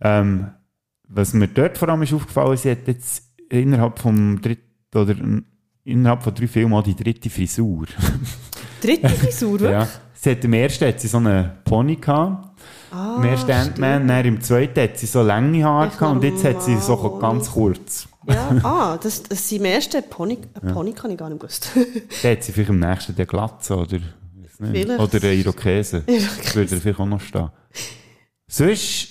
[0.00, 0.46] Ähm,
[1.08, 4.62] was mir dort vor allem ist aufgefallen, sie hat jetzt innerhalb vom dritten,
[4.94, 5.14] oder
[5.84, 7.86] innerhalb von drei Filmen auch die dritte Frisur.
[8.80, 9.70] Dritte Frisur, wirklich?
[9.72, 9.88] ja.
[10.14, 12.60] Sie hat, Im ersten hat sie so einen Pony gehabt.
[12.92, 16.44] Ah, Im ersten Ant-Man, dann im zweiten hat sie so lange Haare gehabt und jetzt
[16.44, 18.08] hat sie so ganz kurz.
[18.28, 21.70] Ja, ah, das, das ist im ersten Pony, ein Pony kann ich gar nicht gewusst.
[22.22, 23.98] Dann hat sie vielleicht im nächsten den Glatze oder.
[24.58, 25.00] Vielleicht.
[25.00, 26.02] oder eine Irokese.
[26.06, 26.54] Irokese.
[26.54, 27.48] Würde er vielleicht auch noch stehen.
[28.48, 29.08] Sonst,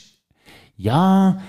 [0.76, 1.42] ja,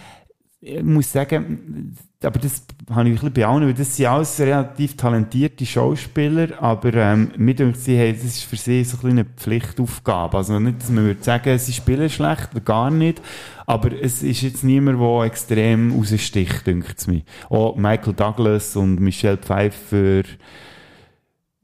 [0.60, 4.40] ich muss sagen, aber das habe ich ein bisschen bei allen, weil das sind alles
[4.40, 9.10] relativ talentierte Schauspieler, aber ähm, mir denkt, sie haben, das ist für sie so ein
[9.10, 10.36] eine Pflichtaufgabe.
[10.36, 13.22] Also nicht, dass man würde sagen, sie spielen schlecht, gar nicht,
[13.68, 17.22] aber es ist jetzt niemand, der extrem raussticht, denkt es mir.
[17.50, 20.22] Auch Michael Douglas und Michelle Pfeiffer,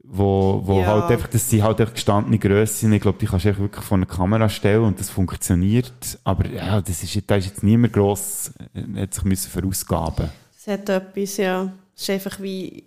[0.03, 0.87] wo, wo Ja.
[0.87, 2.93] halt einfach, das sind halt einfach gestandene Grössen.
[2.93, 6.19] Ich glaube, die kannst du wirklich vor eine Kamera stellen und das funktioniert.
[6.23, 10.29] Aber ja, das ist, da ist jetzt niemand gross, äh, hat sich müssen verausgaben.
[10.57, 11.73] Es hat etwas, ja.
[11.95, 12.83] Es ist einfach wie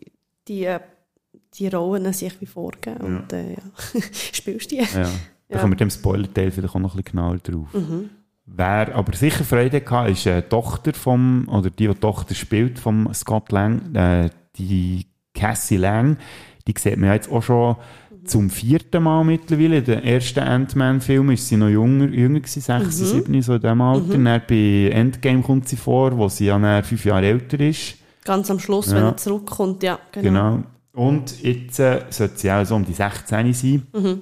[0.46, 0.80] die, äh,
[1.54, 3.00] die Rollen sich wie vorgeben.
[3.00, 4.00] Und äh, ja,
[4.32, 4.76] spielst die.
[4.76, 4.84] Ja.
[4.94, 5.58] Da Ja.
[5.60, 7.68] kommen wir dem Spoiler-Teil vielleicht auch noch ein bisschen genauer drauf.
[7.72, 8.10] Mhm.
[8.56, 12.78] Wer aber sicher Freude hatte, ist die Tochter vom, oder die, die die Tochter spielt,
[12.78, 16.16] vom Scott Lang, äh, die Cassie Lang,
[16.66, 17.76] die sieht man ja jetzt auch schon
[18.24, 19.78] zum vierten Mal mittlerweile.
[19.78, 23.04] In den ersten Ant-Man-Film ist sie noch jünger, jünger gewesen, sechs, Mhm.
[23.04, 24.18] sieben, so in diesem Alter.
[24.18, 24.24] Mhm.
[24.24, 27.94] Dann bei Endgame kommt sie vor, wo sie ja fünf Jahre älter ist.
[28.24, 28.96] Ganz am Schluss, Ja.
[28.96, 30.56] wenn er zurückkommt, ja, genau.
[30.56, 30.64] Genau.
[30.92, 33.86] Und jetzt äh, sollte sie auch so um die 16 sein.
[33.94, 34.20] Mhm.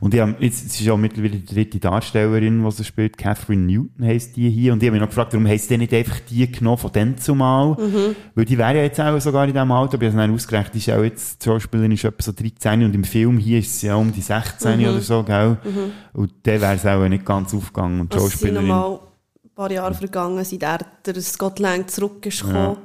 [0.00, 3.16] Und ich hab, jetzt, sie ist ja mittlerweile die dritte Darstellerin, die sie spielt.
[3.16, 4.72] Catherine Newton heisst die hier.
[4.72, 7.16] Und ich habe mich noch gefragt, warum heisst die nicht einfach die genommen von dann
[7.18, 7.76] zumal?
[7.80, 8.16] Mhm.
[8.34, 9.94] Weil die wäre ja jetzt auch sogar in diesem Alter.
[9.94, 12.84] Aber ich habe es ausgerechnet, die ist auch jetzt, die Schauspielerin ist etwa so 13
[12.84, 14.86] und im Film hier ist sie ja um die 16 Mhm.
[14.86, 15.50] oder so, gell?
[15.62, 15.92] Mhm.
[16.20, 18.00] Und dann wäre es auch nicht ganz aufgegangen.
[18.00, 18.68] Und die Also es sind Schauspielerin.
[18.68, 18.98] nochmal
[19.44, 22.56] ein paar Jahre vergangen, seit er, der Scott Lang zurück ist gekommen.
[22.56, 22.76] Ja.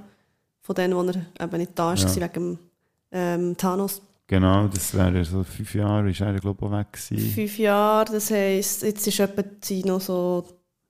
[0.61, 2.21] Von denen, wo er eben nicht da ist, Ja.
[2.23, 2.59] wegen dem
[3.11, 4.03] ähm, Thanos.
[4.29, 7.33] Genau, das wäre so fünf Jahre, ist er, glaube ich, weg gewesen.
[7.33, 10.45] Fünf Jahre, das heisst, jetzt ist etwa sind noch so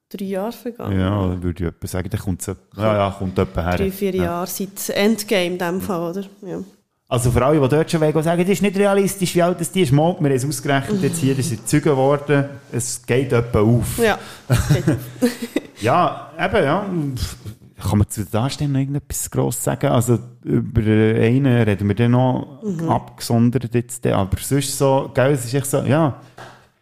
[0.09, 0.99] drei Jahre vergangen.
[0.99, 3.77] Ja, oder würde ich etwa sagen, dann kommt es, ja, ja, kommt etwa her.
[3.77, 4.23] Drei, vier ja.
[4.23, 6.25] Jahre seit Endgame in dem Fall, oder?
[6.45, 6.59] Ja.
[7.07, 9.71] Also für alle, die dort schon wollen, sagen, das ist nicht realistisch, wie alt das
[9.71, 9.93] die ist.
[9.93, 13.97] Mal, wir haben es ausgerechnet, jetzt hier, das ist gezeugt worden, es geht etwa auf.
[13.99, 14.19] Ja.
[15.79, 16.85] ja, eben, ja.
[17.81, 19.87] Kann man zu der Darstellung noch irgendetwas gross sagen?
[19.87, 22.89] Also über einen reden wir dann noch Mhm.
[22.89, 24.13] abgesondert jetzt, dann.
[24.13, 26.19] aber sonst so, gell, es ist echt so, ja,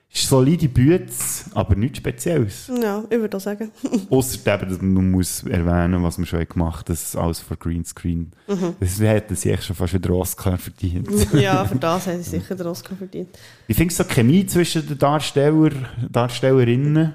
[0.10, 2.72] solide Bütze, aber nichts Spezielles.
[2.82, 3.72] ja, ich würde auch sagen.
[4.10, 8.32] Eben, dass man muss erwähnen, was wir schon gemacht haben, das alles vor Greenscreen.
[8.48, 8.76] Mhm.
[8.80, 11.08] Das hätten sie echt schon fast wieder Oscar verdient.
[11.34, 13.30] ja, für das haben sie sicher den Oscar verdient.
[13.68, 15.70] Wie findest du so die Chemie zwischen den Darsteller,
[16.10, 17.14] Darstellerinnen?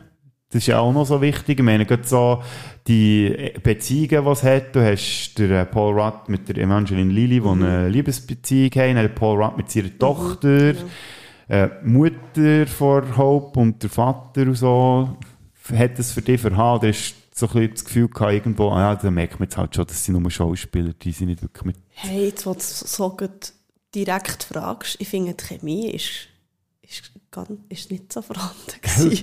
[0.53, 1.59] Das ist ja auch noch so wichtig.
[1.59, 2.43] Ich meine, gerade so
[2.87, 4.77] die Beziehungen, die es hat.
[4.77, 8.97] Du hast den äh, Paul Rudd mit der Evangeline Lilly, die eine Liebesbeziehung haben.
[8.97, 10.75] Dann Paul Rudd mit seiner Tochter.
[11.49, 15.17] Äh, die Mutter von Hope und der Vater und so.
[15.75, 16.81] Hat das für dich verhauen?
[16.81, 19.47] Oder hast du so ein bisschen das Gefühl gehabt, irgendwo, ah, ja, da merkt man
[19.47, 22.53] jetzt halt schon, dass sie nur Schauspieler, die sind nicht wirklich mit Hey, jetzt, wo
[22.53, 23.17] du so
[23.95, 26.29] direkt fragst, ich finde, die Chemie ist,
[27.69, 28.55] ist, nicht so vorhanden.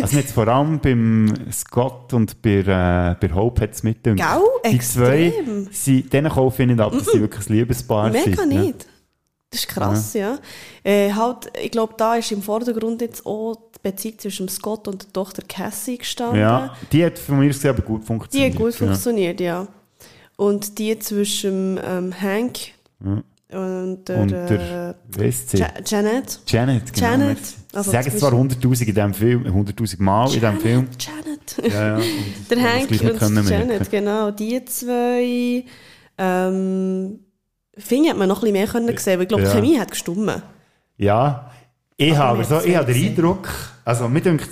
[0.00, 4.16] Also jetzt vor allem beim Scott und bei, äh, bei Hope hat es mit dem.
[4.16, 4.26] Gell?
[4.70, 5.32] Die zwei,
[5.70, 8.26] sie, denen kaufe ich nicht ab, dass sie wirklich ein Liebespaar sind.
[8.26, 8.60] Mega ne?
[8.60, 8.86] nicht.
[9.50, 10.38] Das ist krass, ja.
[10.82, 15.04] Äh, halt, ich glaube, da ist im Vordergrund jetzt auch die Beziehung zwischen Scott und
[15.04, 16.40] der Tochter Cassie gestanden.
[16.40, 18.54] Ja, die hat von mir gesehen aber gut Die funktioniert.
[18.54, 18.78] hat gut ja.
[18.78, 19.66] funktioniert, ja.
[20.36, 22.58] Und die zwischen ähm, Hank
[23.04, 23.22] Ja.
[23.52, 25.58] Und der, Und äh, der, ist sie?
[25.58, 26.40] Ja- Janet.
[26.48, 27.06] Janet, genau.
[27.06, 27.38] Janet.
[27.72, 30.88] Also Sie sagen es zwar zwischen- 100'000 in diesem Film, 100'000 Mal in diesem Film.
[30.98, 31.72] Janet.
[31.74, 32.04] Ja, ja.
[32.50, 33.48] Der Hank und können merken.
[33.50, 34.30] Janet, genau.
[34.32, 35.64] Die zwei.
[36.18, 37.18] Ähm,
[37.78, 39.50] finde ich, hat man noch ein bisschen mehr können sehen, weil ich glaube, Ja.
[39.50, 40.42] die Chemie hat gestummt.
[40.96, 41.50] Ja,
[41.98, 43.16] ich habe so, ich habe den gesehen.
[43.16, 43.48] Eindruck,
[43.84, 44.48] also mir denkt,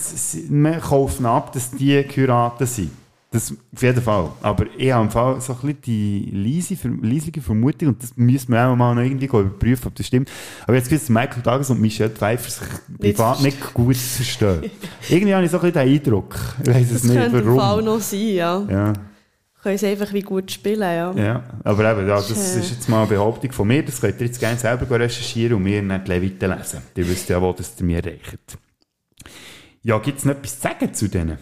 [0.49, 2.91] wir kaufen ab, dass die Kuraten sind.
[3.35, 4.31] Das auf jeden Fall.
[4.43, 8.53] Aber ich habe im Fall so ein bisschen die leise, leislige Vermutung, und das müssen
[8.53, 10.31] wir auch mal noch irgendwie überprüfen, ob das stimmt.
[10.63, 12.69] Aber jetzt gewusst, Michael Douglas und Michelle Pfeiffer sich
[13.01, 14.71] privat nicht gut verstehen.
[15.09, 16.37] irgendwie habe ich so ein bisschen den Eindruck.
[16.63, 17.85] Ich weiß es Das nicht, könnte im Fall warum.
[17.85, 18.67] noch sein, ja.
[18.71, 18.93] Ja.
[19.65, 21.13] Können sie einfach wie gut spielen, ja.
[21.13, 23.83] Ja, aber eben, ja, das ist jetzt mal eine Behauptung von mir.
[23.83, 26.83] Das könnt ihr jetzt gerne selber recherchieren und mir nicht Leviten lesen.
[26.95, 28.59] Ihr wisst ja, wo das mir reicht.
[29.83, 31.39] Ja, gibt es noch etwas zu sagen zu denen?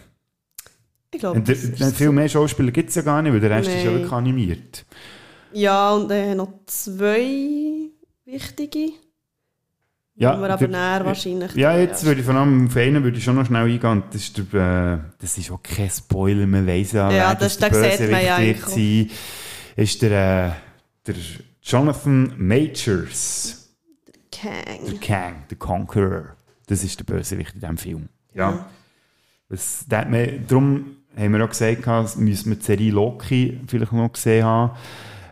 [1.13, 3.31] Ich glaube, Und der- das ist denn viel mehr Schauspieler gibt es ja gar nicht,
[3.33, 3.93] weil der Rest ist ja Nein.
[3.95, 4.85] wirklich animiert.
[5.53, 7.89] Ja, und dann noch zwei
[8.25, 8.89] wichtige.
[10.15, 11.53] Ja, aber der- näher wahrscheinlich.
[11.55, 13.89] Ja, jetzt würde ich vor allem auf einen würde ich schon noch schnell eingehen.
[13.89, 17.35] und Das ist, der, äh, das ist auch kein Spoiler, man weiss ja, Ja, wer
[17.35, 19.11] das- der sieht man ja eigentlich
[19.75, 20.51] ist der, äh,
[21.07, 21.15] der
[21.63, 23.69] Jonathan Majors.
[24.31, 24.51] Kang.
[24.87, 26.35] Der Kang, der Conqueror.
[26.67, 28.09] Das ist der Bösewicht in diesem Film.
[28.35, 28.67] Ja.
[29.49, 33.91] Das, der mir, darum haben wir auch gesagt, gehabt, müssen wir die Serie Loki vielleicht
[33.91, 34.75] noch gesehen haben,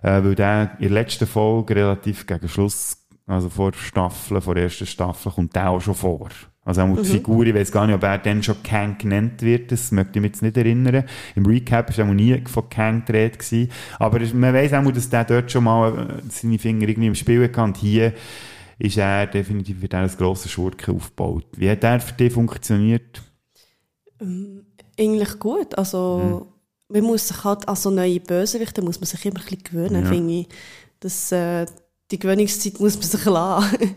[0.02, 4.66] äh, weil der in der letzten Folge relativ gegen Schluss, also vor Staffel, vor der
[4.66, 6.30] ersten Staffel, kommt der auch schon vor.
[6.64, 7.06] Also auch die Mhm.
[7.06, 10.22] Figur, ich weiß gar nicht, ob er dann schon Kang genannt wird, das möchte ich
[10.22, 11.06] mich jetzt nicht erinnern.
[11.36, 13.70] Im Recap ist auch nie von Kang die Rede gewesen.
[13.98, 17.44] Aber man weiß auch, dass der dort schon mal äh, seine Finger irgendwie im Spiel
[17.44, 18.14] hatte und hier
[18.78, 21.46] ist er definitiv wird er als grosser Schurke aufgebaut.
[21.56, 23.22] Wie hat der für dich funktioniert?
[24.20, 24.66] Ähm,
[25.02, 25.78] eigentlich gut.
[25.78, 26.48] Also,
[26.90, 30.04] man muss sich halt an so neue Bösewichte muss man sich immer ein bisschen gewöhnen,
[30.04, 30.10] Ja.
[30.12, 30.48] finde ich.
[31.00, 31.66] Das, äh,
[32.12, 33.96] die Gewöhnungszeit muss man sich lassen.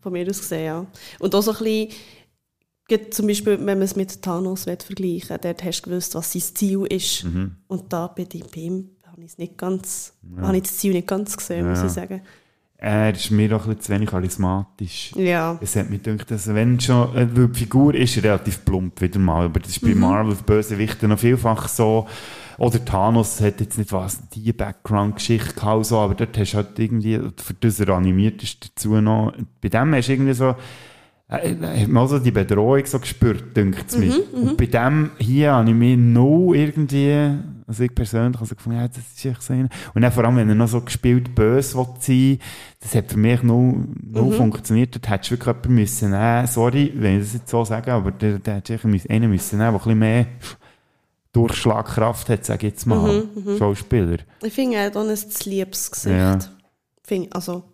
[0.00, 0.86] Von mir aus gesehen, ja.
[1.18, 5.64] Und auch so ein bisschen, zum Beispiel, wenn man es mit Thanos vergleichen will, dort
[5.64, 7.24] hast du gewusst, was sein Ziel ist.
[7.24, 7.56] Mhm.
[7.66, 10.46] Und da bei, bei ihm habe ich es nicht ganz, Ja.
[10.46, 11.86] habe ich das Ziel nicht ganz gesehen, muss Ja.
[11.86, 12.22] ich sagen.
[12.86, 15.12] Er ist mir auch ein bisschen zu wenig charismatisch.
[15.16, 15.58] Ja.
[15.62, 19.46] Es hat mich gedacht, dass wenn schon, äh, die Figur ist relativ plump wieder mal,
[19.46, 20.00] aber das ist bei Mhm.
[20.00, 22.06] Marvel Bösewichten noch vielfach so,
[22.58, 26.78] oder Thanos hat jetzt nicht was, die Background-Geschichte gehabt, so, aber dort hast du halt
[26.78, 29.32] irgendwie, für das er animiert ist, dazu noch,
[29.62, 30.54] bei dem hast du irgendwie so,
[31.30, 34.12] äh, äh, hat man auch so die Bedrohung so gespürt, denkt es mir.
[34.12, 34.48] Mhm, mhm.
[34.50, 37.30] Und bei dem hier habe ich mich noch irgendwie,
[37.66, 39.68] also ich persönlich also gefunden, ja, das ist echt so einer.
[39.94, 42.38] Und dann vor allem, wenn er noch so gespielt böse will sein
[42.80, 44.32] das hat für mich noch, noch Mhm.
[44.34, 44.94] funktioniert.
[44.94, 48.10] Dort hättest du wirklich jemanden müssen nehmen, sorry, wenn ich das jetzt so sage, aber
[48.12, 50.26] der, der hätte sicher müssen- einen müssen nehmen, der ein bisschen mehr
[51.32, 53.58] Durchschlagkraft hat, sage ich jetzt mal, Mhm, mhm.
[53.58, 54.18] Schauspieler.
[54.42, 56.14] Ich finde, er hat auch ein liebes Gesicht.
[56.16, 56.38] Ja.
[57.02, 57.64] Finde, also,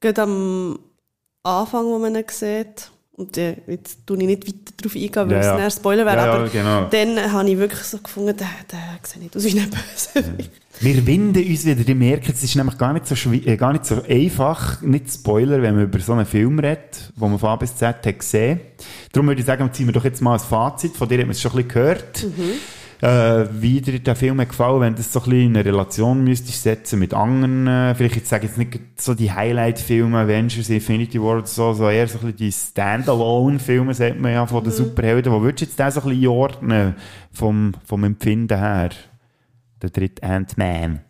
[0.00, 0.78] gerade am
[1.42, 5.30] Anfang, wo man ihn sieht, und äh, jetzt tue ich nicht weiter darauf eingehen, weil
[5.44, 5.80] Ja, es ja.
[5.80, 6.86] Spoiler wäre, Ja, aber genau.
[6.90, 10.34] dann habe ich wirklich so gefunden, der, der sieht nicht aus wie ein Böse.
[10.80, 11.88] Wir winden uns wieder.
[11.88, 15.62] Ihr merkt, es ist nämlich gar nicht so, äh, gar nicht so einfach, nicht Spoiler,
[15.62, 18.60] wenn man über so einen Film redet, den man von A bis Z hat gesehen.
[19.12, 20.94] Darum würde ich sagen, ziehen wir doch jetzt mal ein Fazit.
[20.94, 22.26] Von dir haben wir es schon ein bisschen gehört.
[23.02, 25.64] Äh, wie dir der Film hat gefallen, wenn du das so ein bisschen in eine
[25.64, 30.70] Relation müsstest setzen mit anderen, äh, vielleicht ich sage jetzt nicht so die Highlight-Filme, Avengers,
[30.70, 34.64] Infinity War oder so, so eher so ein bisschen die Standalone-Filme, sagt man ja, von
[34.64, 34.76] den Mhm.
[34.76, 35.32] Superhelden.
[35.32, 36.94] Wo würdest du jetzt den so ein bisschen einordnen,
[37.32, 38.90] vom, vom Empfinden her?
[39.82, 41.00] Der dritte Ant-Man.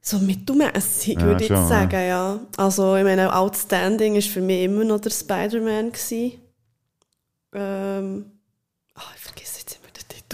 [0.00, 2.38] So mittelmässig, Ja, würde ich schon, jetzt sagen, ja.
[2.56, 5.92] Also, ich meine, Outstanding war für mich immer noch der Spider-Man.
[7.54, 8.26] Ähm,
[8.94, 9.83] ah, ich vergesse jetzt immer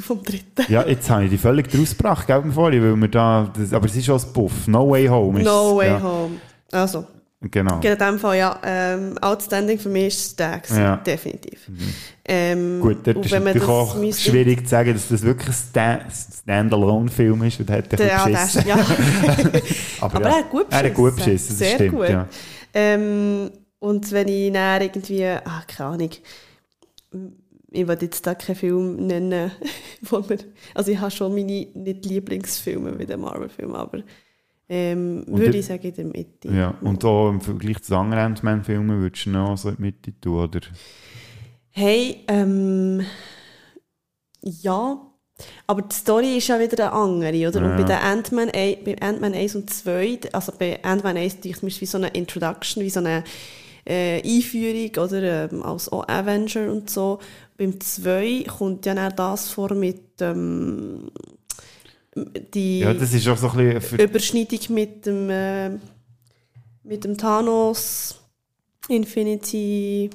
[0.01, 0.73] Titel vom dritten.
[0.73, 3.87] Ja, jetzt habe ich die völlig draus gebracht, gell, Vorhin, weil wir da, das, aber
[3.87, 4.67] es ist schon ein Buff.
[4.67, 6.37] No Way Home ist No Way ja, Home.
[6.73, 7.07] Also,
[7.43, 7.81] Genau.
[7.81, 8.61] in dem Fall, ja.
[8.63, 10.97] Ähm, Outstanding für mich ist gewesen, Ja.
[10.99, 11.71] definitiv.
[12.27, 15.55] Ähm, Gut, dort und ist natürlich das auch schwierig zu sagen, dass das wirklich ein
[15.55, 16.01] Sta-
[16.43, 18.61] Standalone-Film ist, der hat Ja, beschissen.
[18.61, 18.75] ist- ja.
[20.01, 21.57] aber, Aber ja, er hat gut Er hat gut beschissen.
[21.57, 22.09] beschissen, Sehr stimmt, gut.
[22.11, 22.29] ja.
[22.75, 26.11] Ähm, und wenn ich dann irgendwie, ah, keine Ahnung,
[27.73, 29.51] ich will jetzt da keinen Film nennen,
[30.03, 30.39] wo mir,
[30.75, 34.03] also ich habe schon meine nicht Lieblingsfilme wie den Marvel-Film, aber
[34.69, 36.49] ähm, Und würde der- ich sagen in der Mitte.
[36.49, 40.13] Ja, und auch im Vergleich zu anderen Ant-Man-Filmen würdest du noch so in die Mitte
[40.21, 40.61] tun, oder?
[41.73, 43.03] Hey, ähm,
[44.43, 45.01] ja,
[45.67, 47.61] aber die Story ist ja wieder eine andere, oder?
[47.65, 47.77] Und Ja.
[47.77, 48.51] bei der Ant-Man
[49.01, 52.91] Ant-Man 1 und 2, also bei Ant-Man 1 denke ich wie so eine Introduction, wie
[52.91, 53.25] so eine
[53.87, 55.51] äh, Einführung, oder?
[55.51, 57.19] Ähm, als Avenger und so.
[57.61, 61.11] Beim 2 kommt ja dann das vor mit ähm,
[62.55, 64.01] die Ja, das ist auch so ein bisschen...
[64.01, 65.69] Überschneidung mit dem, äh,
[66.85, 68.19] mit dem Thanos,
[68.89, 70.09] Infinity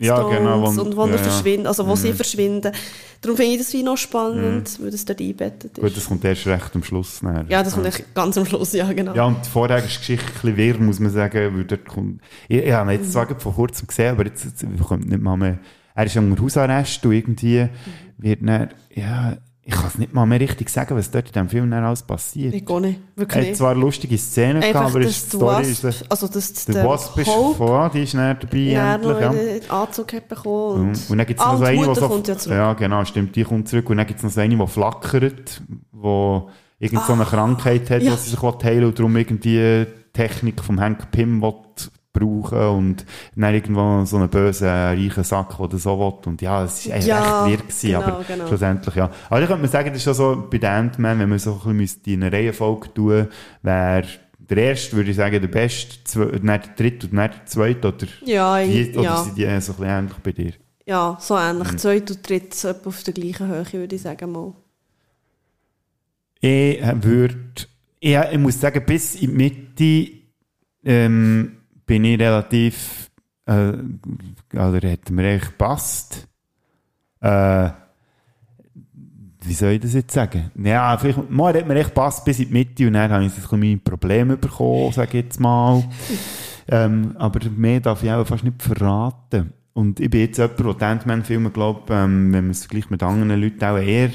[0.00, 1.22] Ja, Stones genau, wo- und wo ja, er ja.
[1.22, 2.14] verschwinden, also wo sie Mhm.
[2.16, 2.72] verschwinden.
[3.20, 5.84] Darum finde ich das wie noch spannend, weil das dort eingebettet ist.
[5.84, 7.22] gut, das kommt erst recht am Schluss.
[7.22, 7.44] Nachher.
[7.48, 9.14] ja, das kommt echt ganz am Schluss, ja genau.
[9.14, 12.20] Ja, und vorher ist die Geschichte ein bisschen wirr, muss man sagen, weil dort kommt,
[12.48, 13.02] ich, ich habe ihn Mhm.
[13.04, 15.58] jetzt zwar vor kurzem gesehen, aber jetzt, jetzt kommt nicht mal mehr,
[16.00, 17.68] er ist unter Hausarrest und irgendwie
[18.18, 21.48] wird dann, ja, ich kann es nicht mal mehr richtig sagen, was dort in diesem
[21.48, 22.54] Film dann alles passiert.
[22.54, 23.56] Ich gar nicht, Er wirklich hat nicht.
[23.56, 26.74] zwar lustige Szenen gehabt, Einfach, aber dass ist, die Story Wasp, ist, also dass der
[26.74, 29.32] der Wasp ist Hope von, die ist dann dabei noch endlich, ja.
[29.60, 30.80] den Anzug hat bekommen.
[30.90, 32.36] Und, Und, dann gibt es ah, noch so und die eine, die so, kommt ja
[32.38, 32.56] zurück.
[32.56, 35.62] ja genau, stimmt, die kommt zurück und dann gibt es noch so eine, die flackert,
[35.92, 36.40] die
[36.80, 38.10] irgend so eine Krankheit hat, Ah, ja.
[38.12, 41.54] die sie sich heilen will und darum irgendwie die Technik vom Hank Pym will
[42.12, 43.06] brauchen und
[43.36, 46.96] dann irgendwo so einen bösen, reichen Sack, der das so will und ja, es war
[46.98, 48.46] Ja, echt wirr gewesen, genau, aber genau.
[48.46, 49.10] schlussendlich ja.
[49.28, 51.60] Aber ich könnte man sagen, das ist schon so bei den Ant-Man, wenn man so
[51.66, 53.28] ein bisschen in eine Reihenfolge tun,
[53.62, 54.04] wäre
[54.38, 57.88] der erste, würde ich sagen, der beste, zwei- dann der dritte und dann der zweite,
[57.88, 59.16] oder, Ja, die, oder ja.
[59.24, 60.52] sind die äh, so ein bisschen ähnlich bei dir?
[60.86, 61.70] Ja, so ähnlich.
[61.72, 61.78] Mhm.
[61.78, 64.52] Zweit und dritt so auf der gleichen Höhe, würde ich sagen mal.
[66.40, 67.36] Ich würde
[68.02, 70.12] Ja, ich muss sagen, bis in die Mitte
[70.84, 71.56] ähm,
[71.90, 73.10] bin ich relativ,
[73.46, 73.72] äh,
[74.52, 76.28] oder hat mir echt gepasst.
[77.20, 77.70] Äh,
[79.42, 80.52] wie soll ich das jetzt sagen?
[80.62, 83.32] Ja, vielleicht, mal hat mir echt gepasst bis in die Mitte und dann habe ich
[83.32, 85.82] ein bisschen meine Probleme bekommen, sage ich jetzt mal.
[86.68, 89.52] ähm, aber mehr darf ich auch fast nicht verraten.
[89.72, 93.02] Und ich bin jetzt jemand, der die Ant-Man-Filme, glaube ähm, wenn man es vergleicht mit
[93.02, 94.10] anderen Leuten, auch eher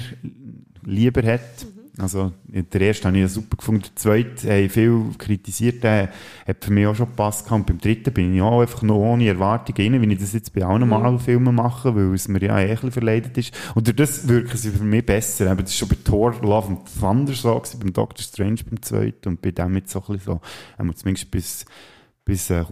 [0.86, 1.68] lieber hat.
[1.98, 6.12] Also, der erste habe ich ja super gefunden, der zweite habe ich viel kritisiert, der
[6.46, 7.62] hat für mich auch schon gepasst gehabt.
[7.62, 10.54] Und beim dritten bin ich auch einfach noch ohne Erwartungen rein, wie ich das jetzt
[10.54, 13.54] bei allen Marvel-Filmen mache, weil es mir ja eh ein bisschen verleidet ist.
[13.76, 15.50] Und durch das wirken sie für mich besser.
[15.50, 18.82] Eben, das ist schon bei Thor, Love and Thunder so gewesen, beim Doctor Strange beim
[18.82, 20.42] zweiten und bei dem jetzt so ein bisschen so,
[20.80, 21.66] ähm, zumindest bis,
[22.26, 22.66] bis äh,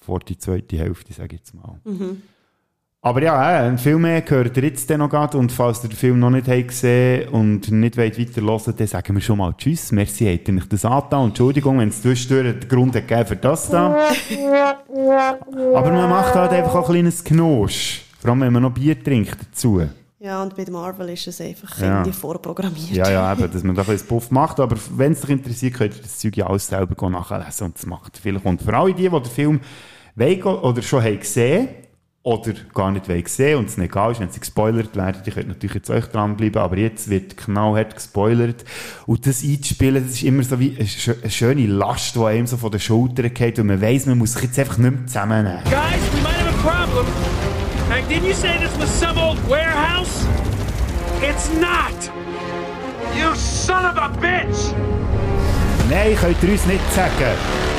[0.00, 1.80] vor die zweite Hälfte, sage ich jetzt mal.
[1.84, 2.22] Mhm.
[3.06, 5.36] Aber ja, äh, ein Film mehr gehört ihr jetzt noch gerade.
[5.36, 8.86] Und falls ihr den Film noch nicht habt gesehen und nicht wollt weiter hören, dann
[8.86, 9.92] sagen wir schon mal Tschüss.
[9.92, 11.20] Merci, habt ihr euch das angetan.
[11.20, 13.94] Und Entschuldigung, wenn es zwischendurch den Grund hat gegeben für das da.
[15.74, 18.00] Aber man macht halt einfach auch ein kleines Knosch.
[18.20, 19.82] Vor allem, wenn man noch Bier trinkt dazu.
[20.18, 21.98] Ja, und bei Marvel ist es einfach Ja.
[21.98, 22.88] irgendwie vorprogrammiert.
[22.92, 24.58] Ja, ja, eben, dass man da ein bisschen Puff macht.
[24.60, 27.66] Aber wenn es dich interessiert, könnt ihr das Zeug ja alles selber nachlesen.
[27.66, 28.38] Und das macht viel.
[28.38, 29.60] Und für alle die, die den Film
[30.16, 31.68] wollen oder schon haben gesehen
[32.24, 35.48] oder gar nicht sehen und es nicht egal ist, wenn sie gespoilert werden, die könnt
[35.48, 38.64] natürlich jetzt euch dranbleiben, aber jetzt wird knallhart gespoilert.
[39.06, 40.88] Und das einzuspielen, das ist immer so wie eine,
[41.20, 44.32] eine schöne Last, die einem so von den Schultern geht und man weiss, man muss
[44.32, 45.62] sich jetzt einfach nicht mehr zusammennehmen.
[45.64, 45.74] Guys,
[46.14, 47.06] we might have a problem.
[47.90, 50.26] Hank, didn't you say this was some old warehouse?
[51.20, 52.10] It's not!
[53.14, 54.72] You son of a bitch!
[55.90, 57.73] Nein, könnt ihr uns nicht sagen.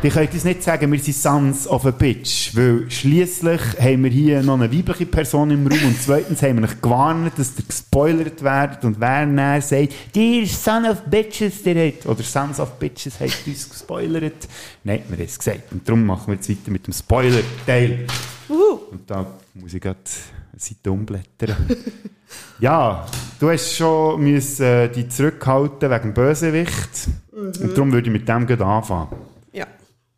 [0.00, 4.10] Die könnt uns nicht sagen, wir sind Sons of a Bitch, weil schliesslich haben wir
[4.10, 7.64] hier noch eine weibliche Person im Raum und zweitens haben wir euch gewarnt, dass ihr
[7.66, 12.78] gespoilert werdet und wer näher sagt, die Son of Bitches, der hat, oder Sons of
[12.78, 14.46] Bitches hat uns gespoilert.
[14.84, 18.06] Nein, wir haben es gesagt und darum machen wir jetzt weiter mit dem Spoiler-Teil.
[18.48, 19.98] Und da muss ich gerade
[20.56, 21.56] Seite umblättern.
[22.60, 23.04] ja,
[23.40, 27.08] du hast schon müssen, äh, dich zurückhalten wegen dem Bösewicht.
[27.32, 27.62] Mhm.
[27.62, 29.08] Und darum würde ich mit dem anfangen.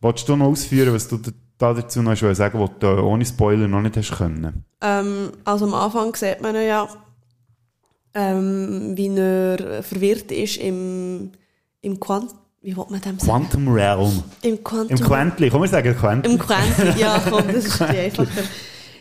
[0.01, 3.25] Wolltest du noch ausführen, was du da- da dazu noch hast sagen was du ohne
[3.27, 4.65] Spoiler noch nicht hast können?
[4.81, 6.89] Ähm, also am Anfang sieht man ja,
[8.15, 11.31] ähm, wie er verwirrt ist im,
[11.83, 12.31] im Quant...
[12.63, 13.49] Wie will man dem sagen?
[13.49, 14.23] Quantum Realm.
[14.43, 14.97] Im Quantum...
[14.99, 16.31] Im Quentli, komm, wir sagen Quentli.
[16.33, 18.43] Im Quentli, ja, komm, das ist viel einfacher.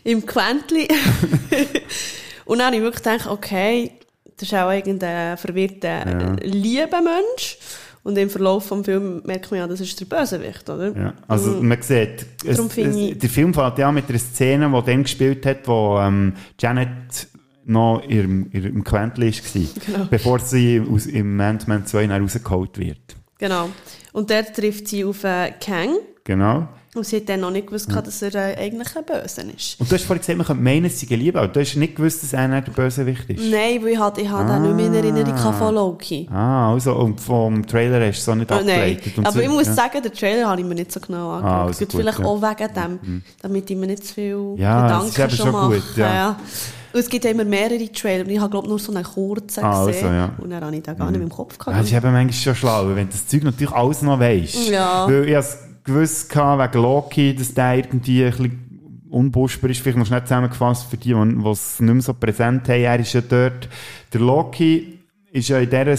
[0.04, 0.88] Im Quentli.
[2.46, 3.92] Und dann habe ich wirklich gedacht, okay,
[4.38, 6.36] das ist auch irgendein verwirrter, Ja.
[6.42, 7.58] lieber Mensch.
[8.02, 10.96] Und im Verlauf des Films merkt man ja, das ist der Bösewicht, oder?
[10.96, 11.68] Ja, also Mhm.
[11.68, 15.68] man sieht, es, es, der Film fängt ja mit einer Szene, die dann gespielt hat,
[15.68, 17.28] wo ähm, Janet
[17.66, 20.04] noch im, im Quentli war, Genau.
[20.10, 23.16] bevor sie aus, im Ant-Man 2 dann rausgeholt wird.
[23.38, 23.68] Genau.
[24.12, 25.90] Und dort trifft sie auf äh, Kang.
[26.24, 26.68] Genau.
[26.92, 28.02] Und sie hat dann noch nicht gewusst, Ja.
[28.02, 29.78] dass er äh, eigentlich ein Böse ist.
[29.78, 32.24] Und du hast vorhin gesagt, man könnte meinen, sie lieben, aber du hast nicht gewusst,
[32.24, 33.44] dass er nicht der Bösewicht ist.
[33.44, 35.52] Nein, weil ich hatte, ich hatte auch nicht mehr in Erinnerung Ah.
[35.52, 36.28] von Loki.
[36.32, 39.12] Ah, also, und vom Trailer hast du es so nicht Oh, abgeleitet.
[39.18, 39.72] aber so, ich muss ja.
[39.74, 41.50] sagen, den Trailer habe ich mir nicht so genau angeschaut.
[41.52, 42.24] Ah, also Gut, vielleicht ja.
[42.24, 43.22] auch wegen dem, Mhm.
[43.40, 45.74] damit ich mir nicht zu viel Ja, das ist Gedanken schon schon mache.
[45.74, 46.36] gut, ja.
[46.92, 49.78] Und es gibt immer mehrere Trailer und ich habe glaube nur so einen kurzen Ah,
[49.78, 50.12] also, gesehen.
[50.12, 50.30] ja.
[50.38, 51.78] Und dann habe ich den gar nicht mehr im Kopf Ja, gehabt.
[51.78, 54.68] das ist eben manchmal schon schlau, wenn du das Zeug natürlich alles noch weisst.
[54.68, 55.06] Ja.
[55.06, 55.56] Weil ich es
[55.92, 59.80] gewusst gehabt, wegen Loki, dass der irgendwie ein bisschen unbuschbar ist.
[59.80, 62.80] Vielleicht noch schnell zusammengefasst für die, die es nicht mehr so präsent haben.
[62.80, 63.68] Er ist ja dort,
[64.12, 65.00] der Loki
[65.32, 65.96] ist ja in dieser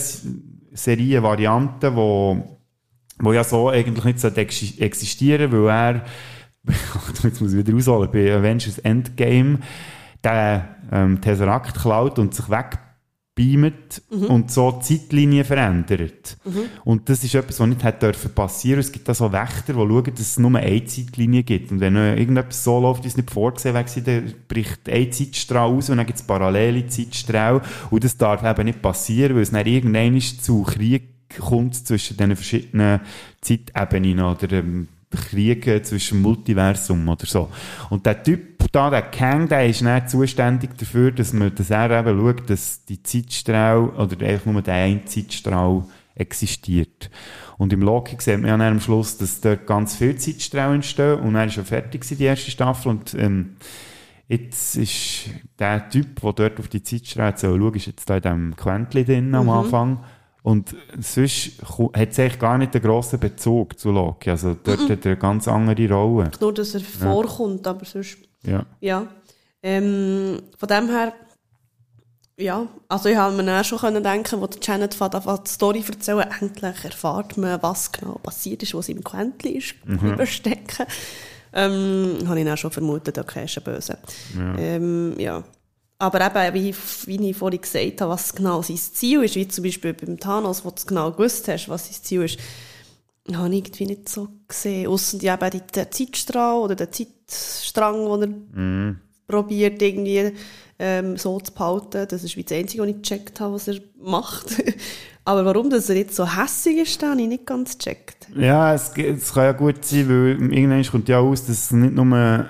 [0.73, 2.57] Serie eine Variante, wo,
[3.19, 6.05] wo ja so eigentlich nicht exi- existieren, weil er,
[7.23, 9.59] jetzt muss ich wieder ausholen, bei Avengers Endgame,
[10.23, 10.61] den
[10.91, 12.49] ähm, Tesseract klaut und sich
[13.35, 14.25] wegbeamt Mhm.
[14.25, 16.37] und so die Zeitlinie verändert.
[16.45, 16.63] Mhm.
[16.83, 18.79] Und das ist etwas, was nicht hätte dürfen passieren.
[18.79, 21.71] Es gibt da so Wächter, die schauen, dass es nur eine Zeitlinie gibt.
[21.71, 25.89] Und wenn irgendetwas so läuft, wie es nicht vorgesehen war, dann bricht ein Zeitstrahl aus
[25.89, 27.61] und dann gibt es parallele Zeitstrahlen.
[27.89, 31.09] Und das darf eben nicht passieren, weil es dann irgendwann zu Krieg
[31.39, 32.99] kommt zwischen diesen verschiedenen
[33.39, 37.49] Zeitebenen oder ähm, Kriegen zwischen Multiversum oder so.
[37.89, 41.91] Und der Typ da, der Kang, der ist dann zuständig dafür, dass, man, dass er
[41.91, 45.83] eben schaut, dass die Zeitstrahl oder eigentlich nur der eine Zeitstrahl
[46.15, 47.09] existiert.
[47.57, 51.19] Und im Loki sieht man ja dann am Schluss, dass dort ganz viele Zeitstrahlen entstehen
[51.19, 53.57] und dann ist schon fertig die erste Staffel und ähm,
[54.31, 58.21] Jetzt ist der Typ, der dort auf die Zeitstrahl soll schauen, ist jetzt da in
[58.21, 59.97] diesem Quentli drin am Mhm.
[60.43, 61.51] Und sonst
[61.93, 64.31] hat es eigentlich gar nicht einen grossen Bezug zu Loki.
[64.31, 66.31] Also dort hat er eine ganz andere Rolle.
[66.39, 68.17] Nur, dass er vorkommt, aber sonst...
[68.43, 68.65] Ja.
[68.79, 69.05] Ja.
[69.61, 71.13] Ähm, von dem her
[72.39, 75.83] Ja, also ich habe mir dann schon können denken, wo der Janet fährt, die Story
[75.87, 79.99] erzählen, endlich erfahrt man, was genau passiert ist, was im Quäntchen ist, Mhm.
[80.13, 80.87] überstecken.
[81.53, 83.99] Ähm, habe ich dann schon vermutet, okay, ist ein Böse.
[84.35, 84.55] Ja.
[84.57, 85.43] Ähm, ja.
[86.01, 86.75] Aber eben, wie,
[87.05, 90.65] wie ich vorhin gesagt habe, was genau sein Ziel ist, wie zum Beispiel beim Thanos,
[90.65, 92.39] wo du genau gewusst hast, was sein Ziel ist,
[93.31, 94.87] habe ich irgendwie nicht so gesehen.
[94.87, 98.97] Ausser die eben der Zeitstrahl oder der Zeitstrang, den er Mhm.
[99.27, 100.31] probiert irgendwie
[100.79, 102.07] ähm, so zu behalten.
[102.09, 104.47] Das ist wie das Einzige, was ich gecheckt habe, was er macht.
[105.23, 108.27] Aber warum dass er jetzt so hässig ist, habe ich nicht ganz gecheckt.
[108.35, 111.93] Ja, es, es kann ja gut sein, weil irgendwann kommt ja aus, dass es nicht
[111.93, 112.47] nur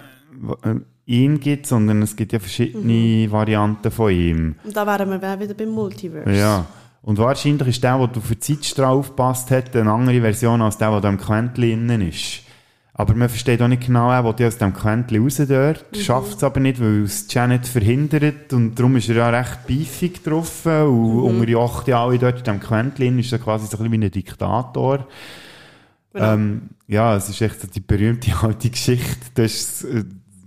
[0.64, 0.76] äh,
[1.12, 4.56] ihn gibt, sondern es gibt ja verschiedene Varianten von ihm.
[4.64, 6.32] Und da wären wir wieder beim Multiverse.
[6.32, 6.66] Ja.
[7.04, 11.00] Und wahrscheinlich ist der, der auf den Zeitstrahl aufgepasst hat, eine andere Version als der,
[11.02, 12.42] der im Quäntchen innen ist.
[12.94, 16.00] Aber man versteht auch nicht genau, er will ja aus dem Quäntchen raus dort, Mhm.
[16.00, 20.24] schafft es aber nicht, weil es Janet verhindert und darum ist er ja recht beefig
[20.24, 21.24] getroffen und Mhm.
[21.24, 24.12] unterjocht ja alle dort in dem Quäntchen, ist er quasi so ein bisschen wie ein
[24.12, 25.08] Diktator.
[26.14, 26.34] Genau.
[26.34, 30.04] Ähm, ja, es ist echt so die berühmte alte Geschichte, das ist, äh,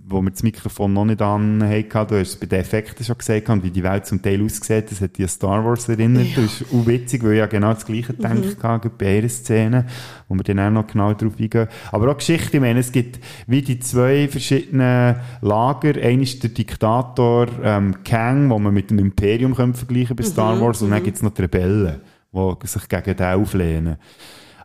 [0.07, 2.07] wo wir das Mikrofon noch nicht an hatten.
[2.07, 4.91] Du hast es bei den Effekten schon gesagt, und wie die Welt zum Teil aussieht.
[4.91, 6.27] Das hat dich an Star Wars erinnert.
[6.35, 6.43] Ja.
[6.43, 8.17] Das ist auch witzig, weil ich ja genau das Gleiche Mhm.
[8.17, 9.85] gedacht habe, bei einer Szene,
[10.27, 11.67] wo wir dann auch noch genau drauf eingehen.
[11.91, 15.99] Aber auch Geschichte, ich meine, es gibt wie die zwei verschiedenen Lager.
[15.99, 20.55] Einer ist der Diktator ähm, Kang, wo man mit dem Imperium können vergleichen bei Star
[20.55, 21.05] Mhm, Wars, und dann mhm.
[21.05, 22.01] gibt es noch die Rebellen,
[22.31, 23.95] die sich gegen den auflehnen.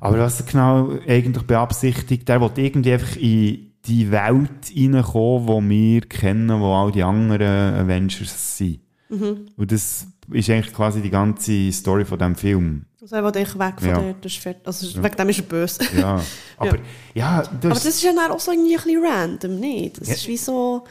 [0.00, 5.70] Aber was er genau eigentlich beabsichtigt, der will irgendwie einfach in die Welt reinkommen, die
[5.70, 8.80] wir kennen, wo all die anderen Avengers sind.
[9.08, 9.46] Mhm.
[9.56, 12.84] Und das ist eigentlich quasi die ganze Story von diesem Film.
[13.00, 13.98] Also er will weg von Ja.
[13.98, 14.24] dort.
[14.24, 14.66] Das ist fertig.
[14.66, 15.02] Also Ja.
[15.02, 15.78] wegen dem ist er böse.
[15.98, 16.20] Ja,
[16.58, 16.76] aber
[17.14, 20.00] ja, du Aber hast- das ist ja dann auch so irgendwie ein bisschen random, nicht?
[20.00, 20.14] Das Ja.
[20.14, 20.84] ist wie so,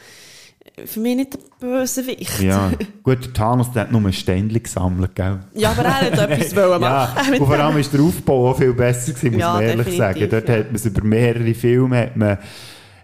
[0.84, 2.40] für mich nicht der Bösewicht.
[2.42, 2.72] Ja,
[3.02, 5.38] gut, der Thanos der hat nur ein Steinchen gesammelt, gell?
[5.54, 7.32] Ja, aber er hat etwas wollen machen.
[7.32, 9.86] Ja, und vor allem ist der Aufbau auch viel besser gewesen, muss Ja, man ehrlich
[9.86, 10.28] definitiv, sagen.
[10.30, 10.54] Dort ja.
[10.56, 12.38] hat man es über mehrere Filme, hat man,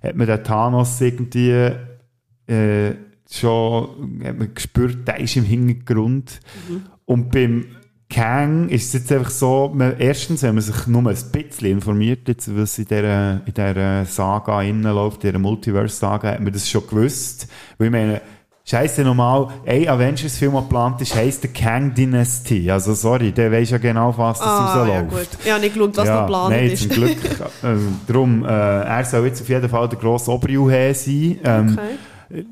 [0.09, 1.71] hat man den Thanos irgendwie,
[2.47, 2.95] äh,
[3.31, 6.41] schon, hat man gespürt, der ist im Hintergrund.
[6.69, 6.83] Mhm.
[7.05, 7.67] Und beim
[8.09, 12.29] Kang ist es jetzt einfach so, man, erstens, wenn man sich nur ein bisschen informiert,
[12.29, 16.69] jetzt, was in dieser, in dieser Saga innen läuft, in dieser Multiverse-Saga, hat man das
[16.69, 17.49] schon gewusst.
[17.79, 18.21] Weil ich meine,
[18.69, 22.69] Scheiße nochmal, ein Avengers-Film, der geplant ist, heisst The Kang Dynasty.
[22.69, 25.11] Also, sorry, der weiß ja genau, was das Ah, ja rausläuft.
[25.11, 25.29] gut.
[25.45, 26.83] Ich habe nicht geschaut, was ja, noch geplant nein, ist.
[26.83, 27.17] zum Glück.
[27.63, 27.77] äh,
[28.09, 31.39] darum, äh, er soll jetzt auf jeden Fall der grosse Oberjuhe sein.
[31.45, 31.79] Ähm,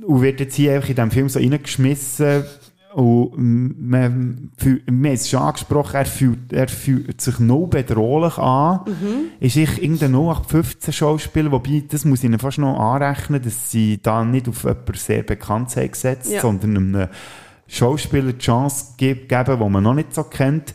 [0.07, 2.45] Und wird jetzt hier einfach in diesem Film so reingeschmissen.
[2.95, 8.81] Und man, wir haben es schon angesprochen, er fühlt, er fühlt sich noch bedrohlich an.
[8.87, 9.31] Mhm.
[9.41, 13.99] Ist ich irgendein 0815 Schauspieler, wobei, das muss ich ihnen fast noch anrechnen, dass sie
[14.01, 16.41] da nicht auf jemanden sehr bekannt haben gesetzt, Ja.
[16.41, 17.09] sondern einem
[17.67, 20.73] Schauspieler die Chance geb- geben, den man noch nicht so kennt.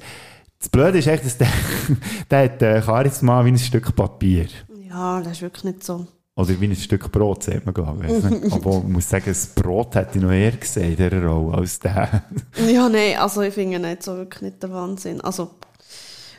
[0.60, 1.48] Das Blöde ist echt, dass der,
[2.30, 4.48] der hat äh, Charisma wie ein Stück Papier.
[4.90, 6.06] Ja, das ist wirklich nicht so.
[6.40, 8.54] Oder wie ein Stück Brot, sagt man, glaube ich.
[8.54, 11.80] Aber ich muss sagen, das Brot hätte ich noch eher gesehen in dieser Rolle als
[11.80, 12.24] der.
[12.66, 15.20] Ja, nein, also ich finde nicht so wirklich nicht der Wahnsinn.
[15.20, 15.52] Also,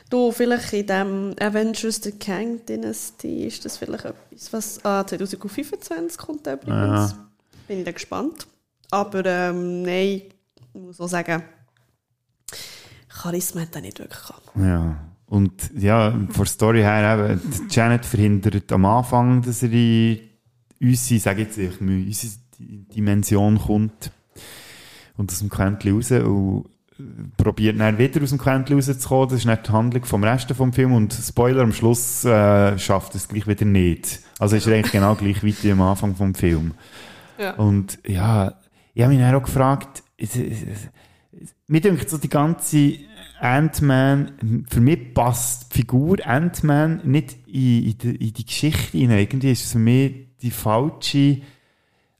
[0.09, 6.17] du, vielleicht in dem Avengers The Kang Dynasty ist das vielleicht etwas, was ah, 2025
[6.17, 7.11] kommt übrigens.
[7.11, 7.17] Ja.
[7.67, 8.47] Bin ich da gespannt.
[8.89, 10.23] Aber ähm, nein,
[10.73, 11.43] ich muss auch sagen,
[13.07, 14.49] Charisma hat er nicht wirklich gehabt.
[14.55, 14.95] Ja.
[15.31, 20.19] Und ja, von der Story her eben, Janet verhindert am Anfang, dass er in
[20.81, 24.11] unsere, sage ich jetzt, in unsere Dimension kommt.
[25.15, 26.65] Und aus dem Quäntchen raus und
[27.37, 29.29] probiert dann wieder aus dem Quäntchen rauszukommen.
[29.29, 30.91] Das ist nicht die Handlung vom Rest vom Film.
[30.91, 34.19] Und Spoiler, am Schluss äh, schafft es gleich wieder nicht.
[34.37, 36.73] Also ist er eigentlich genau gleich weit wie am Anfang vom Film.
[37.39, 37.53] Ja.
[37.53, 38.55] Und ja,
[38.93, 40.03] ich habe mich dann auch gefragt,
[41.67, 42.97] mir denkt so die ganze
[43.41, 49.19] Ant-Man, für mich passt die Figur Ant-Man nicht in, in, die, in die Geschichte hinein.
[49.19, 51.41] Irgendwie ist es für mich die falsche,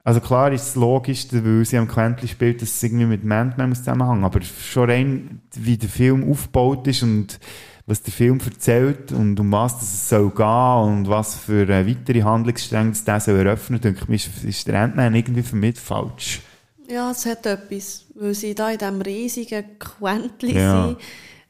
[0.04, 3.76] also klar ist es logisch, weil sie am Quäntchen spielt, dass es irgendwie mit Ant-Man
[3.76, 7.40] zusammenhängt, aber schon rein, wie der Film aufgebaut ist und
[7.86, 11.88] was der Film erzählt und um was das es soll gehen und was für äh,
[11.88, 15.78] weitere Handlungsstränge es der soll eröffnen, denke ich, ist, ist der Ant-Man irgendwie für mich
[15.80, 16.42] falsch.
[16.92, 20.86] Ja, es hat etwas, weil sie da in diesem riesigen Quäntchen Ja.
[20.88, 20.98] sind,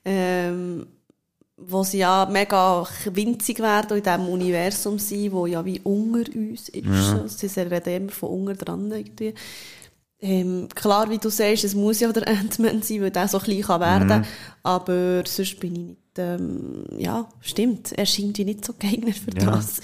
[0.06, 0.88] ähm,
[1.58, 6.70] wo sie ja mega winzig werden in diesem Universum sind, wo ja wie unter uns
[6.70, 6.86] ist.
[6.86, 7.28] Ja.
[7.28, 9.34] Sie reden immer von unter dran irgendwie.
[10.24, 13.62] Ähm, klar, wie du sagst, es muss ja der Ant-Man sein, weil der so klein
[13.62, 14.20] kann werden.
[14.20, 14.26] Mhm.
[14.64, 19.32] Aber sonst bin ich nicht, ähm, ja, stimmt, er scheint ja nicht so geeignet für
[19.40, 19.52] Ja.
[19.52, 19.82] das.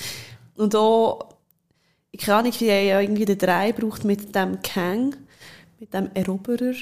[0.56, 1.26] Und auch,
[2.12, 5.16] ich kann nicht, wie er ja irgendwie den Drei braucht mit dem Kang,
[5.80, 6.74] mit dem Eroberer.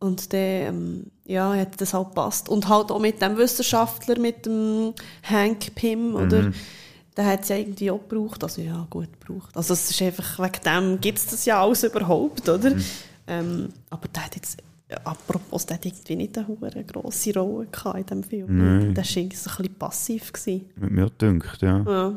[0.00, 2.48] Und dann, ähm, ja, hat das halt gepasst.
[2.48, 6.42] Und halt auch mit dem Wissenschaftler, mit dem Hank Pym, oder?
[6.42, 6.54] Mhm.
[7.16, 8.42] Der hat es ja irgendwie auch gebraucht.
[8.42, 9.56] Also ja, gut gebraucht.
[9.56, 12.70] Also es ist einfach, wegen dem gibt es das ja alles überhaupt, oder?
[12.70, 12.84] Mhm.
[13.28, 14.58] Ähm, aber der hat jetzt,
[15.04, 18.58] apropos, der hat irgendwie nicht eine hure grosse Rolle gehabt in diesem Film.
[18.58, 18.94] Nein.
[18.94, 20.32] Der war irgendwie so ein bisschen passiv.
[20.32, 20.70] Gewesen.
[20.76, 21.84] Mit mir gedacht, ja.
[21.86, 22.14] Ja.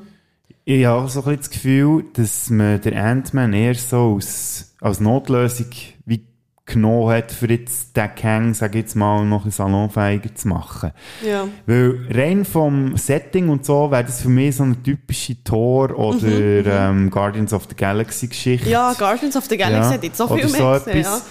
[0.68, 4.76] Ich habe auch so ein bisschen das Gefühl, dass man den Ant-Man eher so als,
[4.82, 5.68] als Notlösung
[6.08, 6.26] wie
[6.66, 10.92] genommen hat, für jetzt den Kang, sag ich jetzt mal, noch ein salonfähiger zu machen.
[11.24, 11.48] Ja.
[11.68, 16.26] Weil rein vom Setting und so wäre das für mich so eine typische Thor oder
[16.26, 18.68] Mhm, ähm, Guardians of the Galaxy Geschichte.
[18.68, 21.20] Ja, Guardians of the Galaxy hat jetzt so viel oder mehr so gesehen, etwas.
[21.20, 21.22] ja.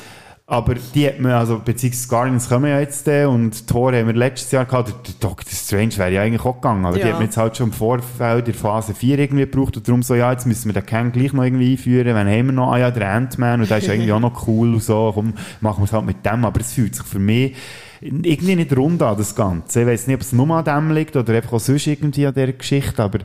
[0.46, 4.12] Aber die hat man, also, beziehungsweise Guardians kommen ja jetzt dann und Thor haben wir
[4.14, 7.08] letztes Jahr gehabt, der, der Doctor Strange wäre ja eigentlich auch gegangen, aber die Ja.
[7.08, 10.14] hat man jetzt halt schon im Vorfeld der Phase 4 irgendwie gebraucht und darum so,
[10.14, 12.78] ja, jetzt müssen wir den Kang gleich noch irgendwie einführen, wann haben wir noch, ah
[12.78, 15.32] ja, der Ant-Man und der ist irgendwie auch noch cool und so, komm,
[15.62, 17.56] machen wir es halt mit dem, aber es fühlt sich für mich
[18.02, 19.80] irgendwie nicht rund an, das Ganze.
[19.80, 22.34] Ich weiß nicht, ob es nur an dem liegt oder einfach auch sonst irgendwie an
[22.34, 23.20] dieser Geschichte, aber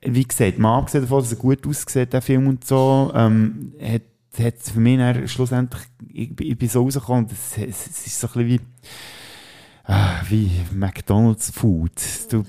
[0.00, 4.00] wie gesagt, mal abgesehen davon, dass er gut aussieht, der Film und so, ähm, hat
[4.38, 5.82] hat es für mich dann schlussendlich,
[6.12, 8.60] ich, ich bin so rausgekommen, es, es, es ist so ein bisschen wie,
[9.84, 11.92] ah, wie McDonalds Food.
[12.30, 12.44] Du,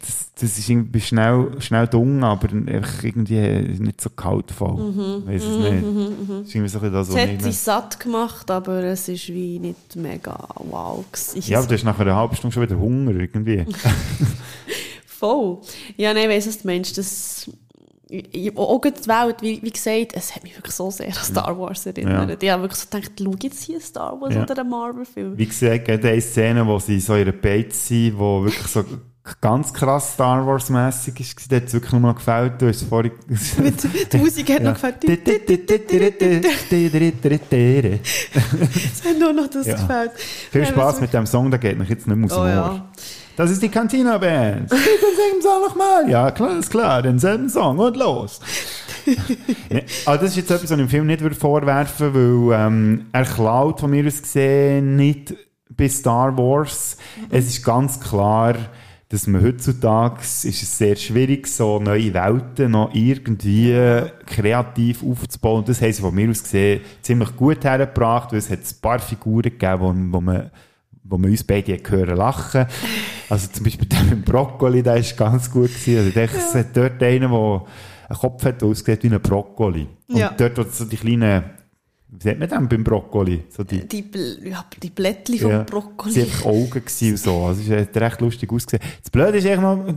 [0.00, 3.38] das, das ist irgendwie schnell, schnell dumm, aber irgendwie
[3.78, 4.92] nicht so kaltvoll.
[4.92, 5.82] Mhm, Weiss es mhm, nicht.
[5.82, 6.38] mhm, mhm.
[6.40, 9.58] Das ist irgendwie so das, Es hat ich dich satt gemacht, aber es ist wie
[9.58, 11.04] nicht mega wow.
[11.10, 11.50] gewesen.
[11.50, 13.64] Ja, aber du hast nach einer halben Stunde schon wieder Hunger irgendwie.
[15.06, 15.58] Voll.
[15.96, 16.98] Ja, nein, weiss, was du meinst.
[16.98, 17.48] Das,
[18.56, 21.86] auch die Welt, wie, wie gesagt, es hat mich wirklich so sehr an Star Wars
[21.86, 22.30] erinnert.
[22.30, 22.36] Ja.
[22.40, 24.42] Ich habe wirklich so gedacht, schau jetzt hier Star Wars Ja.
[24.42, 25.38] oder einen Marvel-Film.
[25.38, 28.84] Wie gesagt, gerade eine Szene, wo sie so einer Beiz sind, wo wirklich so
[29.40, 32.60] ganz krass Star Wars-mässig ist, da hat es wirklich nur noch gefällt.
[32.60, 33.12] Du hast vorhin...
[34.12, 34.96] die Musik hat noch gefällt.
[38.92, 39.74] Es hat nur noch das Ja.
[39.74, 40.10] gefällt.
[40.50, 42.88] Viel Spaß mit dem Song, der geht noch jetzt nicht mehr aus dem Oh Ohr.
[43.36, 44.68] Das ist die Cantina-Band.
[44.68, 46.08] Spielt denselben Song nochmal.
[46.08, 48.40] Ja, klar, ist klar, denselben Song und los.
[50.06, 53.24] aber das ist jetzt etwas, was ich im Film nicht würde vorwerfen weil ähm, er
[53.24, 55.34] klaut von mir aus gesehen nicht
[55.70, 56.96] bei Star Wars.
[57.30, 58.54] Es ist ganz klar,
[59.08, 63.74] dass man heutzutage ist es sehr schwierig, so neue Welten noch irgendwie
[64.26, 65.64] kreativ aufzubauen.
[65.66, 69.00] Das haben sie von mir aus gesehen ziemlich gut hergebracht, weil es hat ein paar
[69.00, 70.50] Figuren gegeben, wo, wo man
[71.04, 72.66] wo man uns beide hören lachen.
[73.28, 75.96] Also zum Beispiel der mit dem Brokkoli, der ist ganz gut gewesen.
[75.96, 77.62] Also ich denke, es hat dort einen, der
[78.08, 79.86] einen Kopf hat, der aussieht wie ein Brokkoli.
[80.08, 80.34] Und Ja.
[80.36, 81.44] dort, wo so die kleinen,
[82.08, 83.44] wie sagt man denn beim Brokkoli?
[83.48, 84.04] So die, Die,
[84.44, 86.12] ja, die Blättchen vom ja, Brokkoli.
[86.12, 87.44] Sie hat Augen und so.
[87.46, 88.82] Also es hat recht lustig ausgesehen.
[89.00, 89.96] Das Blöde ist eigentlich noch,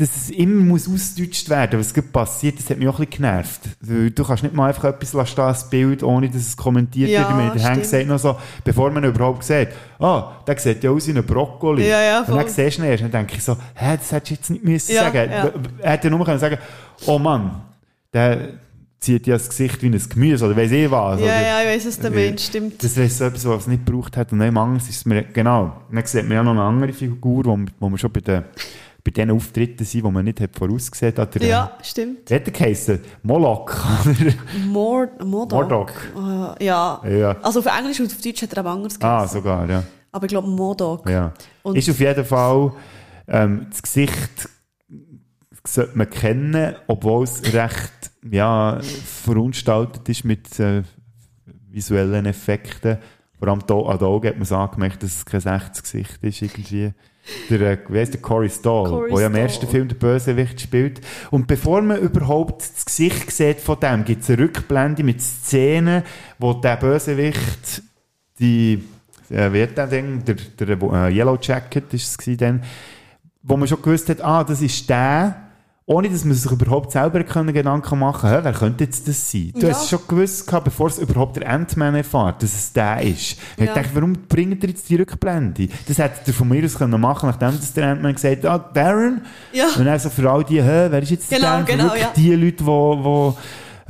[0.00, 3.22] dass es immer muss ausgedeutscht werden, was gerade passiert, das hat mich auch ein bisschen
[3.22, 3.60] genervt.
[4.16, 7.54] Du kannst nicht mal einfach etwas lassen, als Bild, ohne dass es kommentiert Ja, wird.
[7.56, 7.86] Der Hank stimmt.
[7.86, 11.86] sagt noch so, bevor man überhaupt sieht, ah, der sieht ja aus wie ein Brokkoli.
[11.86, 14.30] Ja, ja, und dann siehst du ihn erst, dann denke ich so, hä, das hättest
[14.30, 15.30] du jetzt nicht müssen Ja, sagen.
[15.30, 15.52] ja.
[15.80, 16.56] Er hätte ja nur können sagen,
[17.06, 17.60] oh Mann,
[18.14, 18.48] der
[19.00, 21.20] zieht ja das Gesicht wie ein Gemüse, oder weiss ich was.
[21.20, 22.82] Ja, oder, ja, ich weiss, was du äh, meinst, stimmt.
[22.82, 24.32] Das wäre so etwas, was es nicht gebraucht hat.
[24.32, 25.72] Und dann anders ist es mir, genau.
[25.90, 28.44] Dann sieht man ja noch eine andere Figur, wo, wo man schon bei den,
[29.02, 31.34] bei den Auftritten sind, die man nicht hat vorausgesehen hat.
[31.36, 32.28] Der, Ja, stimmt.
[32.30, 33.00] Wie hat der geheissen?
[33.22, 33.70] Moloch?
[34.66, 35.52] Mord Modok.
[35.70, 35.92] Mordok.
[36.60, 37.00] Äh, ja.
[37.08, 37.36] Ja.
[37.42, 39.38] Also auf Englisch und auf Deutsch hat er aber anders Ah, geheißen.
[39.40, 39.82] sogar, ja.
[40.12, 41.08] Aber ich glaube Modok.
[41.08, 41.32] ja.
[41.62, 42.72] Und- ist auf jeden Fall,
[43.28, 44.48] ähm, das Gesicht
[45.66, 47.92] sollte man kennen, obwohl es recht,
[48.30, 50.82] ja, verunstaltet ist mit äh,
[51.70, 52.98] visuellen Effekten.
[53.38, 56.18] Vor allem da, an den Augen hat man es angemerkt, dass es kein echtes Gesicht
[56.22, 56.92] ist, irgendwie.
[57.48, 58.20] Der, äh, wie heisst der?
[58.20, 61.00] Corey Stoll, Corey der ja im ersten Film der Bösewicht spielt.
[61.30, 66.02] Und bevor man überhaupt das Gesicht sieht von dem, gibt es eine Rückblende mit Szenen,
[66.38, 67.82] wo der Bösewicht
[68.38, 68.82] die,
[69.28, 72.62] äh, wie hat der Ding, der, der äh, Yellow Jacket ist es dann,
[73.42, 75.49] wo man schon gewusst hat, ah, das ist der,
[75.90, 79.52] ohne dass man sich überhaupt selber können Gedanken machen konnte, wer könnte jetzt das sein?
[79.56, 79.70] Du Ja.
[79.74, 83.36] hast schon gewusst, gehabt, bevor es überhaupt der Ant-Man erfährt, dass es der ist.
[83.56, 83.64] Ja.
[83.64, 85.68] Ich dachte, warum bringt ihr jetzt die Rückblende?
[85.88, 88.70] Das hätte ihr von mir aus können machen nachdem dass der Ant-Man gesagt hat, ah,
[88.72, 89.22] Darren.
[89.52, 89.66] Ja.
[89.76, 91.58] Und dann so für all die, wer ist jetzt der Genau?
[91.58, 92.12] Für genau, wirklich ja.
[92.14, 93.32] die Leute, die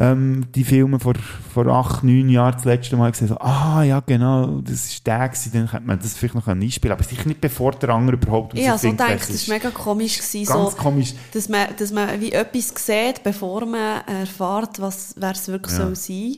[0.00, 1.12] ähm, die Filme vor,
[1.52, 5.28] vor acht, neun Jahren das letzte Mal gesehen so, ah, ja, genau, das ist der
[5.28, 8.58] gewesen, dann könnte man das vielleicht noch einspielen aber sicher nicht bevor der andere überhaupt
[8.58, 10.16] Ich habe so gedacht, wer das war mega komisch.
[10.16, 11.14] Gewesen, Ganz so, komisch.
[11.34, 15.84] Dass man, dass man wie etwas sieht, bevor man erfährt, was, wer es wirklich Ja.
[15.84, 16.36] soll sein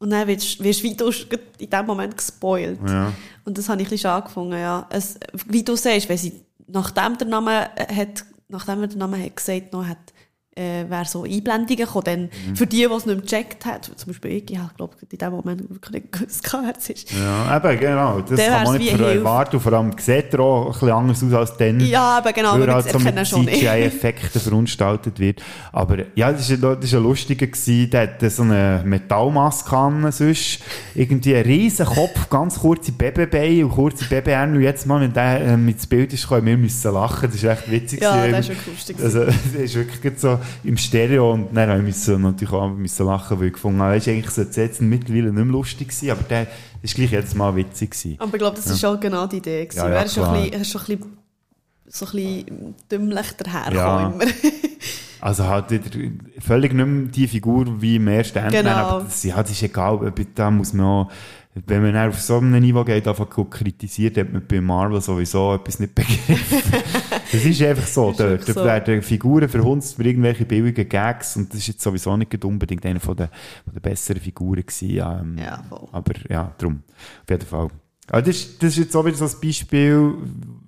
[0.00, 1.12] Und dann wirst, wirst wie du
[1.58, 2.80] in dem Moment gespoilt.
[2.84, 3.12] Ja.
[3.44, 4.86] Und das habe ich ein bisschen schade gefunden, ja.
[4.90, 6.32] Es, wie du sagst, wenn sie,
[6.66, 10.12] nachdem der Name äh, hat, nachdem er den Namen hat gesagt noch hat,
[10.58, 12.04] äh, wäre so Einblendungen gekommen.
[12.04, 12.56] Dann Mhm.
[12.56, 15.70] für die, die es nicht gecheckt haben, zum Beispiel ich, ich glaube in dem Moment
[15.70, 16.48] wirklich nicht gewusst,
[16.78, 17.12] es ist.
[17.12, 18.20] Ja, eben, genau.
[18.20, 19.56] Das Dann kann man nicht erwarten.
[19.56, 21.80] Und vor allem sieht er auch ein bisschen anders aus als dann.
[21.80, 23.46] Ja, aber genau, weil halt so mit schon.
[23.46, 25.42] CGI-Effekten verunstaltet wird.
[25.72, 27.46] Aber ja, das war ein, lustiger.
[27.46, 27.90] Gewesen.
[27.90, 30.60] Der hatte so eine Metallmaske an, sonst.
[30.94, 34.56] Irgendwie einen riesen Kopf, ganz kurze Babybeine und kurze Babyärmel.
[34.56, 37.28] Und jetzt mal, wenn der ähm, ins Bild ist, können wir müssen lachen.
[37.28, 38.00] Das ist echt witzig.
[38.02, 41.78] Ja, das ist wirklich lustig Also, das ist wirklich so im Stereo und dann haben
[41.78, 45.26] wir müssen natürlich auch müssen lachen, weil ich gefunden habe, ist eigentlich so jetzt mittlerweile
[45.32, 46.46] nicht mehr lustig gewesen, aber der
[46.82, 48.16] ist gleich jedes Mal witzig gewesen.
[48.18, 48.72] Aber ich glaube, das Ja.
[48.72, 49.66] ist schon genau die Idee.
[49.66, 49.78] gewesen.
[49.78, 51.18] Ja, ja, schon ein bisschen, schon ein bisschen,
[51.86, 54.06] so ein bisschen dümmlich dahergekommen Ja.
[54.10, 54.24] immer.
[55.20, 55.90] Also halt wieder
[56.38, 58.76] völlig nicht mehr die Figur wie ersten Ant-Man, Genau.
[58.76, 61.10] aber das, ja, das ist egal, da muss man auch,
[61.66, 65.80] wenn man auf so einem Niveau geht, einfach kritisiert, hat man bei Marvel sowieso etwas
[65.80, 66.36] nicht begriffen.
[67.32, 68.64] das ist einfach so, Ist dort, so.
[68.64, 73.00] werden Figuren verhunzt für irgendwelche billigen Gags und das ist jetzt sowieso nicht unbedingt eine
[73.00, 73.28] von der,
[73.64, 74.90] von der besseren Figuren gewesen.
[74.98, 75.88] Ähm, Ja, voll.
[75.92, 76.82] Aber ja, drum,
[77.24, 77.68] auf jeden Fall.
[78.10, 80.14] Aber das, ist- das ist jetzt auch wieder so ein Beispiel,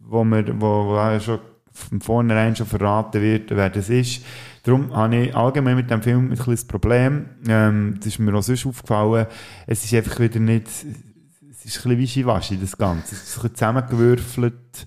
[0.09, 1.39] wo man, wo, wo schon
[1.73, 4.23] von vornherein schon verraten wird, wer das ist.
[4.63, 7.27] Darum habe ich allgemein mit dem Film ein kleines Problem.
[7.49, 9.27] Ähm, das ist mir auch sonst aufgefallen.
[9.67, 13.15] Es ist einfach wieder nicht, es ist ein bisschen wischiwaschi, das Ganze.
[13.15, 14.87] Es ist ein bisschen zusammengewürfelt.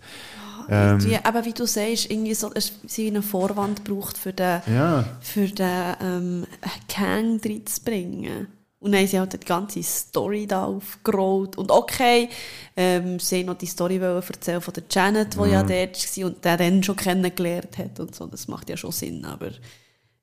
[0.70, 4.62] Ähm, Irgendwie, aber wie du sagst, irgendwie so, es sie einen Vorwand braucht, für den,
[4.74, 5.04] Ja.
[5.20, 6.46] für den ähm,
[6.88, 8.48] Kang reinzubringen.
[8.84, 11.58] Und dann haben sie halt die ganze Story da aufgerollt.
[11.58, 12.28] Und okay,
[12.76, 15.46] ähm, sie haben noch die Story erzählen von der Janet, die Mhm.
[15.54, 18.28] ja dort war und der dann schon kennengelernt hat und so.
[18.28, 19.52] Das macht ja schon Sinn, aber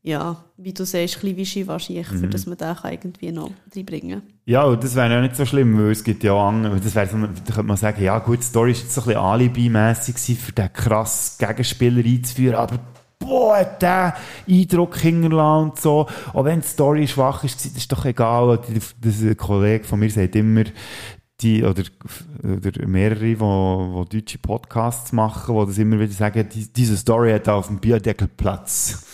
[0.02, 2.30] ja, wie du sagst, ein bisschen wischiwaschi, für Mhm.
[2.30, 5.76] dass man den kann irgendwie noch reinbringen Ja, und das wäre ja nicht so schlimm,
[5.78, 8.38] weil es gibt ja auch andere, das wäre so, da könnte man sagen, ja gut,
[8.38, 12.78] die Story ist jetzt so ein bisschen alibi-mässig für den krassen Gegenspieler einzuführen, aber
[13.30, 14.14] boah, hat der
[14.48, 16.06] Eindruck hinterlassen und so.
[16.32, 18.60] Auch wenn die Story schwach ist, das ist doch egal.
[19.00, 20.64] Das, ein Kollege von mir sagt immer,
[21.40, 21.84] die, oder,
[22.42, 27.32] oder mehrere, die, die deutsche Podcasts machen, die das immer wieder sagen, die, diese Story
[27.32, 29.06] hat auf dem Bierdeckel Platz.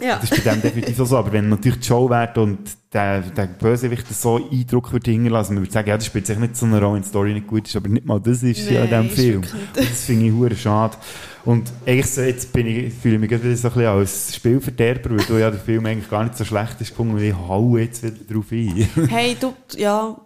[0.00, 0.18] Ja.
[0.18, 1.16] Das ist bei dem definitiv so.
[1.16, 2.58] Aber wenn natürlich die Show wäre und
[2.92, 6.56] der, der Bösewicht so Eindruck würde hinterlassen, man würde sagen, ja, das spielt sich nicht
[6.56, 8.84] so eine Rolle, wenn die Story nicht gut ist, aber nicht mal das ist ja
[8.84, 9.36] in diesem Film.
[9.42, 10.96] Und das finde ich hure schade.
[11.44, 14.34] Und eigentlich so, jetzt bin ich, fühle ich mich gerade wieder so ein bisschen als
[14.34, 17.34] Spielverderber, weil du ja der Film eigentlich gar nicht so schlecht ist gefunden und ich
[17.34, 18.88] hau jetzt wieder drauf ein.
[19.08, 20.16] Hey, du, ja,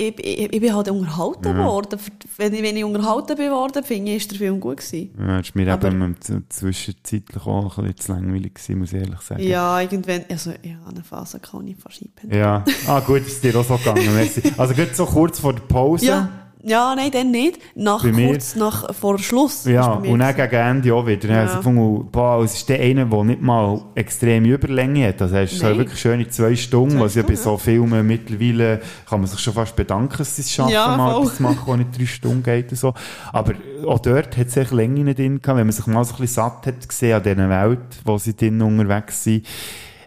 [0.00, 1.64] ich, ich, ich bin halt unterhalten Ja.
[1.66, 1.98] worden.
[2.36, 5.10] Wenn ich, wenn ich unterhalten bin worden, finde ich, ist der Film gut gewesen.
[5.18, 6.16] Ja, das ist mir Aber- eben
[6.48, 9.42] zwischenzeitlich auch ein bisschen zu langweilig gewesen, muss ich ehrlich sagen.
[9.42, 12.36] Ja, irgendwann, also, ja, eine Phase kann ich einpennen.
[12.38, 12.64] Ja.
[12.86, 14.42] Ah, gut, ist dir auch so gegangen, merci.
[14.56, 16.06] Also, gerade so kurz vor der Pause.
[16.06, 16.28] Ja,
[16.62, 17.58] ja, nein, dann nicht.
[17.74, 19.64] Nach, Bei mir- kurz nach, vor Schluss.
[19.64, 21.28] Ja, mir und dann gegen Ende auch wieder.
[21.28, 21.44] Ja.
[21.44, 25.22] ich gefunden, boah, es ist der eine, der nicht mal extreme Überlänge hat.
[25.22, 25.78] Also, es ist so Nein.
[25.78, 29.40] wirklich schöne zwei Stunden, Zwei was ja bei Stunden, so Filmen mittlerweile kann man sich
[29.40, 31.22] schon fast bedanken, dass sie es schaffen, Ja, mal voll.
[31.22, 32.94] etwas zu machen, das nicht drei Stunden geht und so.
[33.32, 33.52] Aber
[33.86, 36.20] auch dort hat es echt Länge nicht drin gehabt, wenn man sich mal so ein
[36.20, 39.46] bisschen satt hat gesehen an dieser Welt, wo sie drin unterwegs sind.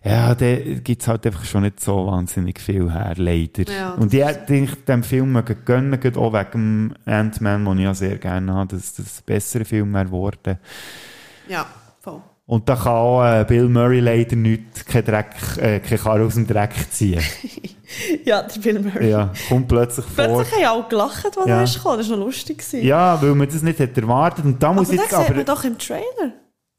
[0.06, 3.72] Ja, da gibt's halt einfach schon nicht so wahnsinnig viel her, leider.
[3.72, 8.54] Ja, und ich hätte dem Film gönnen, auch wegen Ant-Man, den ich ja sehr gerne
[8.54, 10.60] habe, dass das ein besserer Film wäre geworden.
[11.48, 11.66] Ja,
[12.02, 12.22] voll.
[12.46, 16.34] Und da kann auch äh, Bill Murray leider nicht kein Dreck, äh, kein Karre aus
[16.36, 17.22] dem Dreck ziehen.
[18.26, 19.12] Ja, der Bill Murray.
[19.12, 20.26] ja, kommt plötzlich vor.
[20.26, 21.58] Plötzlich haben alle gelacht, als Ja.
[21.58, 21.98] er ist gekommen.
[22.00, 22.58] Das war noch lustig.
[22.58, 22.84] gewesen.
[22.84, 24.46] Ja, weil man das nicht hätte erwartet.
[24.46, 25.36] Und da muss aber jetzt sieht aber...
[25.36, 26.34] man doch im Trailer.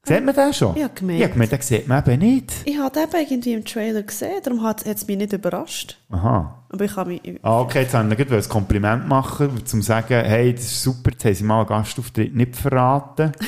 [0.07, 0.75] Sieht man den schon?
[0.77, 1.19] Ja, gemeint.
[1.19, 2.53] Ja, gemeint, den sieht man eben nicht.
[2.65, 5.97] Ich habe den irgendwie im Trailer gesehen, darum hat es mich nicht überrascht.
[6.11, 6.63] Aha.
[6.69, 7.39] Aber ich habe mich...
[7.41, 11.11] Ah, okay, jetzt haben wir ein Kompliment machen, um zu sagen, hey, das ist super,
[11.11, 13.31] jetzt haben sie mal einen Gastauftritt nicht verraten.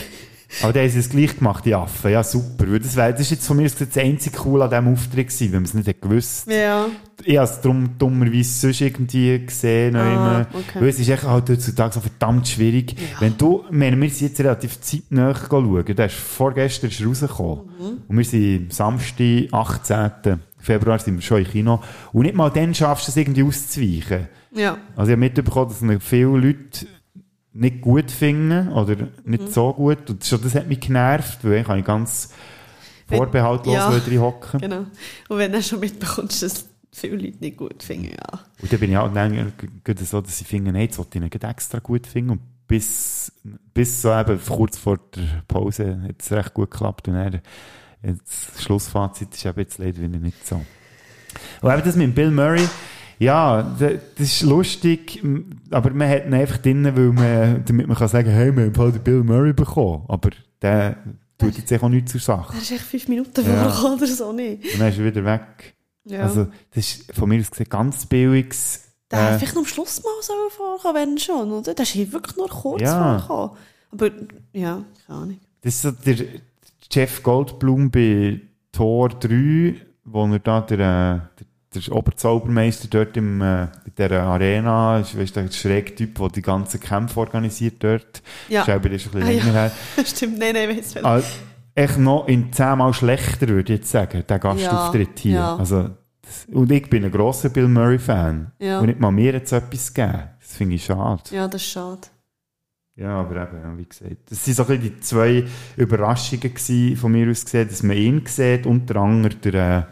[0.64, 2.12] Aber haben sie es gleich gemacht, die Affen.
[2.12, 2.66] Ja, super.
[2.80, 5.62] Das, wär, das ist jetzt von mir das einzige Cool an diesem Auftritt gewesen, wenn
[5.62, 6.48] man es nicht hätte gewusst.
[6.50, 6.88] Ja.
[7.24, 9.96] Ich habe es darum dummerweise sonst irgendwie gesehen.
[9.96, 10.80] Ah, Ah, okay.
[10.80, 12.96] Weil es ist echt halt heutzutage so verdammt schwierig.
[13.20, 15.86] Wenn du, meine, wir sind jetzt relativ zeitnah schauen.
[15.86, 17.66] Der ist, vorgestern ist rausgekommen.
[17.80, 17.98] Mhm.
[18.08, 20.40] Und wir sind Samstag, 18.
[20.60, 21.82] Februar sind wir schon im Kino.
[22.14, 24.28] Und nicht mal dann schaffst du es irgendwie auszuweichen.
[24.54, 24.78] Ja.
[24.96, 26.88] Also ich habe mitbekommen, dass viele Leute
[27.60, 29.48] nicht gut finden oder nicht Mhm.
[29.52, 30.10] so gut.
[30.10, 32.30] Und schon das hat mich genervt, weil ich ganz
[33.08, 34.06] vorbehaltlos Ja.
[34.06, 34.60] wieder hocken.
[34.60, 34.86] Genau.
[35.30, 38.40] Und wenn du schon mitbekommst, dass viele Leute nicht gut finden, ja.
[38.62, 39.12] Und dann bin ich auch
[39.84, 42.32] gerade so, dass ich finde, hey, jetzt wollte ich gerade extra gut finden.
[42.32, 43.32] Und bis,
[43.74, 47.08] bis so eben kurz vor der Pause hat es recht gut geklappt.
[47.08, 47.42] Und dann,
[48.02, 50.62] das Schlussfazit ist eben jetzt leider wieder nicht so.
[51.62, 52.68] Und eben das mit Bill Murray,
[53.20, 55.24] ja, da- das ist lustig,
[55.72, 58.78] aber man hat ihn einfach drin, weil man, damit man kann sagen, hey, wir haben
[58.78, 60.04] halt Bill Murray bekommen.
[60.08, 60.30] Aber
[60.62, 60.98] der
[61.38, 62.54] tut jetzt auch nichts zur Sache.
[62.56, 63.70] Er ist echt fünf Minuten Ja.
[63.70, 64.74] vorgekommen oder so nicht.
[64.74, 65.76] Und dann ist er wieder weg.
[66.06, 66.22] Ja.
[66.22, 68.84] Also, das ist von mir aus gesehen ganz billiges.
[69.12, 71.74] Der hätte äh, vielleicht noch am Schluss mal so vorkommen, wenn schon, oder?
[71.74, 73.20] Der ist wirklich nur kurz Ja.
[73.20, 73.58] vorgekommen.
[73.92, 74.10] Aber,
[74.54, 75.40] ja, keine Ahnung.
[75.62, 76.16] Das ist so der
[76.92, 78.42] Jeff Goldblum bei
[78.72, 79.76] Tor 3,
[80.06, 85.18] wo er da der, äh, der, der Oberzaubermeister dort im, äh, in dieser Arena, ist,
[85.18, 88.22] weißt der schräge Typ, der die ganzen Kämpfe organisiert dort.
[88.50, 88.64] Ja.
[88.66, 89.72] Selber ist ein bisschen Ah, länger her.
[89.98, 90.06] ja.
[90.06, 91.22] Stimmt, nein, nein, weiss Ah,
[91.76, 95.36] echt noch in zehnmal schlechter, würde ich jetzt sagen, der Gastauftritt hier.
[95.36, 95.56] ja.
[95.58, 95.90] Also,
[96.22, 98.52] das, und ich bin ein grosser Bill Murray-Fan.
[98.60, 98.80] Ja.
[98.80, 100.24] Und nicht mal mir jetzt etwas gegeben.
[100.42, 101.22] Das finde ich schade.
[101.32, 102.02] Ja, das ist schade.
[102.96, 104.32] Ja, aber eben, ja, wie gesagt.
[104.32, 105.44] Das waren so ein bisschen die zwei
[105.76, 109.88] Überraschungen gewesen, von mir aus gesehen, dass man ihn sieht, unter anderem der, äh, der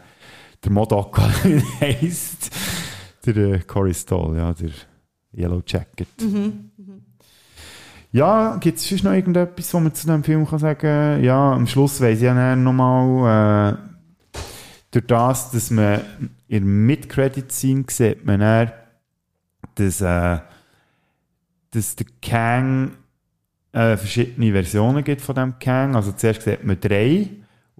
[0.68, 2.50] Modok, wie er heisst.
[3.24, 4.70] Der äh, Corey Stoll, ja, der
[5.36, 6.08] Yellow Jacket.
[6.20, 6.70] Mhm.
[8.12, 11.66] Ja, gibt es sonst noch irgendetwas, was man zu diesem Film kann sagen Ja, am
[11.66, 14.40] Schluss weiss ich ja nochmal, äh,
[14.90, 16.00] durch das, dass man
[16.48, 18.72] in der Mid-Credit-Scene sieht, man dann,
[19.74, 20.38] dass, äh,
[21.72, 22.92] dass der Kang
[23.72, 25.94] äh, verschiedene Versionen gibt von dem Kang.
[25.94, 27.28] Also zuerst sieht man drei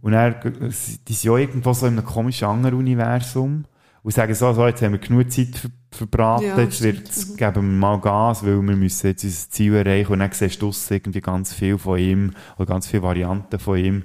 [0.01, 3.64] und dann, die sind ja irgendwo so in einem komischen anderen Universum
[4.02, 7.55] und sagen so, so jetzt haben wir genug Zeit ver verbraten, Ja, jetzt wird's, geben
[7.55, 10.12] wir mal Gas, weil wir müssen jetzt unser Ziel erreichen.
[10.12, 14.05] Und dann siehst du irgendwie ganz viel von ihm oder ganz viele Varianten von ihm.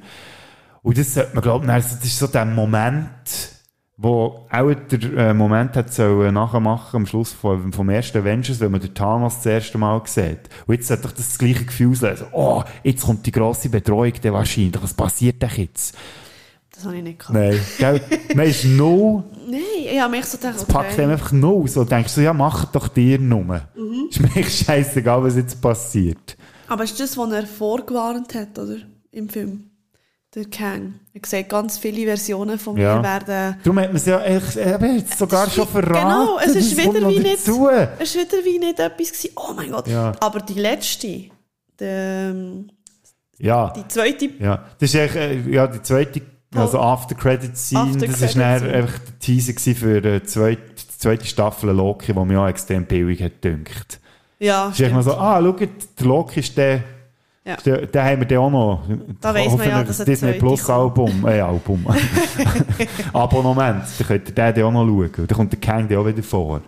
[0.82, 3.12] Und das sollte man glauben, das ist so der Moment,
[4.02, 8.72] wo auch der äh, Moment hat sollen nachmachen am Schluss vom, vom ersten Avengers, wenn
[8.72, 10.50] man den Thanos das erste Mal sieht.
[10.66, 12.28] Und jetzt hat doch das gleiche Gefühl auslösen.
[12.32, 14.82] Oh, jetzt kommt die grosse Bedrohung dann wahrscheinlich.
[14.82, 15.96] Was passiert denn jetzt?
[16.74, 17.38] Das habe ich nicht gehabt.
[17.38, 18.02] Nein, gell?
[18.34, 19.62] Man ist no, Nein,
[19.92, 21.68] ich habe mich so gedacht, es packt einem einfach no.
[21.68, 23.44] So denkst du, ja, mach doch dir nur.
[23.76, 24.08] Mhm.
[24.10, 26.38] Ist mir scheißegal, was jetzt passiert.
[26.68, 28.78] Aber ist das, was er vorgewarnt hat, oder?
[29.12, 29.71] Im Film?
[30.34, 30.94] Der Kang.
[31.14, 33.04] Er sieht ganz viele Versionen von mir Ja.
[33.04, 33.58] werden...
[33.64, 35.94] Darum hat man es ja echt, eben jetzt sogar schon verraten.
[35.94, 37.46] Genau, es ist wieder wie nicht...
[37.46, 37.68] dazu.
[38.00, 39.30] Es ist wieder wie nicht etwas gewesen.
[39.36, 39.88] Oh mein Gott.
[39.88, 40.14] Ja.
[40.22, 41.26] Aber die letzte,
[41.78, 42.70] der, ähm,
[43.40, 43.74] Ja.
[43.76, 44.30] die zweite...
[44.40, 46.22] Ja, das ist echt, äh, ja, die zweite,
[46.56, 50.98] also After Credit Scene, After das ist dann einfach der Teaser für die zweite, die
[50.98, 54.00] zweite Staffel Loki, die mir auch extrem billig hat gedünkt.
[54.40, 55.68] Ja, Es ist echt mal so, ah, schau, der
[56.06, 56.84] Loki ist der,
[57.44, 57.56] Ja.
[57.56, 58.84] den haben wir dann auch noch.
[59.20, 61.86] Da weiss man ja, dass das Disney Plus Album, äh, Album.
[63.14, 65.12] Abonnement, dann könnt ihr den auch noch schauen.
[65.16, 66.62] Dann kommt der Kang auch wieder vor.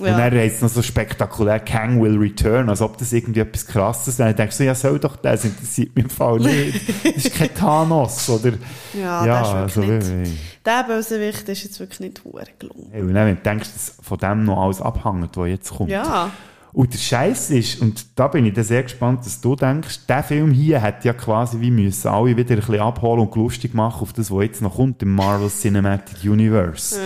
[0.00, 0.06] Ja.
[0.06, 3.66] Und dann heißt es noch so spektakulär, Kang will return, als ob das irgendwie etwas
[3.66, 4.30] krasses wäre.
[4.30, 6.88] Dann denkst du, ja, soll doch der, das interessiert mich im Fall nicht.
[7.04, 8.54] Das ist kein Thanos, oder?
[8.94, 10.66] Ja, ja das ist also, wirklich wie- nicht...
[10.66, 12.22] Der Bösewicht ist jetzt wirklich nicht
[12.58, 12.88] gelungen.
[12.90, 15.90] Hey, und dann, wenn du denkst, dass von dem noch alles abhängt, was jetzt kommt.
[15.90, 16.30] Ja.
[16.74, 20.24] Und der Scheiß ist, und da bin ich dann sehr gespannt, dass du denkst, der
[20.24, 24.02] Film hier hat ja quasi wie müssen alle wieder ein bisschen abholen und lustig machen
[24.02, 26.96] auf das, was jetzt noch kommt im Marvel Cinematic Universe.
[26.96, 27.02] Ja.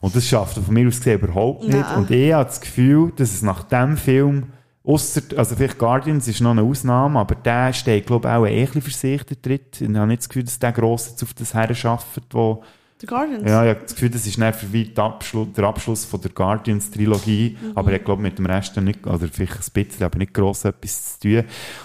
[0.00, 1.78] Und das schafft er von mir aus gesehen überhaupt nicht.
[1.78, 1.96] Nein.
[1.98, 4.44] Und ich habe das Gefühl, dass es nach dem Film,
[4.82, 8.64] ausser, also vielleicht Guardians ist noch eine Ausnahme, aber der steht, glaube ich, auch ein
[8.64, 9.82] bisschen für sich, der Tritt.
[9.82, 12.62] Ich habe nicht das Gefühl, dass der gross jetzt auf das her schafft, wo,
[13.00, 13.48] The Guardians?
[13.48, 16.32] ja, ich habe das Gefühl, das ist dann für weit Abschluss, der Abschluss von der
[16.32, 17.56] Guardians-Trilogie.
[17.60, 17.72] Mhm.
[17.74, 21.18] Aber ich glaube, mit dem Rest nicht, oder vielleicht ein bisschen, aber nicht gross etwas
[21.18, 21.44] zu tun.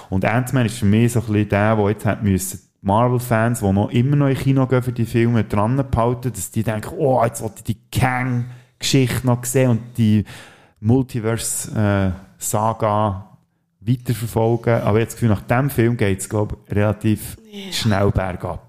[0.10, 3.72] Und Ant-Man ist für mich so ein bisschen der, der jetzt hat müssen, Marvel-Fans, die
[3.72, 7.24] noch immer noch in Kino gehen für die Filme, dran behalten, dass die denken, oh,
[7.24, 10.24] jetzt wollte ich die Kang-Geschichte noch sehen und die
[10.82, 13.38] Multiverse-Saga
[13.80, 14.82] weiterverfolgen.
[14.82, 17.38] Aber jetzt das Gefühl, nach dem Film geht es, glaube ich, relativ
[17.72, 18.65] schnell bergab.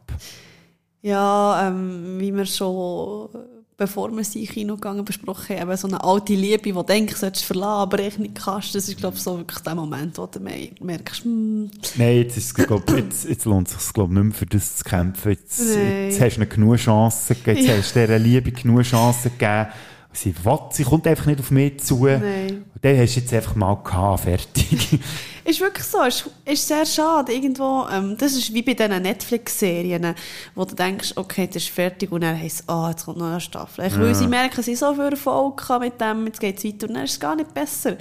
[1.02, 3.38] Ja, ähm, wie wir schon, äh,
[3.76, 7.12] bevor wir sie in Kino gegangen besprochen haben, so eine alte Liebe, die du denkst,
[7.14, 8.74] du solltest verlassen, aber echt nicht kannst.
[8.74, 12.36] Das ist, glaube ich, so wirklich der Moment, wo du me- merkst, hm, Nein, jetzt,
[12.38, 15.30] ist, glaub, jetzt, jetzt lohnt es sich glaub, nicht mehr für das zu kämpfen.
[15.32, 17.58] Jetzt, jetzt hast du genug Chancen gegeben.
[17.58, 17.76] Jetzt Ja.
[17.76, 19.66] hast du dieser Liebe genug Chancen gegeben.
[20.16, 22.06] Sie will, sie kommt einfach nicht auf mich zu.
[22.06, 22.64] Nein.
[22.74, 24.98] Und dann hast du jetzt einfach mal gehabt, fertig.
[25.46, 27.32] Ist wirklich so, ist, ist sehr schade.
[27.32, 30.16] Irgendwo, ähm, das ist wie bei diesen Netflix-Serien,
[30.56, 33.26] wo du denkst, okay, das ist fertig und dann heisst es, ah, jetzt kommt noch
[33.26, 33.86] eine Staffel.
[33.86, 34.12] Ich Ja.
[34.12, 37.12] Sie merken, sie so viel Erfolg mit dem, jetzt geht es weiter und dann ist
[37.12, 37.96] es gar nicht besser.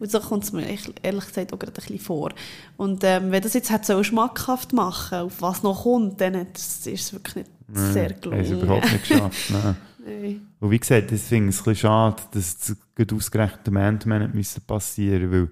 [0.00, 0.66] Und so kommt es mir
[1.02, 2.28] ehrlich gesagt auch gerade ein bisschen vor.
[2.76, 6.86] Und ähm, wenn das jetzt hat so schmackhaft machen, auf was noch kommt, dann ist
[6.86, 8.44] es wirklich nicht Nein, sehr gelungen.
[8.44, 9.38] sie überhaupt nicht geschafft.
[9.50, 9.76] Nein.
[10.04, 10.48] Nein.
[10.60, 13.76] Und wie gesagt, das finde ich es ein bisschen schade, dass es gerade ausgerechnet dem
[13.76, 15.48] Ant-Man passieren weil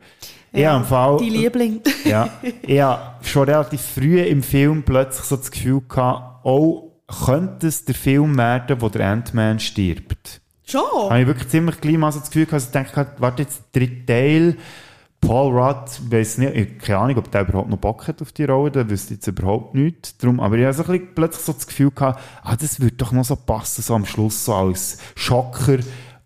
[0.52, 1.16] ich Ja, habe im Fall...
[1.18, 1.81] die Liebling.
[2.05, 2.28] ja,
[2.62, 6.93] ich habe schon relativ früh im Film plötzlich so das Gefühl gehabt, oh,
[7.24, 10.40] könnte es der Film werden, wo der Ant-Man stirbt?
[10.64, 10.82] Schon?
[11.10, 13.62] Habe ich wirklich ziemlich gleich mal so das Gefühl gehabt, dass ich denke, warte jetzt,
[13.74, 14.56] der dritte Teil,
[15.20, 18.44] Paul Rudd, weiss nicht, ich keine Ahnung, ob der überhaupt noch Bock hat auf die
[18.44, 20.16] Rolle, der wüsste jetzt überhaupt nichts.
[20.16, 22.97] Darum, aber ich hatte so ein bisschen plötzlich so das Gefühl gehabt, ah, das würde
[22.97, 25.78] doch noch so passen, so am Schluss, so als Schocker.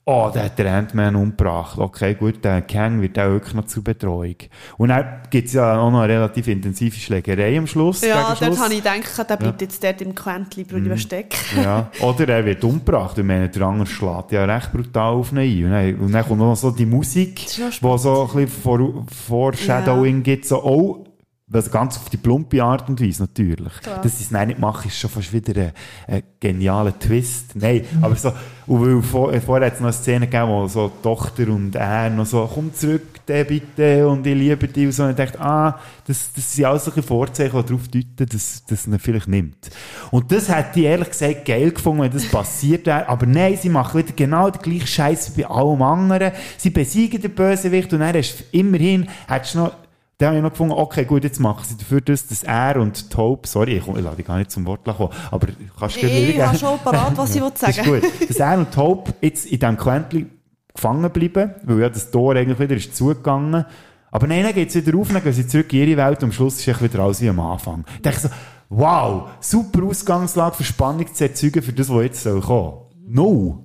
[0.07, 1.79] Oh, der hat der Ant-Man umgebracht.
[1.79, 4.37] Okay, gut, der Kang wird auch wirklich noch zur Bedrohung.
[4.77, 8.03] Und dann gibt es ja auch noch eine relativ intensive Schlägerei am Schluss.
[8.03, 9.67] Ja, dort habe ich gedacht, der bleibt Ja.
[9.67, 10.99] jetzt dort im Quäntchen mhm.
[10.99, 11.39] stecken.
[11.57, 13.17] Ja, oder er wird umgebracht.
[13.17, 15.65] Ich meine, der andere schlägt ja recht brutal auf ihn ein.
[15.65, 20.23] Und dann, und dann kommt noch so die Musik, ja wo so ein bisschen Foreshadowing
[20.23, 21.14] gibt, so, oh,
[21.53, 23.73] also ganz auf die plumpe Art und Weise natürlich.
[23.83, 24.01] Klar.
[24.01, 25.73] Dass sie es nicht machen, ist schon fast wieder ein,
[26.09, 27.55] ein genialer Twist.
[27.55, 28.33] Nein, aber so,
[28.67, 31.75] und weil vor, äh, vorher hat es noch eine Szene gegeben, wo so Tochter und
[31.77, 34.87] er noch so, komm zurück, der bitte, und ich liebe dich.
[34.87, 38.27] Und so, und ich dachte, ah, das, das sind alles solche Vorzeichen, die darauf deuten,
[38.27, 39.71] dass, dass er vielleicht nimmt.
[40.11, 43.07] Und das hätte ich ehrlich gesagt geil gefunden, wenn das passiert wäre.
[43.07, 46.33] Aber nein, sie machen wieder genau den gleichen Scheiß wie bei allem anderen.
[46.57, 49.73] Sie besiegen den Bösewicht und dann hast du immerhin, hättest du noch,
[50.19, 53.11] dann habe ich noch gefunden, okay, gut, jetzt machen sie dafür das, dass er und
[53.11, 56.57] Tope, sorry, ich, ich dich gar nicht zum Wort kommen, aber kannst du Ich habe
[56.57, 58.01] schon parat, was ich will Das ist sagen.
[58.01, 58.29] gut.
[58.29, 60.31] Dass er und Tope jetzt in diesem Quäntchen
[60.73, 63.65] gefangen bleiben, weil ja das Tor eigentlich wieder ist zugegangen.
[64.11, 66.29] Aber nein, dann geht es wieder auf, dann gehen sie zurück in ihre Welt und
[66.29, 67.85] am Schluss ist echt wieder alles wie am Anfang.
[67.97, 68.29] Ich denke so,
[68.69, 72.75] wow, super Ausgangslage für Spannung zu erzeugen für das, was jetzt soll kommen.
[73.07, 73.65] No.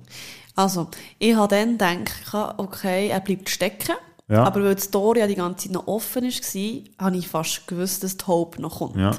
[0.56, 1.48] Also, ich habe
[1.78, 3.94] dann gedacht, okay, er bleibt stecken.
[4.30, 4.44] Ja.
[4.44, 8.04] Aber weil das Tor ja die ganze Zeit noch offen war, habe ich fast gewusst,
[8.04, 8.96] dass die Hope noch kommt.
[8.96, 9.10] Ja.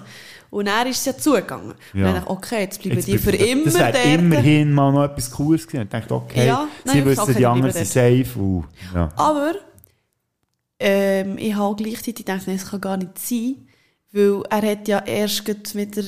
[0.50, 1.72] Und dann ist es ja zugegangen.
[1.94, 2.06] Und Ja.
[2.06, 4.06] dann dachte ich, okay, jetzt bleiben Jetzt die für immer Das dort.
[4.06, 5.84] immerhin mal noch etwas Cooles gewesen.
[5.84, 8.40] Ich dachte, okay, Ja, nein, sie okay, wissen, die die anderen sind safe.
[8.40, 9.10] Und, ja.
[9.16, 9.54] Aber
[10.80, 13.56] ähm, ich habe gleichzeitig gedacht, nein, es kann gar nicht sein,
[14.12, 16.04] weil er hat ja erst mit der,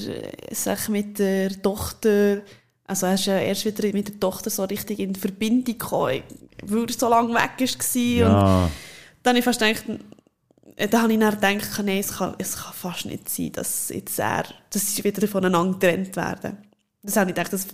[0.51, 2.41] sag, mit der Tochter,
[2.85, 6.21] also er ist ja erst wieder mit der Tochter so richtig in Verbindung gekommen,
[6.63, 8.01] weil er so lange weg war.
[8.01, 8.63] Ja.
[8.65, 8.71] Und
[9.23, 9.85] dann habe ich fast gedacht,
[10.75, 13.89] äh, dann habe ich dann gedacht, nein, es kann, es kann fast nicht sein, dass
[13.89, 16.57] jetzt er, dass sie wieder voneinander getrennt werden.
[17.01, 17.67] Das habe ich gedacht, das,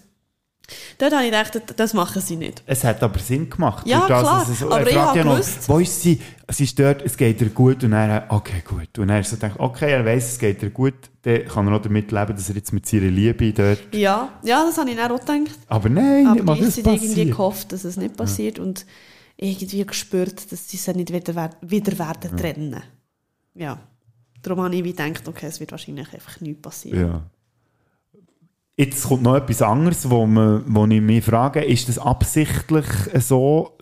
[0.98, 2.64] dort habe ich gedacht, das machen sie nicht.
[2.66, 3.88] Es hat aber Sinn gemacht.
[3.88, 4.40] Ja, das, klar.
[4.40, 6.20] dass es- Aber er ich habe ja noch, gewusst- wo ist sie?
[6.52, 7.84] Sie ist dort, es geht ihr gut.
[7.84, 8.98] Und er, okay, gut.
[8.98, 10.96] Und er so denkt, okay, er weiss, es geht ihr gut.
[11.22, 13.80] Dann kann er auch damit leben, dass er jetzt mit seiner Liebe dort.
[13.94, 15.58] Ja, ja, das habe ich dann auch gedacht.
[15.68, 18.86] Aber nein, aber nicht mal das gleichzeitig irgendwie gehofft, dass es nicht passiert und
[19.42, 22.82] irgendwie gespürt, dass sie sich nicht wieder, wieder werden trennen.
[23.56, 23.80] Ja.
[24.42, 27.00] Darum habe ich wie gedacht, okay, es wird wahrscheinlich einfach nichts passieren.
[27.00, 27.22] Ja.
[28.78, 32.86] Jetzt kommt noch etwas anderes, wo, man, wo ich mich frage, ist das absichtlich
[33.16, 33.78] so,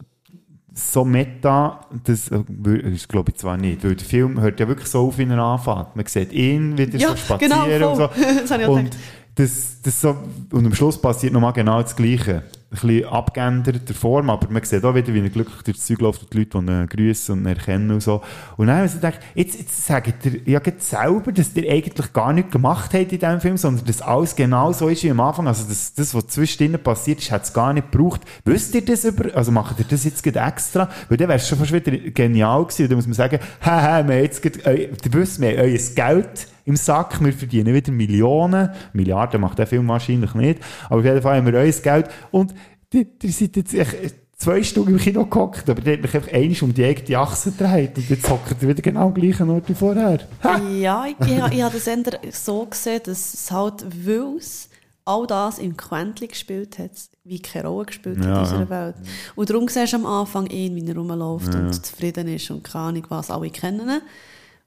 [0.74, 4.68] so meta, das äh, wür- ist glaube ich zwar nicht, weil der Film hört ja
[4.68, 5.96] wirklich so auf, wie er anfängt.
[5.96, 8.10] Man sieht ihn wieder Ja, so spazieren genau, und so.
[8.48, 8.98] Das und,
[9.36, 10.18] das, das so,
[10.52, 12.44] und am Schluss passiert nochmal genau das Gleiche.
[12.70, 16.34] Bisschen abgeänderter Form, aber man sieht auch wieder, wie er glücklich durchs Zeug läuft und
[16.34, 18.22] die Leute, die ihn grüßen und ihn erkennen und so.
[18.58, 22.12] Und dann habe ich so gedacht, jetzt, jetzt sagt ihr ja selber, dass ihr eigentlich
[22.12, 25.22] gar nichts gemacht habt in diesem Film, sondern dass alles genau so ist wie am
[25.22, 25.48] Anfang.
[25.48, 28.22] Also das, das was zwischendrin passiert ist, hat es gar nicht gebraucht.
[28.44, 30.90] Wisst ihr das über, also macht ihr das jetzt extra?
[31.08, 32.90] Weil dann wäre es schon fast wieder genial gewesen.
[32.90, 36.48] Dann muss man sagen, haha, wir haben jetzt eu, ihr wisst, wir haben euer Geld
[36.68, 41.22] im Sack, wir verdienen wieder Millionen, Milliarden macht der Film wahrscheinlich nicht, aber auf jeden
[41.22, 42.54] Fall haben wir euer Geld und
[42.94, 46.34] ihr, ihr seid jetzt echt zwei Stunden im Kino gehockt, aber ihr habt euch einfach
[46.34, 49.68] einmal um die eigene Achse gedreht und jetzt hockt ihr wieder genau am gleichen Ort
[49.70, 50.20] wie vorher.
[50.80, 54.70] Ja, ich, ich, ich habe das eher so gesehen, dass es halt, weil es
[55.06, 56.92] all das im Quäntchen gespielt hat,
[57.24, 58.70] wie keine Rolle gespielt hat Ja, in unserer ja.
[58.70, 58.96] Welt.
[59.36, 61.62] Und darum siehst du am Anfang ihn, wie er rumläuft Ja.
[61.62, 64.02] und zufrieden ist und keine Ahnung was, alle kennen ihn.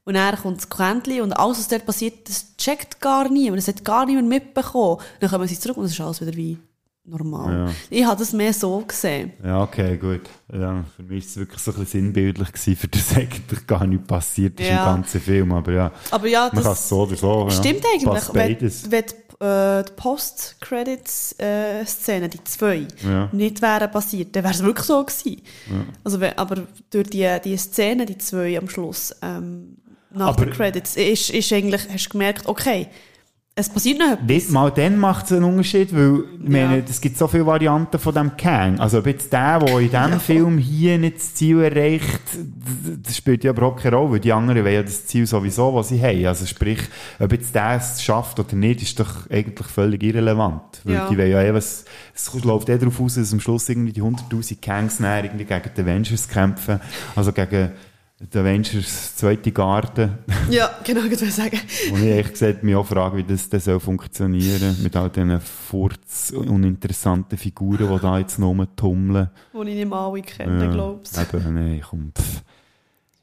[0.05, 3.69] Und dann kommt das Quäntchen und alles, was dort passiert, das checkt gar niemand, das
[3.69, 4.99] hat gar niemand mitbekommen.
[5.21, 6.59] Dann kommen sie zurück und es ist alles wieder wie
[7.05, 7.53] normal.
[7.69, 7.75] Ja.
[7.91, 9.33] Ich habe das mehr so gesehen.
[9.45, 10.21] Ja, okay, gut.
[10.53, 13.87] Ja, für mich war es wirklich so ein bisschen sinnbildlich, gewesen, für das eigentlich gar
[13.87, 14.79] nicht passiert ist Ja.
[14.91, 17.45] im ganzen Film, aber ja, Aber ja, man das kann es so oder so.
[17.49, 17.51] ja.
[17.51, 18.05] Stimmt eigentlich.
[18.05, 18.91] Passt Wenn, beides.
[18.91, 19.93] wenn die, äh, die
[21.01, 23.29] Post-Credits-Szene, die zwei, Ja.
[23.33, 25.43] nicht wären passiert, dann wäre es wirklich so gewesen.
[25.71, 25.85] Ja.
[26.05, 29.77] Also, aber durch die, die Szene, die zwei am Schluss, ähm,
[30.15, 32.89] nach Aber- den Credits, ist, ist eigentlich, hast du gemerkt, okay,
[33.57, 34.49] es passiert noch etwas.
[34.51, 38.35] Mal dann macht es einen Unterschied, weil meine, es gibt so viele Varianten von dem
[38.37, 38.79] Kang.
[38.81, 42.21] Also ob jetzt der, der in diesem Film hier nicht das Ziel erreicht,
[43.03, 45.89] das spielt ja überhaupt keine Rolle, weil die anderen wollen ja das Ziel sowieso, was
[45.89, 46.25] sie haben.
[46.27, 46.79] Also sprich,
[47.19, 50.81] ob jetzt der es schafft oder nicht, ist doch eigentlich völlig irrelevant.
[50.85, 51.09] Weil Ja.
[51.11, 51.85] die wollen ja eh, was,
[52.15, 55.71] es läuft eh darauf aus, dass am Schluss irgendwie die 100'000 Kangs näher irgendwie gegen
[55.77, 56.81] die Avengers kämpfen.
[57.15, 57.73] Also gegen
[58.21, 60.19] die Avengers zweite Garde.
[60.51, 61.59] Ja, genau, ich wollte sagen.
[61.93, 65.41] Und ich ehrlich gesagt mich auch frage, wie das, das soll funktionieren mit all diesen
[65.41, 69.31] furz uninteressanten Figuren, die da jetzt noch rumtummeln.
[69.55, 72.43] Die ich nicht mal alle kenne, Ja, glaubst Eben, nee, komm, pff.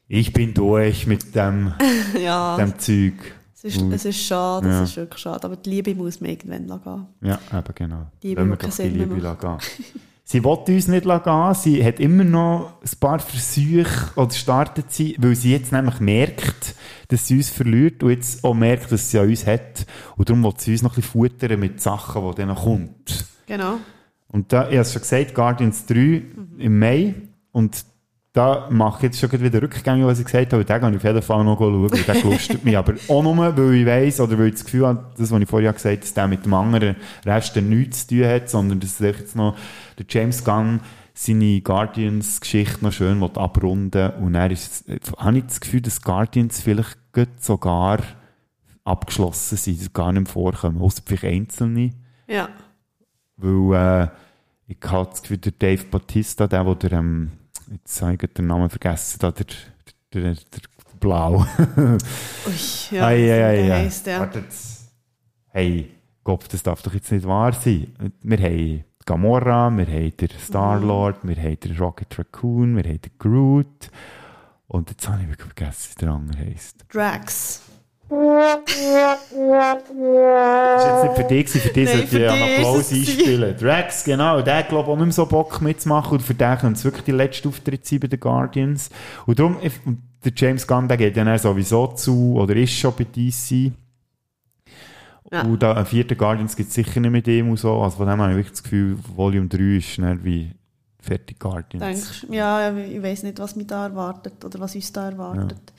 [0.08, 1.72] ich bin durch mit dem,
[2.20, 3.14] ja, dem Zeug.
[3.54, 4.82] es ist, Und- es ist schade, Ja.
[4.82, 5.44] es ist wirklich schade.
[5.44, 7.06] Aber die Liebe muss man irgendwann gehen.
[7.20, 8.06] Ja, eben genau.
[8.22, 9.58] Die wir Liebe doch die keinen Sinn Liebe gehen.
[10.30, 11.54] Sie will uns nicht gehen.
[11.54, 16.74] Sie hat immer noch ein paar Versuche oder startet sie, weil sie jetzt nämlich merkt,
[17.08, 19.86] dass sie uns verliert und jetzt auch merkt, dass sie an uns hat.
[20.18, 23.24] Und darum will sie uns noch ein bisschen futtern mit Sachen, die dann kommt.
[23.46, 23.78] Genau.
[24.30, 26.22] Und da, ich habe es schon gesagt, Guardians 3
[26.58, 27.14] im Mai.
[27.50, 27.86] Und
[28.32, 30.64] da mache ich jetzt schon wieder Rückgänge, was ich gesagt habe.
[30.64, 32.76] Den kann ich auf jeden Fall noch schauen, weil der gelustet mich.
[32.78, 35.48] Aber auch nur, weil ich weiss, oder weil ich das Gefühl habe, das, was ich
[35.48, 39.00] vorher gesagt habe, dass der mit dem anderen Rest nichts zu tun hat, sondern dass
[39.00, 39.56] er jetzt noch
[39.98, 40.80] der James Gunn
[41.14, 44.84] seine Guardians-Geschichte noch schön will abrunden Und dann ist,
[45.16, 46.96] habe ich das Gefühl, dass Guardians vielleicht
[47.40, 47.98] sogar
[48.84, 50.80] abgeschlossen sind, dass gar nicht mehr vorkommen.
[50.80, 51.90] Außer vielleicht einzelne.
[52.28, 52.48] Ja.
[53.36, 54.08] Weil äh,
[54.68, 57.32] ich habe das Gefühl, der Dave Bautista, der, wo der, ähm,
[57.70, 59.46] jetzt habe ich den Namen vergessen, da, der,
[60.12, 60.60] der, der, der
[61.00, 61.46] Blau.
[61.76, 61.96] Ui,
[62.90, 63.74] ja, ei, ei, ei, der ja.
[63.76, 64.20] heisst, ja.
[64.20, 64.92] Warte jetzt.
[65.48, 65.90] Hey,
[66.24, 67.94] Gott, das darf doch jetzt nicht wahr sein.
[68.22, 73.12] Wir haben Gamora, wir haben den Star-Lord, wir haben den Rocket Raccoon, wir haben den
[73.18, 73.90] Groot.
[74.66, 76.84] Und jetzt habe ich wirklich vergessen, wie der andere heisst.
[76.92, 77.62] Drax.
[78.10, 78.16] Das
[80.84, 83.56] war jetzt nicht für dich, für dich sollte ich einen Applaus einspielen.
[83.56, 86.78] Drax, genau, der glaube ich auch nicht mehr so Bock mitzumachen und für den könnte
[86.78, 88.88] es wirklich die letzte Auftritt sein bei den Guardians.
[89.26, 89.58] Und darum,
[90.24, 93.72] der James Gunn, der geht ja dann sowieso zu, oder ist schon bei DC.
[95.30, 95.42] Ja.
[95.42, 98.06] Und da, einen vierten Guardians gibt es sicher nicht mit ihm und so, also von
[98.08, 100.52] dem habe ich wirklich das Gefühl, Volume 3 ist dann wie
[100.98, 101.84] fertig Guardians.
[101.84, 105.74] Denkst, ja, ich weiß nicht, was mich da erwartet oder was uns da erwartet.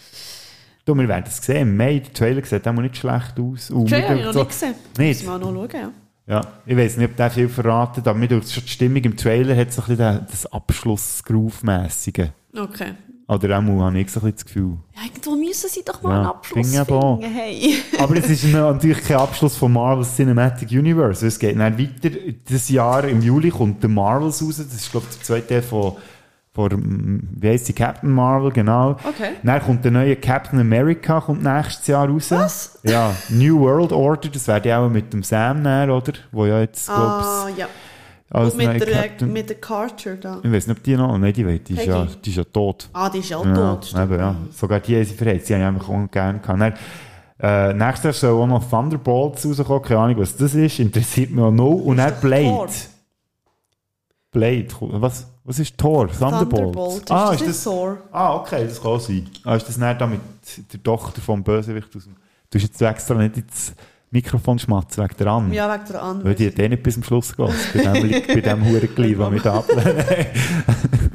[0.86, 3.70] Du, wir werden es sehen, im Mai, der Trailer sieht auch nicht schlecht aus.
[3.70, 4.76] Und Trailer habe ich noch so- nicht gesehen.
[4.98, 5.24] Nicht?
[5.24, 5.92] Müssen wir noch schauen, ja.
[6.28, 9.56] Ja, ich weiß nicht, ob der viel verratet, aber mir schon die Stimmung im Trailer
[9.56, 10.46] hat so ein bisschen das
[11.24, 12.34] Abschluss-Groove-mässige.
[12.56, 12.94] Okay.
[13.28, 14.78] Oder auch mal habe ich so ein bisschen das Gefühl.
[14.96, 17.22] Ja, irgendwo müssen sie doch mal Ja, einen Abschluss finden.
[17.22, 17.76] Hey.
[18.00, 21.26] Aber es ist natürlich kein Abschluss von Marvel's Cinematic Universe.
[21.28, 22.10] Es geht dann weiter.
[22.48, 24.58] Dieses Jahr im Juli kommt der Marvels raus.
[24.58, 25.96] Das ist, glaube ich, der zweite von,
[26.52, 28.92] von, wie heisst die, Captain Marvel, genau.
[28.92, 29.32] Okay.
[29.44, 32.32] Dann kommt der neue Captain America kommt nächstes Jahr raus.
[32.32, 32.80] Was?
[32.84, 36.14] Ja, New World Order, das wäre ja auch mit dem Sam näher, oder?
[36.32, 37.68] Wo ja jetzt, Ah, ja.
[38.32, 40.40] als mit der, Captain- mit der Carter da.
[40.44, 42.44] ich weiß nicht, ob die noch, nein, die, weiß, die, ist ja, die ist ja
[42.44, 42.90] tot.
[42.94, 43.86] Ah, die ist ja Ja, tot.
[43.86, 44.04] stimmt.
[44.12, 44.36] eben, ja.
[44.52, 45.46] Sogar die haben sie verheizt.
[45.48, 46.60] Sie haben einfach auch gerne gehabt.
[46.62, 46.74] Dann,
[47.42, 49.84] äh, nächstes Jahr soll auch noch Thunderbolts rauskommen.
[49.84, 50.80] Keine Ahnung, was das ist.
[50.80, 51.70] Interessiert mich auch noch.
[51.76, 52.44] Und dann Blade.
[52.44, 52.68] Thor.
[54.32, 54.68] Blade.
[54.80, 56.08] Was, was ist Thor?
[56.08, 56.52] Thunderbolt.
[56.52, 57.12] Thunderbolt.
[57.12, 57.98] Ah, ist ist das das, Thor?
[58.12, 59.28] ah, okay, das kann sein.
[59.44, 60.22] Ah, ist das nicht da mit
[60.72, 62.16] der Tochter vom Bösewicht aus dem,
[62.52, 63.74] Du hast jetzt extra nicht ins
[64.12, 65.54] Mikrofon schmatzen wegen der Anne.
[65.54, 66.36] Ja, wegen der Weil anderen.
[66.36, 67.58] die hat eh nicht bis zum Schluss gelassen.
[67.74, 70.06] Bei dem, bei dem Hurenglied, das wir da ablehnen.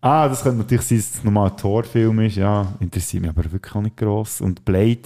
[0.00, 2.36] ah, das könnte natürlich sein, dass es nochmal ein Torfilm ist.
[2.36, 4.40] Ja, interessiert mich aber wirklich auch nicht gross.
[4.40, 5.00] Und Blade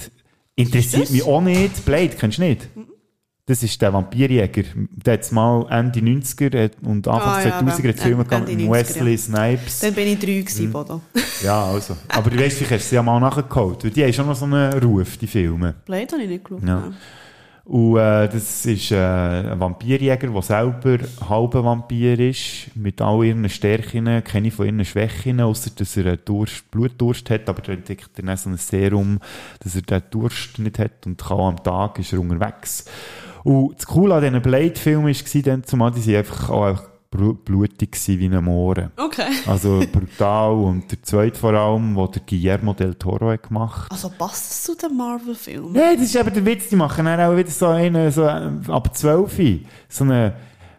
[0.56, 1.84] interessiert mich auch nicht.
[1.86, 2.68] Blade, kennst du nicht?
[3.46, 4.62] Das ist der Vampirjäger.
[5.04, 8.66] Der hat mal Ende 90er und Anfang Ah, ja, 2000er aber hat Filme Ende mit
[8.66, 9.18] 90er, Wesley ja.
[9.18, 9.78] Snipes.
[9.80, 10.72] Dann bin ich drei gewesen, Mhm.
[10.72, 11.00] Bodo.
[11.42, 11.94] Ja, also.
[12.08, 13.84] Aber du weißt, vielleicht hast du sie ja mal nachgeholt.
[13.84, 15.74] Weil die haben schon noch so einen Ruf, die Filme.
[15.84, 16.66] Blade habe ich nicht geschaut.
[16.66, 16.90] Ja.
[17.66, 20.98] Und äh, das ist äh, ein Vampirjäger, der selber
[21.28, 26.70] halber Vampir ist, mit all ihren Stärken, keine von ihren Schwächen, außer dass er Durst,
[26.70, 29.18] Blutdurst hat, aber er entdeckt er dann so ein Serum,
[29.60, 32.84] dass er den Durst nicht hat und kann am Tag ist er unterwegs.
[33.44, 37.92] Und das Coole an diesen Blade-Filmen war dann zumal, die sind einfach auch einfach blutig
[37.92, 38.90] gewesen wie ein Mohren.
[38.96, 39.22] Okay.
[39.46, 44.08] Also brutal und der zweite vor allem, wo der Guillermo del Toro hat gemacht Also
[44.08, 45.72] passt das zu den Marvel-Filmen?
[45.72, 48.50] Nein, das ist eben der Witz, die machen dann auch wieder so eine, so äh,
[48.68, 50.34] ab 12, so eine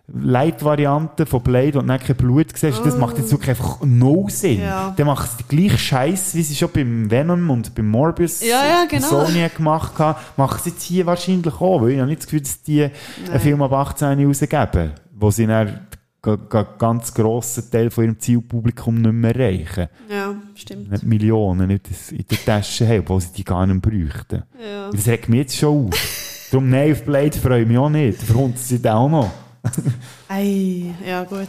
[0.07, 2.86] Light-Variante von Blade und dann kein Blut siehst.
[2.86, 4.61] Das macht jetzt wirklich einfach no Sinn.
[4.61, 4.94] Ja.
[4.95, 8.65] Dann machen sie den gleichen Scheiß, wie sie schon beim Venom und beim Morbius Ja,
[8.65, 9.26] ja, genau.
[9.26, 12.41] Sony gemacht haben, machen sie jetzt hier wahrscheinlich auch, weil ich habe nicht das Gefühl,
[12.41, 12.84] dass die
[13.32, 15.80] einen Film ab 18 rausgeben, wo sie dann
[16.22, 19.88] ga- ganz grossen Teil von ihrem Zielpublikum nicht mehr erreichen.
[20.10, 20.91] Ja, stimmt.
[20.91, 24.44] Nicht Millionen nicht in der Tasche haben, obwohl sie die gar nicht bräuchten.
[24.64, 24.90] Ja.
[24.91, 26.48] Das regt mich jetzt schon auf.
[26.52, 28.22] Darum nein, auf Blade freue ich mich auch nicht.
[28.22, 29.32] Verkommt sie dann auch noch.
[30.30, 31.48] Ei, ja gut.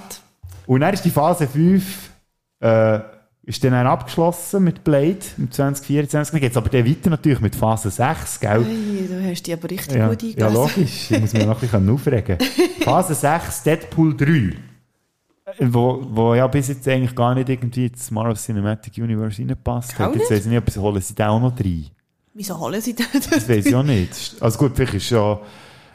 [0.67, 2.11] Und dann ist die Phase 5
[2.61, 3.01] äh,
[3.45, 6.33] ist dann abgeschlossen mit Blade im 2024.
[6.33, 8.65] Dann geht es aber dann weiter natürlich mit Phase 6, gell?
[8.65, 10.55] Ei, du hast die aber richtig Ja, gut ja, eingelesen.
[10.55, 11.11] logisch.
[11.13, 12.39] Ich muss mich noch ein bisschen aufregen.
[12.81, 14.27] Phase 6, Deadpool 3.
[14.27, 14.53] Äh,
[15.61, 19.97] Wo, wo ja bis jetzt eigentlich gar nicht irgendwie ins Marvel Cinematic Universe reinpasst.
[19.97, 20.17] Hat.
[20.17, 21.87] Jetzt weiß ich nicht, ob sie holen sie da auch noch rein.
[22.35, 23.07] Wieso holen sie das?
[23.31, 24.35] Das weiß ich auch nicht.
[24.41, 25.39] Also gut, vielleicht ist ja,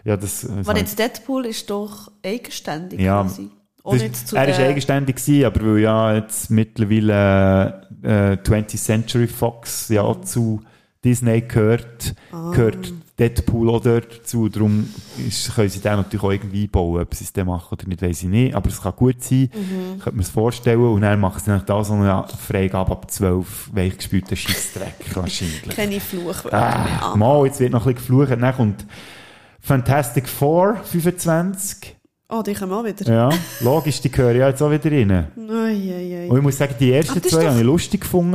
[0.04, 3.50] ja das, Aber jetzt Deadpool ist doch eigenständig ja, quasi.
[3.84, 8.78] Das- nicht zu er war den- eigenständig, gewesen, aber weil ja jetzt mittlerweile äh, 20th
[8.78, 10.62] Century Fox ja auch zu
[11.04, 12.52] Disney gehört, Ah.
[12.52, 14.50] gehört Deadpool dort dazu.
[14.50, 14.88] Darum
[15.28, 17.02] ist, können sie den natürlich auch irgendwie einbauen.
[17.02, 18.54] Ob sie es dann machen oder nicht, weiß ich nicht.
[18.56, 19.50] Aber es kann gut sein.
[19.54, 19.96] Mhm.
[19.98, 20.80] Ich könnte mir das vorstellen.
[20.80, 25.70] Und dann machen sie dann da so eine Freigabe ab 12 weichgespülten Scheissdreck wahrscheinlich.
[25.70, 27.16] Keine Fluchwörter Ah, mehr.
[27.18, 28.32] mal, jetzt wird noch ein bisschen geflucht.
[28.42, 28.86] Dann kommt
[29.62, 31.96] Fantastic Four 25.
[32.34, 33.12] Oh, die kommen auch wieder.
[33.12, 33.30] Ja,
[33.60, 35.12] logisch, die gehören ja jetzt auch wieder rein.
[35.12, 36.28] Ei, ei, ei.
[36.30, 38.32] Und ich muss sagen, die ersten das zwei doch- habe ich lustig gefunden.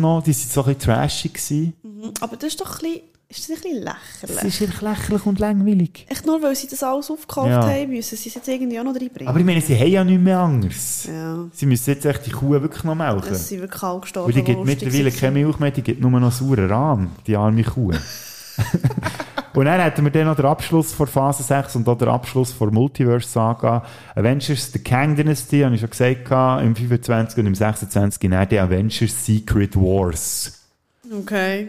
[0.00, 0.22] Noch.
[0.22, 1.34] Die waren so ein bisschen trashig.
[1.34, 1.72] Gewesen.
[1.82, 4.38] Mhm, Aber das ist doch ein bisschen, ist das ein bisschen lächerlich.
[4.38, 6.06] Es ist wirklich lächerlich und langweilig.
[6.08, 7.66] Echt nur, weil sie das alles aufgekauft Ja.
[7.68, 9.26] haben, müssen sie es jetzt irgendwie auch noch reinbringen.
[9.28, 11.08] Aber ich meine, sie haben ja nichts mehr anderes.
[11.08, 11.38] Ja.
[11.52, 13.32] Sie müssen jetzt echt die Kuh wirklich noch melken.
[13.32, 14.26] Es sind wirklich alle gestorben.
[14.28, 17.64] Und die gibt mittlerweile keine Milch mehr, die gibt nur noch sauren Rahm, die arme
[17.64, 17.92] Kuh.
[19.54, 22.52] und dann hätten wir dann noch den Abschluss von Phase 6 und auch den Abschluss
[22.52, 23.84] von Multiverse-Saga.
[24.14, 26.30] Avengers The Kang Dynasty, habe ich schon gesagt,
[26.62, 30.68] im 25 und im 26 dann die Avengers Secret Wars.
[31.12, 31.68] Okay.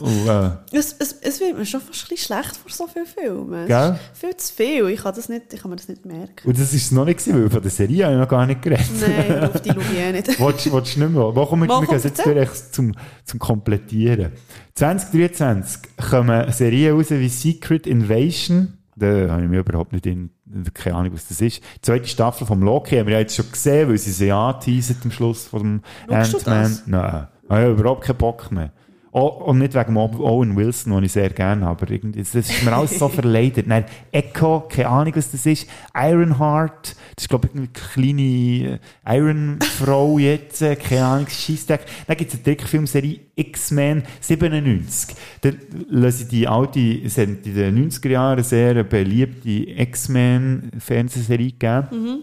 [0.00, 3.66] Und, äh, Es, es, es wird mir schon fast ein schlecht vor so vielen Filmen.
[3.66, 3.98] Gell?
[4.14, 4.88] viel zu viel.
[4.88, 6.46] Ich kann, das nicht, ich kann mir das nicht merken.
[6.48, 8.46] und das ist es noch nicht gewesen, weil von der Serie habe ich noch gar
[8.46, 8.86] nicht geredet.
[9.00, 10.28] Nein, auf die schaue ich eh nicht.
[10.40, 11.34] Willst du willst du nicht mehr?
[11.34, 12.94] Wo kommen wir, gehen jetzt durch zum,
[13.24, 14.32] zum Komplettieren.
[14.74, 18.74] 2023 kommen Serien raus wie Secret Invasion.
[18.96, 20.30] Da habe ich mir überhaupt nicht in,
[20.74, 21.62] keine Ahnung, was das ist.
[21.76, 24.96] Die zweite Staffel vom Loki haben wir ja jetzt schon gesehen, weil sie sie anteasen
[25.04, 26.78] am Schluss vom Ant-Man.
[26.86, 28.72] Nein, ich habe überhaupt keinen Bock mehr.
[29.20, 32.34] Oh, und nicht wegen Ow- Owen Wilson, den ich sehr gerne habe, aber irgendwie, das
[32.34, 33.66] ist mir alles so verleidet.
[33.66, 35.66] Nein, Echo, keine Ahnung, was das ist.
[35.94, 41.80] Ironheart, das ist, glaube ich, eine kleine äh, Iron-Frau jetzt, äh, keine Ahnung, Scheissdreck.
[42.06, 45.16] Dann gibt es eine Trickfilmserie X-Men 97.
[45.40, 45.50] Da
[45.88, 51.86] lasse ich die alte, es hat in den 90er Jahren sehr beliebte X-Men-Fernsehserie gegeben.
[51.92, 52.18] Mhm.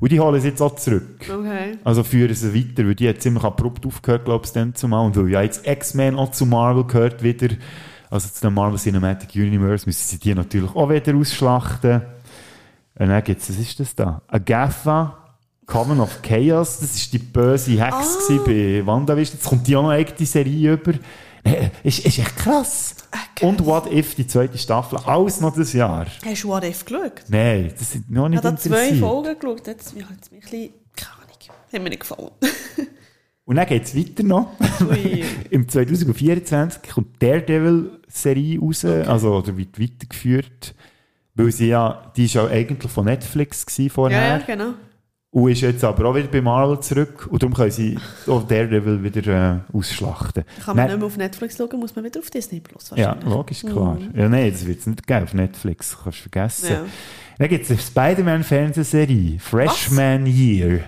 [0.00, 1.20] Und die holen sie jetzt auch zurück.
[1.28, 1.76] Okay.
[1.84, 5.04] Also führen sie weiter, weil die hat ziemlich abrupt aufgehört, glaube ich, dann zumal.
[5.06, 7.48] Und weil ja jetzt X-Men auch zu Marvel gehört wieder,
[8.10, 12.02] also zu dem Marvel Cinematic Universe, müssen sie die natürlich auch wieder ausschlachten.
[12.98, 14.22] Und dann gibt's, was ist das da?
[14.28, 15.16] Agatha,
[15.66, 18.38] Coven of Chaos, das ist die böse Hex Ah.
[18.46, 19.36] bei WandaVision.
[19.36, 20.92] Jetzt kommt die auch noch eine Serie über.
[21.54, 22.94] Äh, Ist, ist echt krass.
[23.40, 26.06] Und What If, die zweite Staffel, alles noch das Jahr.
[26.24, 27.22] Hast du What If geschaut?
[27.28, 29.00] Nein, das sind noch Ich nicht habe da zwei interessiert.
[29.00, 29.66] Folgen geschaut.
[29.66, 31.36] Jetzt mich hat es mich ein bisschen, keine Ahnung,
[31.72, 32.30] hat mir nicht gefallen.
[33.44, 34.50] Und dann geht es weiter noch.
[35.50, 40.74] Im 2024 kommt die Daredevil-Serie raus, also oder wird weitergeführt.
[41.34, 44.20] Weil sie ja, die ist ja eigentlich von Netflix gewesen vorher.
[44.20, 44.74] Ja, ja, genau.
[45.30, 47.26] Und ist jetzt aber auch wieder bei Marvel zurück.
[47.30, 50.44] Und darum können sie auch Daredevil wieder äh, ausschlachten.
[50.64, 53.14] Kann man Dann- nicht mehr auf Netflix schauen, muss man wieder auf Disney Plus ja,
[53.26, 53.96] logisch, klar.
[53.96, 54.18] Mhm.
[54.18, 56.70] Ja, nein, das wird es nicht geben auf Netflix, kannst du vergessen.
[56.70, 56.80] Ja.
[57.38, 60.80] Dann gibt es eine Spider-Man-Fernsehserie, Freshman Year.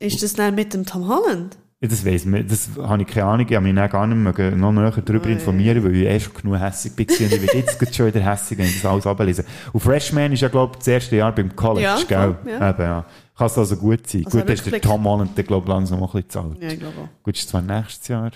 [0.00, 1.56] Ist das dann mit dem Tom Holland?
[1.80, 4.50] Ja, das weiss man, das habe ich keine Ahnung, ich habe mich gar nicht mehr
[4.56, 5.34] noch näher darüber Oh, ja.
[5.34, 8.58] informieren, weil ich eh schon genug hässig war und ich werde jetzt schon wieder hässig,
[8.58, 9.44] wenn ich das alles ablese.
[9.72, 12.36] Und Freshman ist ja, glaube ich, das erste Jahr beim College, Ja, gell?
[12.46, 12.70] ja.
[12.70, 13.04] Eben, ja.
[13.36, 14.24] Kann es also gut sein.
[14.26, 14.80] Also gut, ist der.
[14.80, 16.62] Tom Holland, der, glaube langsam ein bisschen zahlt.
[16.62, 17.22] Ja, ich glaube auch.
[17.24, 18.30] Gut, ist zwar nächstes Jahr.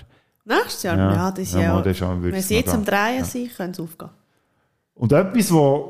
[0.45, 0.97] Nächstes Jahr?
[0.97, 1.13] Ja.
[1.13, 3.23] Ja, das ist Ja, ja, das auch- Wenn sie jetzt am Drehen Ja.
[3.25, 4.09] sind, können sie aufgehen.
[4.95, 5.81] Und etwas, was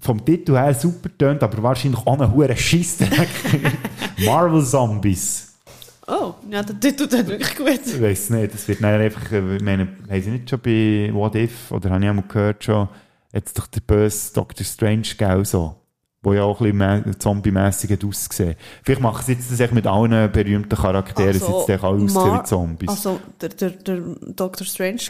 [0.00, 3.28] vom Titel her super tönt, aber wahrscheinlich auch einen hohen Scheissdreck.
[4.24, 5.54] Marvel Zombies.
[6.06, 7.80] Oh, ja, der Titel tut wirklich gut.
[7.86, 11.34] Ich weiß nicht, das wird einfach, äh, ich meine, haben sie nicht schon bei What
[11.36, 12.88] If, oder habe ich einmal gehört schon,
[13.32, 15.76] jetzt doch der böse Doctor Strange, gell, so,
[16.22, 18.54] wo ja auch ein bisschen mä- zombie-mässig ausgesehen.
[18.84, 22.88] Vielleicht machen sie jetzt das echt mit allen berühmten Charakteren, also, alle aussehen wie Zombies.
[22.88, 23.98] Also, der, der, der
[24.36, 25.00] Doctor Strange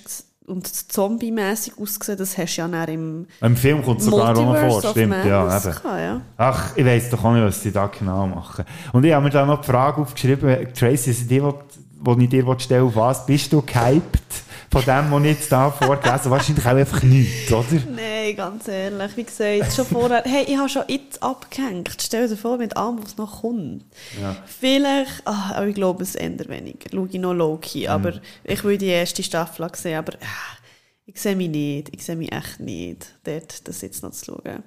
[0.46, 4.56] und Zombie-mässig ausgesehen, das hast du ja dann im Im Film kommt es sogar noch
[4.56, 5.62] vor, stimmt, ja, eben.
[5.62, 6.20] gehabt, ja.
[6.36, 8.64] Ach, ich weiss doch auch nicht, was sie da genau machen.
[8.92, 12.30] Und ich habe mir da noch die Frage aufgeschrieben, Tracy, also die, die, die ich
[12.30, 14.42] dir stellen was bist du gehypt
[14.72, 16.30] von dem, was ich jetzt da vorgelesen habe?
[16.30, 17.66] Wahrscheinlich auch einfach nichts, oder?
[17.94, 21.90] Nein, ganz ehrlich, wie gesagt, schon vorher, hey, ich habe schon jetzt abgehängt.
[22.00, 23.84] Stell dir vor, mit allem, was noch kommt.
[24.20, 24.34] Ja.
[24.46, 26.88] Vielleicht, ah, aber ich glaube, es ändert weniger.
[26.90, 30.56] Schau ich noch Loki, aber ich will die erste Staffel sehen, aber ah,
[31.04, 31.94] ich sehe mich nicht.
[31.94, 34.62] Ich sehe mich echt nicht, dort das jetzt noch zu schauen.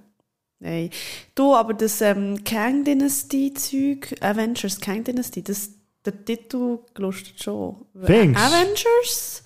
[0.60, 0.92] Nein.
[1.34, 5.72] Du, aber das ähm, Kang Dynasty-Zeug, Avengers Kang Dynasty, das,
[6.06, 7.86] der Titel gelustet schon.
[8.04, 8.46] Findest?
[8.46, 9.44] Avengers?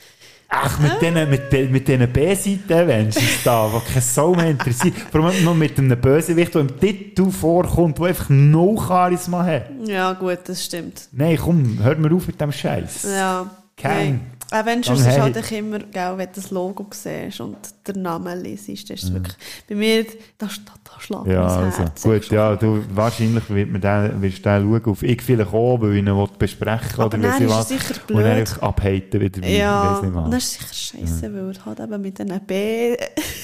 [0.52, 4.96] Ach, mit diesen mit, mit diesen B-Seiten-Avengers da, die keine Sau mehr interessiert.
[5.12, 9.70] Vor allem noch mit einem Bösewicht, der im Titel vorkommt, der einfach no Charisma hat.
[9.86, 11.08] Ja, gut, das stimmt.
[11.12, 13.04] Nein, komm, hör mir auf mit dem Scheiß.
[13.16, 13.50] Ja.
[13.78, 14.22] Kein.
[14.52, 15.20] Avengers Dann ist hey.
[15.20, 17.56] halt echt immer, gell, wenn du das Logo siehst und
[17.88, 18.44] den Namen
[18.90, 19.16] das ist Ja.
[19.16, 19.36] wirklich,
[19.68, 20.04] bei mir,
[20.38, 20.50] da, da,
[20.84, 22.02] da schlägt Ja, also, Herz.
[22.04, 25.82] gut, ja, du, wahrscheinlich wird man den, wirst du den schauen, auf ich vielleicht auch,
[25.82, 27.62] weil ich ihn will besprechen Aber oder weiss ich was.
[27.62, 28.26] es sicher Und dann blöd.
[28.38, 30.02] einfach abhaten wieder, wie- Ja, weiss
[30.32, 30.74] das ist sicher
[31.08, 32.92] scheiße, weil er halt eben mit den B,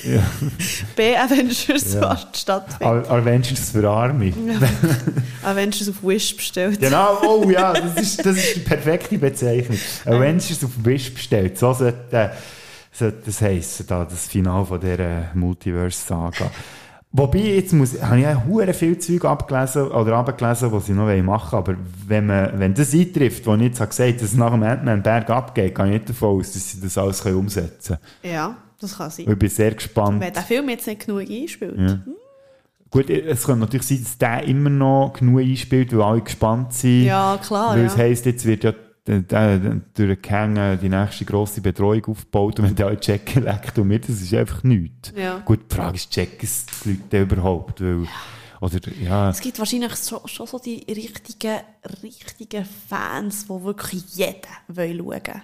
[0.04, 0.24] Ja.
[0.96, 2.18] B-Avengers Ja.
[2.34, 3.10] stattfindet.
[3.10, 4.28] Avengers für Arme.
[4.28, 4.34] Ja.
[5.52, 6.80] Avengers auf Wish bestellt.
[6.80, 9.78] Genau, oh ja, das ist, das ist die perfekte Bezeichnung.
[10.06, 11.58] Avengers auf Wish bestellt.
[11.58, 12.32] So sollte,
[12.92, 16.52] sollte das heissen, da, das Finale von dieser Multiverse-Saga.
[17.18, 21.52] Wobei, jetzt muss, habe ich hure viel Zeug abgelesen oder abgelesen, was ich noch machen
[21.52, 21.58] will.
[21.60, 21.76] Aber
[22.08, 24.64] wenn, man, wenn das eintrifft, was ich jetzt habe gesagt habe, dass es nach dem
[24.64, 28.58] Ant-Man Berg abgeht, gehe ich nicht davon aus, dass sie das alles können umsetzen Ja,
[28.82, 29.26] das kann sein.
[29.26, 29.34] können.
[29.34, 30.20] Ich bin sehr gespannt.
[30.20, 31.78] Wenn der Film jetzt nicht genug einspielt.
[31.78, 32.00] Ja.
[32.90, 37.06] Gut, es kann natürlich sein, dass der immer noch genug einspielt, weil alle gespannt sind.
[37.06, 38.04] Ja, klar, Weil es ja.
[38.04, 38.74] heisst, jetzt wird ja
[39.06, 44.10] durch den die nächste grosse Betreuung aufgebaut und wenn die alle checken, leckt und mit,
[44.10, 45.14] das ist einfach nichts.
[45.16, 45.40] Ja.
[45.40, 47.82] Gut, die Frage ist, checken es die Leute überhaupt?
[47.82, 48.08] Weil,
[48.62, 51.60] oder, ja, Es gibt wahrscheinlich so, schon so die richtigen,
[52.02, 55.42] richtigen Fans, die wirklich jeden wollen schauen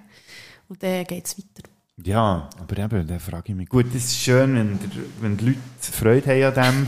[0.69, 1.69] Und dann geht es weiter.
[2.03, 3.69] ja, aber eben, da frage ich mich.
[3.69, 4.89] Gut, es ist schön, wenn, der,
[5.19, 6.87] wenn die Leute Freude haben an dem,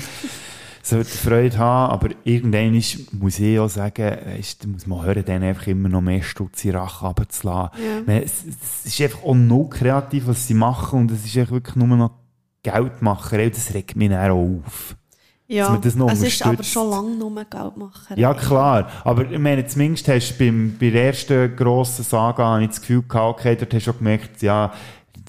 [0.84, 5.42] sollten Freude haben, aber irgendwann ist, muss ich auch sagen, ist, muss man hören, dann
[5.42, 7.80] einfach immer noch mehr Stutz in den Rachen runterzulassen.
[8.06, 8.14] Ja.
[8.14, 11.76] Es, es ist einfach auch null kreativ, was sie machen und es ist einfach wirklich
[11.78, 12.12] nur noch
[12.64, 14.96] Geldmacherei, das regt mich dann auch auf.
[15.48, 18.18] Ja, es ist aber schon lange nur Geldmacher.
[18.18, 18.90] Ja, klar.
[19.04, 22.82] Aber ich meine, zumindest hast du beim, bei der ersten grossen Saga habe ich das
[22.82, 24.74] Gefühl gehabt, okay, dort hast du auch gemerkt, ja,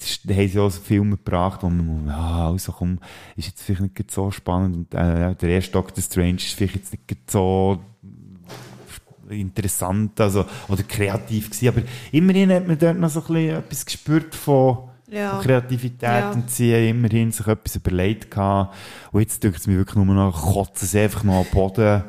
[0.01, 2.99] haben sie auch so Filme gebracht, wo man, ja, also komm,
[3.35, 4.75] ist jetzt vielleicht nicht so spannend.
[4.75, 7.79] Und, äh, der erste Doctor Strange ist vielleicht jetzt nicht so
[9.29, 11.67] interessant, also, oder kreativ gewesen.
[11.69, 11.81] Aber
[12.11, 15.35] immerhin hat man dort noch so ein bisschen etwas gespürt von, Ja.
[15.35, 16.31] von Kreativität Ja.
[16.31, 18.75] und sie haben immerhin sich etwas überlegt gehabt.
[19.11, 22.03] Und jetzt tut es mir wirklich nur noch, kotzen sie einfach noch am Boden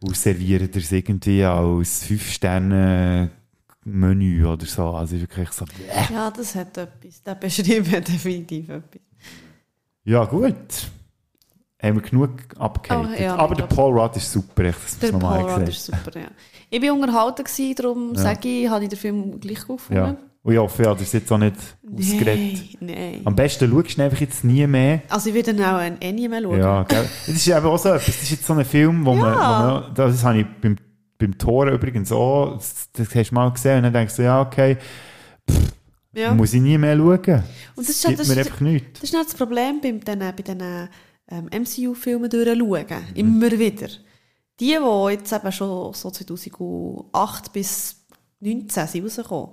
[0.00, 2.04] und servieren das irgendwie als
[3.86, 4.90] 5-Sterne-Menü oder so.
[4.90, 6.12] Also wirklich so, bäh.
[6.14, 7.22] Ja, das hat etwas.
[7.22, 9.00] Der beschrieben hat definitiv etwas.
[10.04, 10.54] Ja, gut.
[11.82, 13.10] Haben wir genug abgehatet.
[13.18, 15.84] Oh, ja, Aber ich der Paul Rudd ist super, echt, dass Der Paul Rudd ist
[15.84, 16.28] super, ja.
[16.70, 18.20] Ich war unterhalten, gewesen, darum Ja.
[18.22, 19.94] sage ich, habe ich den Film gleich gefunden.
[19.94, 20.16] Ja.
[20.42, 21.56] Und ich hoffe, ja, das ist jetzt auch nicht
[21.92, 22.80] ausgeredet.
[22.80, 23.20] nein.
[23.24, 25.02] Am besten schaust du einfach jetzt nie mehr.
[25.08, 26.58] Also ich werde dann auch ein Annie mehr schauen.
[26.60, 27.08] Ja, gell?
[27.26, 28.06] Das ist eben auch so etwas.
[28.06, 30.76] Das ist jetzt so ein Film, wo man, wo man das habe ich beim,
[31.18, 34.40] beim Tor übrigens auch, das, das hast du mal gesehen und dann denkst du, ja,
[34.40, 34.76] okay,
[35.50, 35.72] pff,
[36.14, 36.34] Ja.
[36.34, 37.08] muss ich nie mehr schauen.
[37.08, 39.00] Und das das ist, halt- gibt das, mir einfach nichts.
[39.00, 40.88] das ist nicht das Problem bei diesen, bei diesen
[41.28, 42.86] ähm, MCU-Filmen durchschauen.
[43.10, 43.14] Mhm.
[43.16, 43.88] Immer wieder.
[44.58, 48.06] Die, die jetzt eben schon so 2008 bis
[48.40, 49.50] 2019 sind rausgekommen,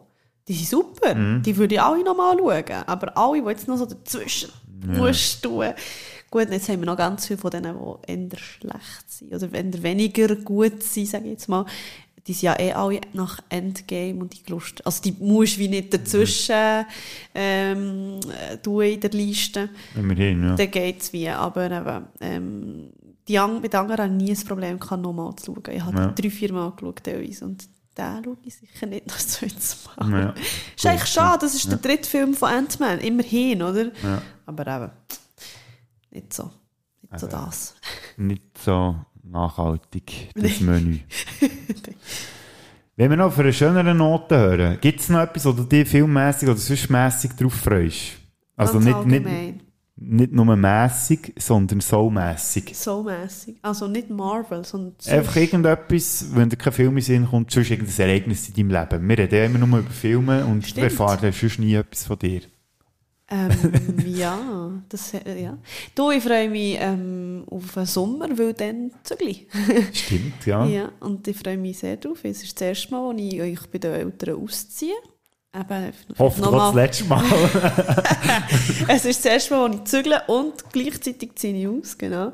[0.48, 1.16] die sind super.
[1.16, 1.42] Mhm.
[1.44, 2.84] Die würde ich alle noch mal schauen.
[2.88, 4.50] Aber alle, die jetzt noch so dazwischen
[4.88, 4.98] Ja.
[5.00, 5.66] musst tun.
[6.34, 9.36] Gut, jetzt haben wir noch ganz viele von denen, die eher schlecht sind.
[9.36, 11.64] Oder eher weniger gut sind, sage ich jetzt mal.
[12.26, 14.84] Die sind ja eh alle nach Endgame und die Lust.
[14.84, 16.86] Also die musst du wie nicht dazwischen
[17.36, 18.20] ähm,
[18.50, 19.70] äh, tun in der Liste.
[19.96, 20.56] Immerhin, ja.
[20.56, 21.30] Dann geht es wie.
[21.30, 22.90] Aber eben, ähm,
[23.28, 25.76] die an, mit anderen habe ich nie ein Problem gehabt, nochmal zu schauen.
[25.76, 26.08] Ich habe Ja.
[26.08, 27.64] drei, vier Mal geschaut teilweise und
[27.96, 30.20] den schaue ich sicher nicht noch das zweite Mal.
[30.20, 30.34] Ja.
[30.76, 31.76] Ist eigentlich schade, das ist ja.
[31.76, 33.02] der dritte Film von Ant-Man.
[33.02, 33.92] Immerhin, oder?
[34.02, 34.22] Ja.
[34.48, 34.92] Aber eben,
[36.14, 36.52] nicht so.
[37.02, 37.76] Nicht so das.
[38.18, 41.00] Nicht so nachhaltig, das Menü.
[42.96, 45.88] Wenn wir noch für eine schönere Note hören, gibt es noch etwas, wo du dich
[45.88, 48.18] filmmässig oder sonst mässig drauf freust?
[48.56, 49.62] Also Ganz nicht, nicht, allgemein.
[49.96, 52.76] nicht nur mässig, sondern so mässig.
[52.76, 53.58] So mäßig.
[53.64, 57.72] Also nicht Marvel, sondern Einfach irgendetwas, wenn dir kein Film in den Sinn kommt, sonst
[57.72, 59.10] irgendein Ereignis in deinem Leben.
[59.10, 60.78] Wir reden ja immer nur über Filme und Stimmt.
[60.78, 62.42] wir erfahren sonst nie etwas von dir.
[63.34, 65.58] Ähm, ja, das, äh, ja.
[65.96, 69.48] Du, ich freue mich ähm, auf den Sommer, weil dann zügli.
[69.94, 70.66] Stimmt, ja.
[70.66, 70.92] ja.
[71.00, 72.20] Und ich freue mich sehr drauf.
[72.24, 74.94] Es ist das erste Mal, als ich euch bei den Eltern ausziehe.
[75.56, 77.24] Eben, Hoffentlich das letzte Mal.
[78.88, 82.34] es ist das erste Mal, als ich zügle und gleichzeitig ziehe ich aus, genau.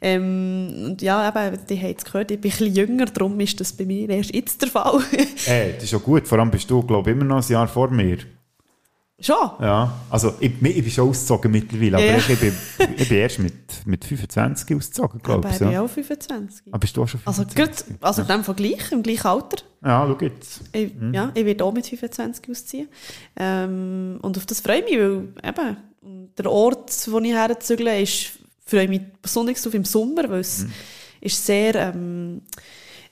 [0.00, 3.60] Ähm, und ja, eben, die haben es gehört, ich bin ein bisschen jünger, darum ist
[3.60, 5.02] das bei mir erst jetzt der Fall.
[5.46, 6.26] Ey, das ist schon gut.
[6.26, 8.18] Vor allem bist du, glaube ich, immer noch ein Jahr vor mir.
[9.20, 9.36] Schon?
[9.60, 12.16] Ja, also ich, ich bin schon ausgezogen mittlerweile, aber Ja.
[12.16, 12.52] ich, bin,
[12.96, 13.54] ich bin erst mit,
[13.86, 15.54] mit 25 ausgezogen, glaube ich.
[15.54, 15.82] ich bin Ja.
[15.82, 16.66] auch 25.
[16.68, 17.86] Aber bist du auch schon Also, 25?
[17.86, 19.58] gut, also in dem Vergleich, im gleichen Alter.
[19.84, 20.60] Ja, schau jetzt.
[20.72, 21.14] Ich, Mhm.
[21.14, 22.88] Ja, ich werde auch mit 25 ausziehen.
[23.36, 25.76] Ähm, und auf das freue ich mich, weil eben,
[26.36, 28.32] der Ort, wo ich herzügle, ist,
[28.66, 30.72] freue ich mich besonders auf im Sommer, weil es Mhm.
[31.20, 32.42] ist sehr, ähm,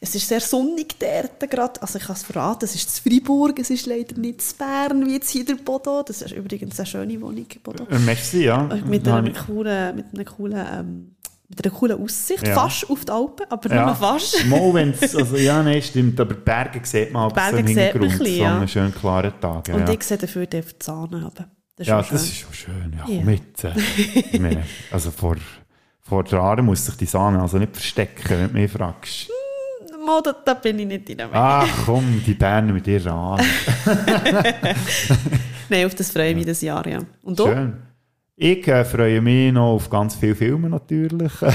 [0.05, 1.81] Es ist sehr sonnig dort gerade.
[1.81, 5.07] Also ich kann es verraten, es ist zu Freiburg, es ist leider nicht zu Bern,
[5.07, 6.03] wie jetzt hier der Bodo.
[6.03, 7.85] Das ist übrigens eine schöne Wohnung, Bodo.
[7.89, 8.65] Äh, merci, ja.
[8.85, 11.17] Mit Habe einer ich- coolen, mit einer coolen, ähm,
[11.49, 12.45] mit einer coolen Aussicht.
[12.45, 12.55] Ja.
[12.55, 14.45] Fast auf die Alpen, aber Ja, nur fast.
[14.47, 17.67] Mal, wenn's, also, ja, nein, stimmt, aber die Berge sieht man aber Berge so im
[17.69, 18.57] Hintergrund, bisschen, so ja.
[18.57, 19.69] einen schönen klaren Tag.
[19.69, 21.45] Ja, Und ich sehe dafür die Zahnen haben.
[21.77, 22.97] Das ist ja, auch das ist schon schön.
[22.99, 23.23] Ja, Ja.
[23.23, 23.63] mit.
[23.63, 24.57] Äh,
[24.91, 25.37] also vor,
[26.01, 29.31] vor der Aare muss sich die Sahne also nicht verstecken, wenn du mich fragst.
[30.05, 31.31] Mal, da, bin ich nicht Meinung.
[31.33, 33.43] Ach komm, die Berner mit ihrer Aare.
[35.69, 37.01] Nein, auf das freue ich mich das Jahr, ja.
[37.23, 37.47] Und du?
[37.47, 37.77] Schön.
[38.37, 41.33] Ich äh, freue mich noch auf ganz viele Filme natürlich.
[41.41, 41.53] Ja,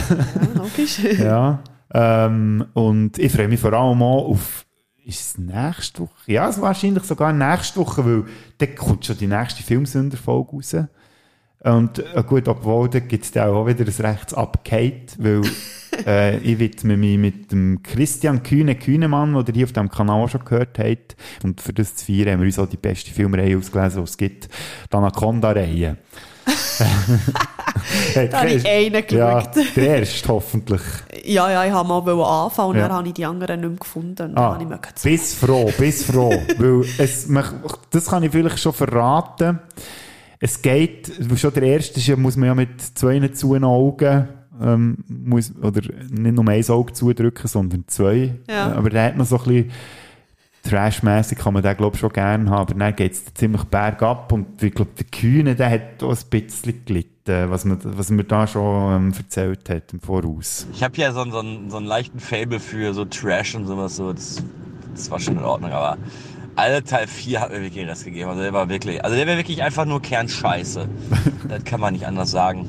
[0.55, 0.99] logisch.
[1.19, 1.59] ja.
[1.93, 4.65] Ähm, und ich freue mich vor allem auch auf
[5.07, 6.31] ist es nächste Woche?
[6.31, 8.25] Ja, es wahrscheinlich sogar nächste Woche, weil
[8.57, 10.75] dann kommt schon die nächste Filmsünderfolge raus.
[11.61, 15.41] Und äh, gut, obwohl, da gibt es auch wieder ein rechts abgehakt, weil
[16.05, 20.23] äh, ich widme mich mit dem Christian Kühne Kühnemann, den ihr hier auf dem Kanal
[20.23, 21.15] auch schon gehört habt.
[21.43, 24.17] Und für das zu feiern haben wir uns auch die beste Filmreihe ausgelesen, die es
[24.17, 24.49] gibt.
[24.91, 25.97] Die Anaconda-Reihe.
[28.13, 29.55] Hey, Da habe ich einen Ja, geschaut.
[29.75, 30.81] der erste hoffentlich.
[31.23, 32.87] Ja, ja, ich wollte mal anfangen und Ja.
[32.87, 34.31] dann habe ich die anderen nicht mehr gefunden.
[34.37, 36.29] Ah, habe bis froh, bis froh.
[36.57, 37.27] weil es,
[37.91, 39.59] das kann ich vielleicht schon verraten.
[40.39, 44.27] Es geht, schon der erste ist, ja, muss man ja mit zwei zu Augen,
[44.61, 48.35] ähm, muss, oder nicht nur ein Auge zudrücken, sondern zwei.
[48.49, 48.71] Ja.
[48.73, 49.71] Aber der hat noch so ein bisschen,
[50.63, 54.31] trashmäßig kann man den, glaube ich, schon gerne haben, aber dann geht es ziemlich bergab
[54.33, 58.27] und ich glaube, der Kühne, der hat auch ein bisschen gelitten, was man, was man
[58.27, 60.67] da schon ähm, erzählt hat im Voraus.
[60.73, 63.65] Ich habe ja so, einen- so, einen- so einen leichten Fable für so Trash und
[63.65, 63.95] sowas.
[63.95, 64.11] So.
[64.11, 64.43] Das,
[64.93, 65.97] das war schon in Ordnung, aber
[66.55, 68.29] alle Teil 4 hat mir wirklich den Rest gegeben.
[68.29, 70.87] Also der war wirklich, also der war wirklich einfach nur Kernscheiße.
[71.49, 72.65] das kann man nicht anders sagen.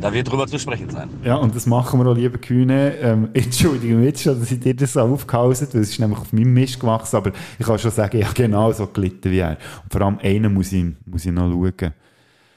[0.00, 1.08] Da wird drüber zu sprechen sein.
[1.24, 2.94] Ja, und das machen wir auch, liebe Kühne.
[2.98, 6.32] Ähm, Entschuldigung jetzt schon, dass ich dir das so aufgehauset, weil es ist nämlich auf
[6.32, 9.58] meinem Mist gewachsen, aber ich kann schon sagen, ja genau so gelitten wie er.
[9.82, 11.92] Und vor allem einen muss ich, muss ich noch schauen.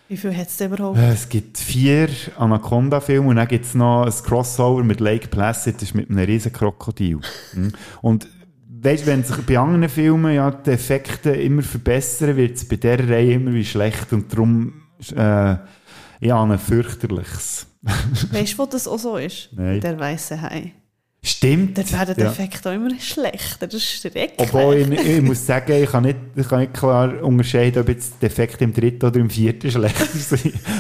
[0.08, 1.00] wie viel hat es denn überhaupt?
[1.00, 5.76] Äh, Es gibt vier Anaconda-Filme und dann gibt es noch ein Crossover mit Lake Placid,
[5.78, 7.22] das ist mit einem riesen Krokodil.
[7.54, 7.72] Mhm.
[8.04, 8.28] Und
[8.84, 13.10] weißt, wenn sich bei anderen Filmen ja die Effekte immer verbessern, wird es bei dieser
[13.10, 14.74] Reihe immer wie schlecht und darum
[15.16, 15.56] äh,
[16.22, 17.68] ja, ein fürchterliches.
[18.32, 19.50] Weißt du, wo das auch so ist?
[19.52, 19.82] Nein.
[19.82, 20.72] Der weiße Hai.
[21.24, 21.78] Stimmt.
[21.78, 22.32] Dort werden die Ja.
[22.32, 23.68] Effekte auch immer schlechter.
[23.68, 24.32] Das ist schrecklich.
[24.38, 28.14] Obwohl ich, ich muss sagen, ich kann, nicht, ich kann nicht klar unterscheiden, ob jetzt
[28.22, 30.36] der Effekt im dritten oder im vierten schlecht ist.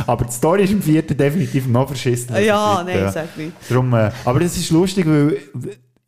[0.07, 2.35] Aber die Story ist im vierten definitiv noch verschissen.
[2.43, 3.51] Ja, nein, sag nicht.
[3.69, 5.37] Darum, äh, aber es ist lustig, weil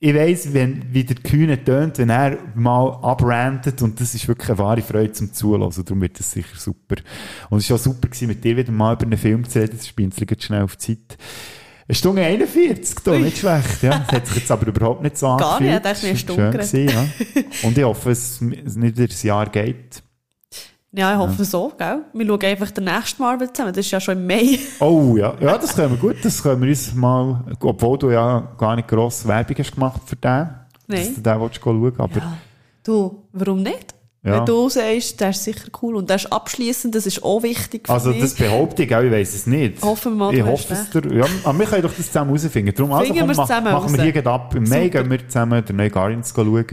[0.06, 4.50] ich weiss, wenn, wie der Kühne tönt, wenn er mal abrantet und das ist wirklich
[4.50, 5.72] eine wahre Freude zum Zuhören.
[5.74, 6.96] Darum wird das sicher super.
[7.50, 9.78] Und es war auch super, gewesen, mit dir wieder mal über einen Film zu reden.
[9.78, 11.18] Das spinselt jetzt schnell auf die Zeit.
[11.88, 13.82] Eine Stunde 41, da, nicht schlecht.
[13.82, 14.00] Ja.
[14.00, 15.84] Das hat sich jetzt aber überhaupt nicht so Gar nicht, angefühlt.
[15.84, 16.70] wir haben Das Stunde war geredet.
[16.70, 17.68] schön gewesen, ja.
[17.68, 20.04] Und ich hoffe, es es nicht wieder ein Jahr geht.
[20.96, 22.04] Ja, ich hoffe so, gell?
[22.14, 23.74] Wir schauen einfach den nächsten Marvel zusammen.
[23.74, 24.60] Das ist ja schon im Mai.
[24.80, 26.24] Oh ja, ja, das können wir gut.
[26.24, 30.16] Das können wir uns mal, obwohl du ja gar nicht grosse Werbung hast gemacht für
[30.16, 30.50] den.
[30.88, 31.16] Dass Nein.
[31.16, 32.22] du den willst schauen, aber
[32.84, 33.93] Du, warum nicht?
[34.26, 34.38] Ja.
[34.38, 37.88] Wenn du sagst, der ist sicher cool und der ist abschließend, das ist auch wichtig
[37.88, 38.22] für Also mich.
[38.22, 39.82] das behaupte ich auch, ich weiss es nicht.
[39.82, 41.14] Hoffen wir mal, ich hoffe es dir.
[41.14, 42.74] Ja, aber wir können doch das zusammen herausfinden.
[42.74, 44.04] Darum also, komm, wir's ma- zusammen machen wir raus.
[44.04, 44.56] hier gleich ab.
[44.56, 46.66] Im Mai gehen wir zusammen den neuen Guardians schauen.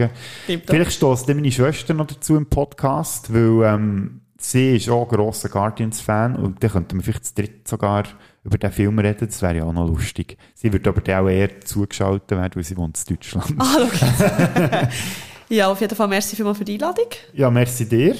[0.45, 0.73] Stimmt doch.
[0.73, 5.17] Vielleicht stößt dann meine Schwester noch dazu im Podcast, weil ähm, sie ist auch ein
[5.17, 8.03] grosser Guardians-Fan und dann könnten wir vielleicht zu dritt sogar
[8.45, 9.27] über den Film reden.
[9.27, 10.37] Das wäre ja auch noch lustig.
[10.55, 13.53] Sie wird aber dann auch eher zugeschaltet werden, weil sie wohnt in Deutschland.
[13.59, 14.07] Ah, schau.
[15.51, 17.07] ja, auf jeden Fall merci vielmals für die Einladung.
[17.33, 18.15] Ja, merci dir.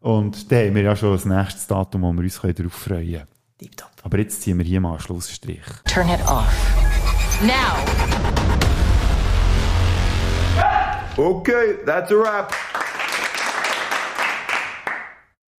[0.00, 3.26] Und dann haben wir ja schon das nächste Datum, wo wir uns darauf freuen
[3.58, 3.72] können.
[4.02, 5.62] Aber jetzt ziehen wir hier mal einen Schlussstrich.
[5.84, 6.46] Turn it off.
[7.42, 7.76] Now!
[11.16, 12.52] Okay, that's a wrap.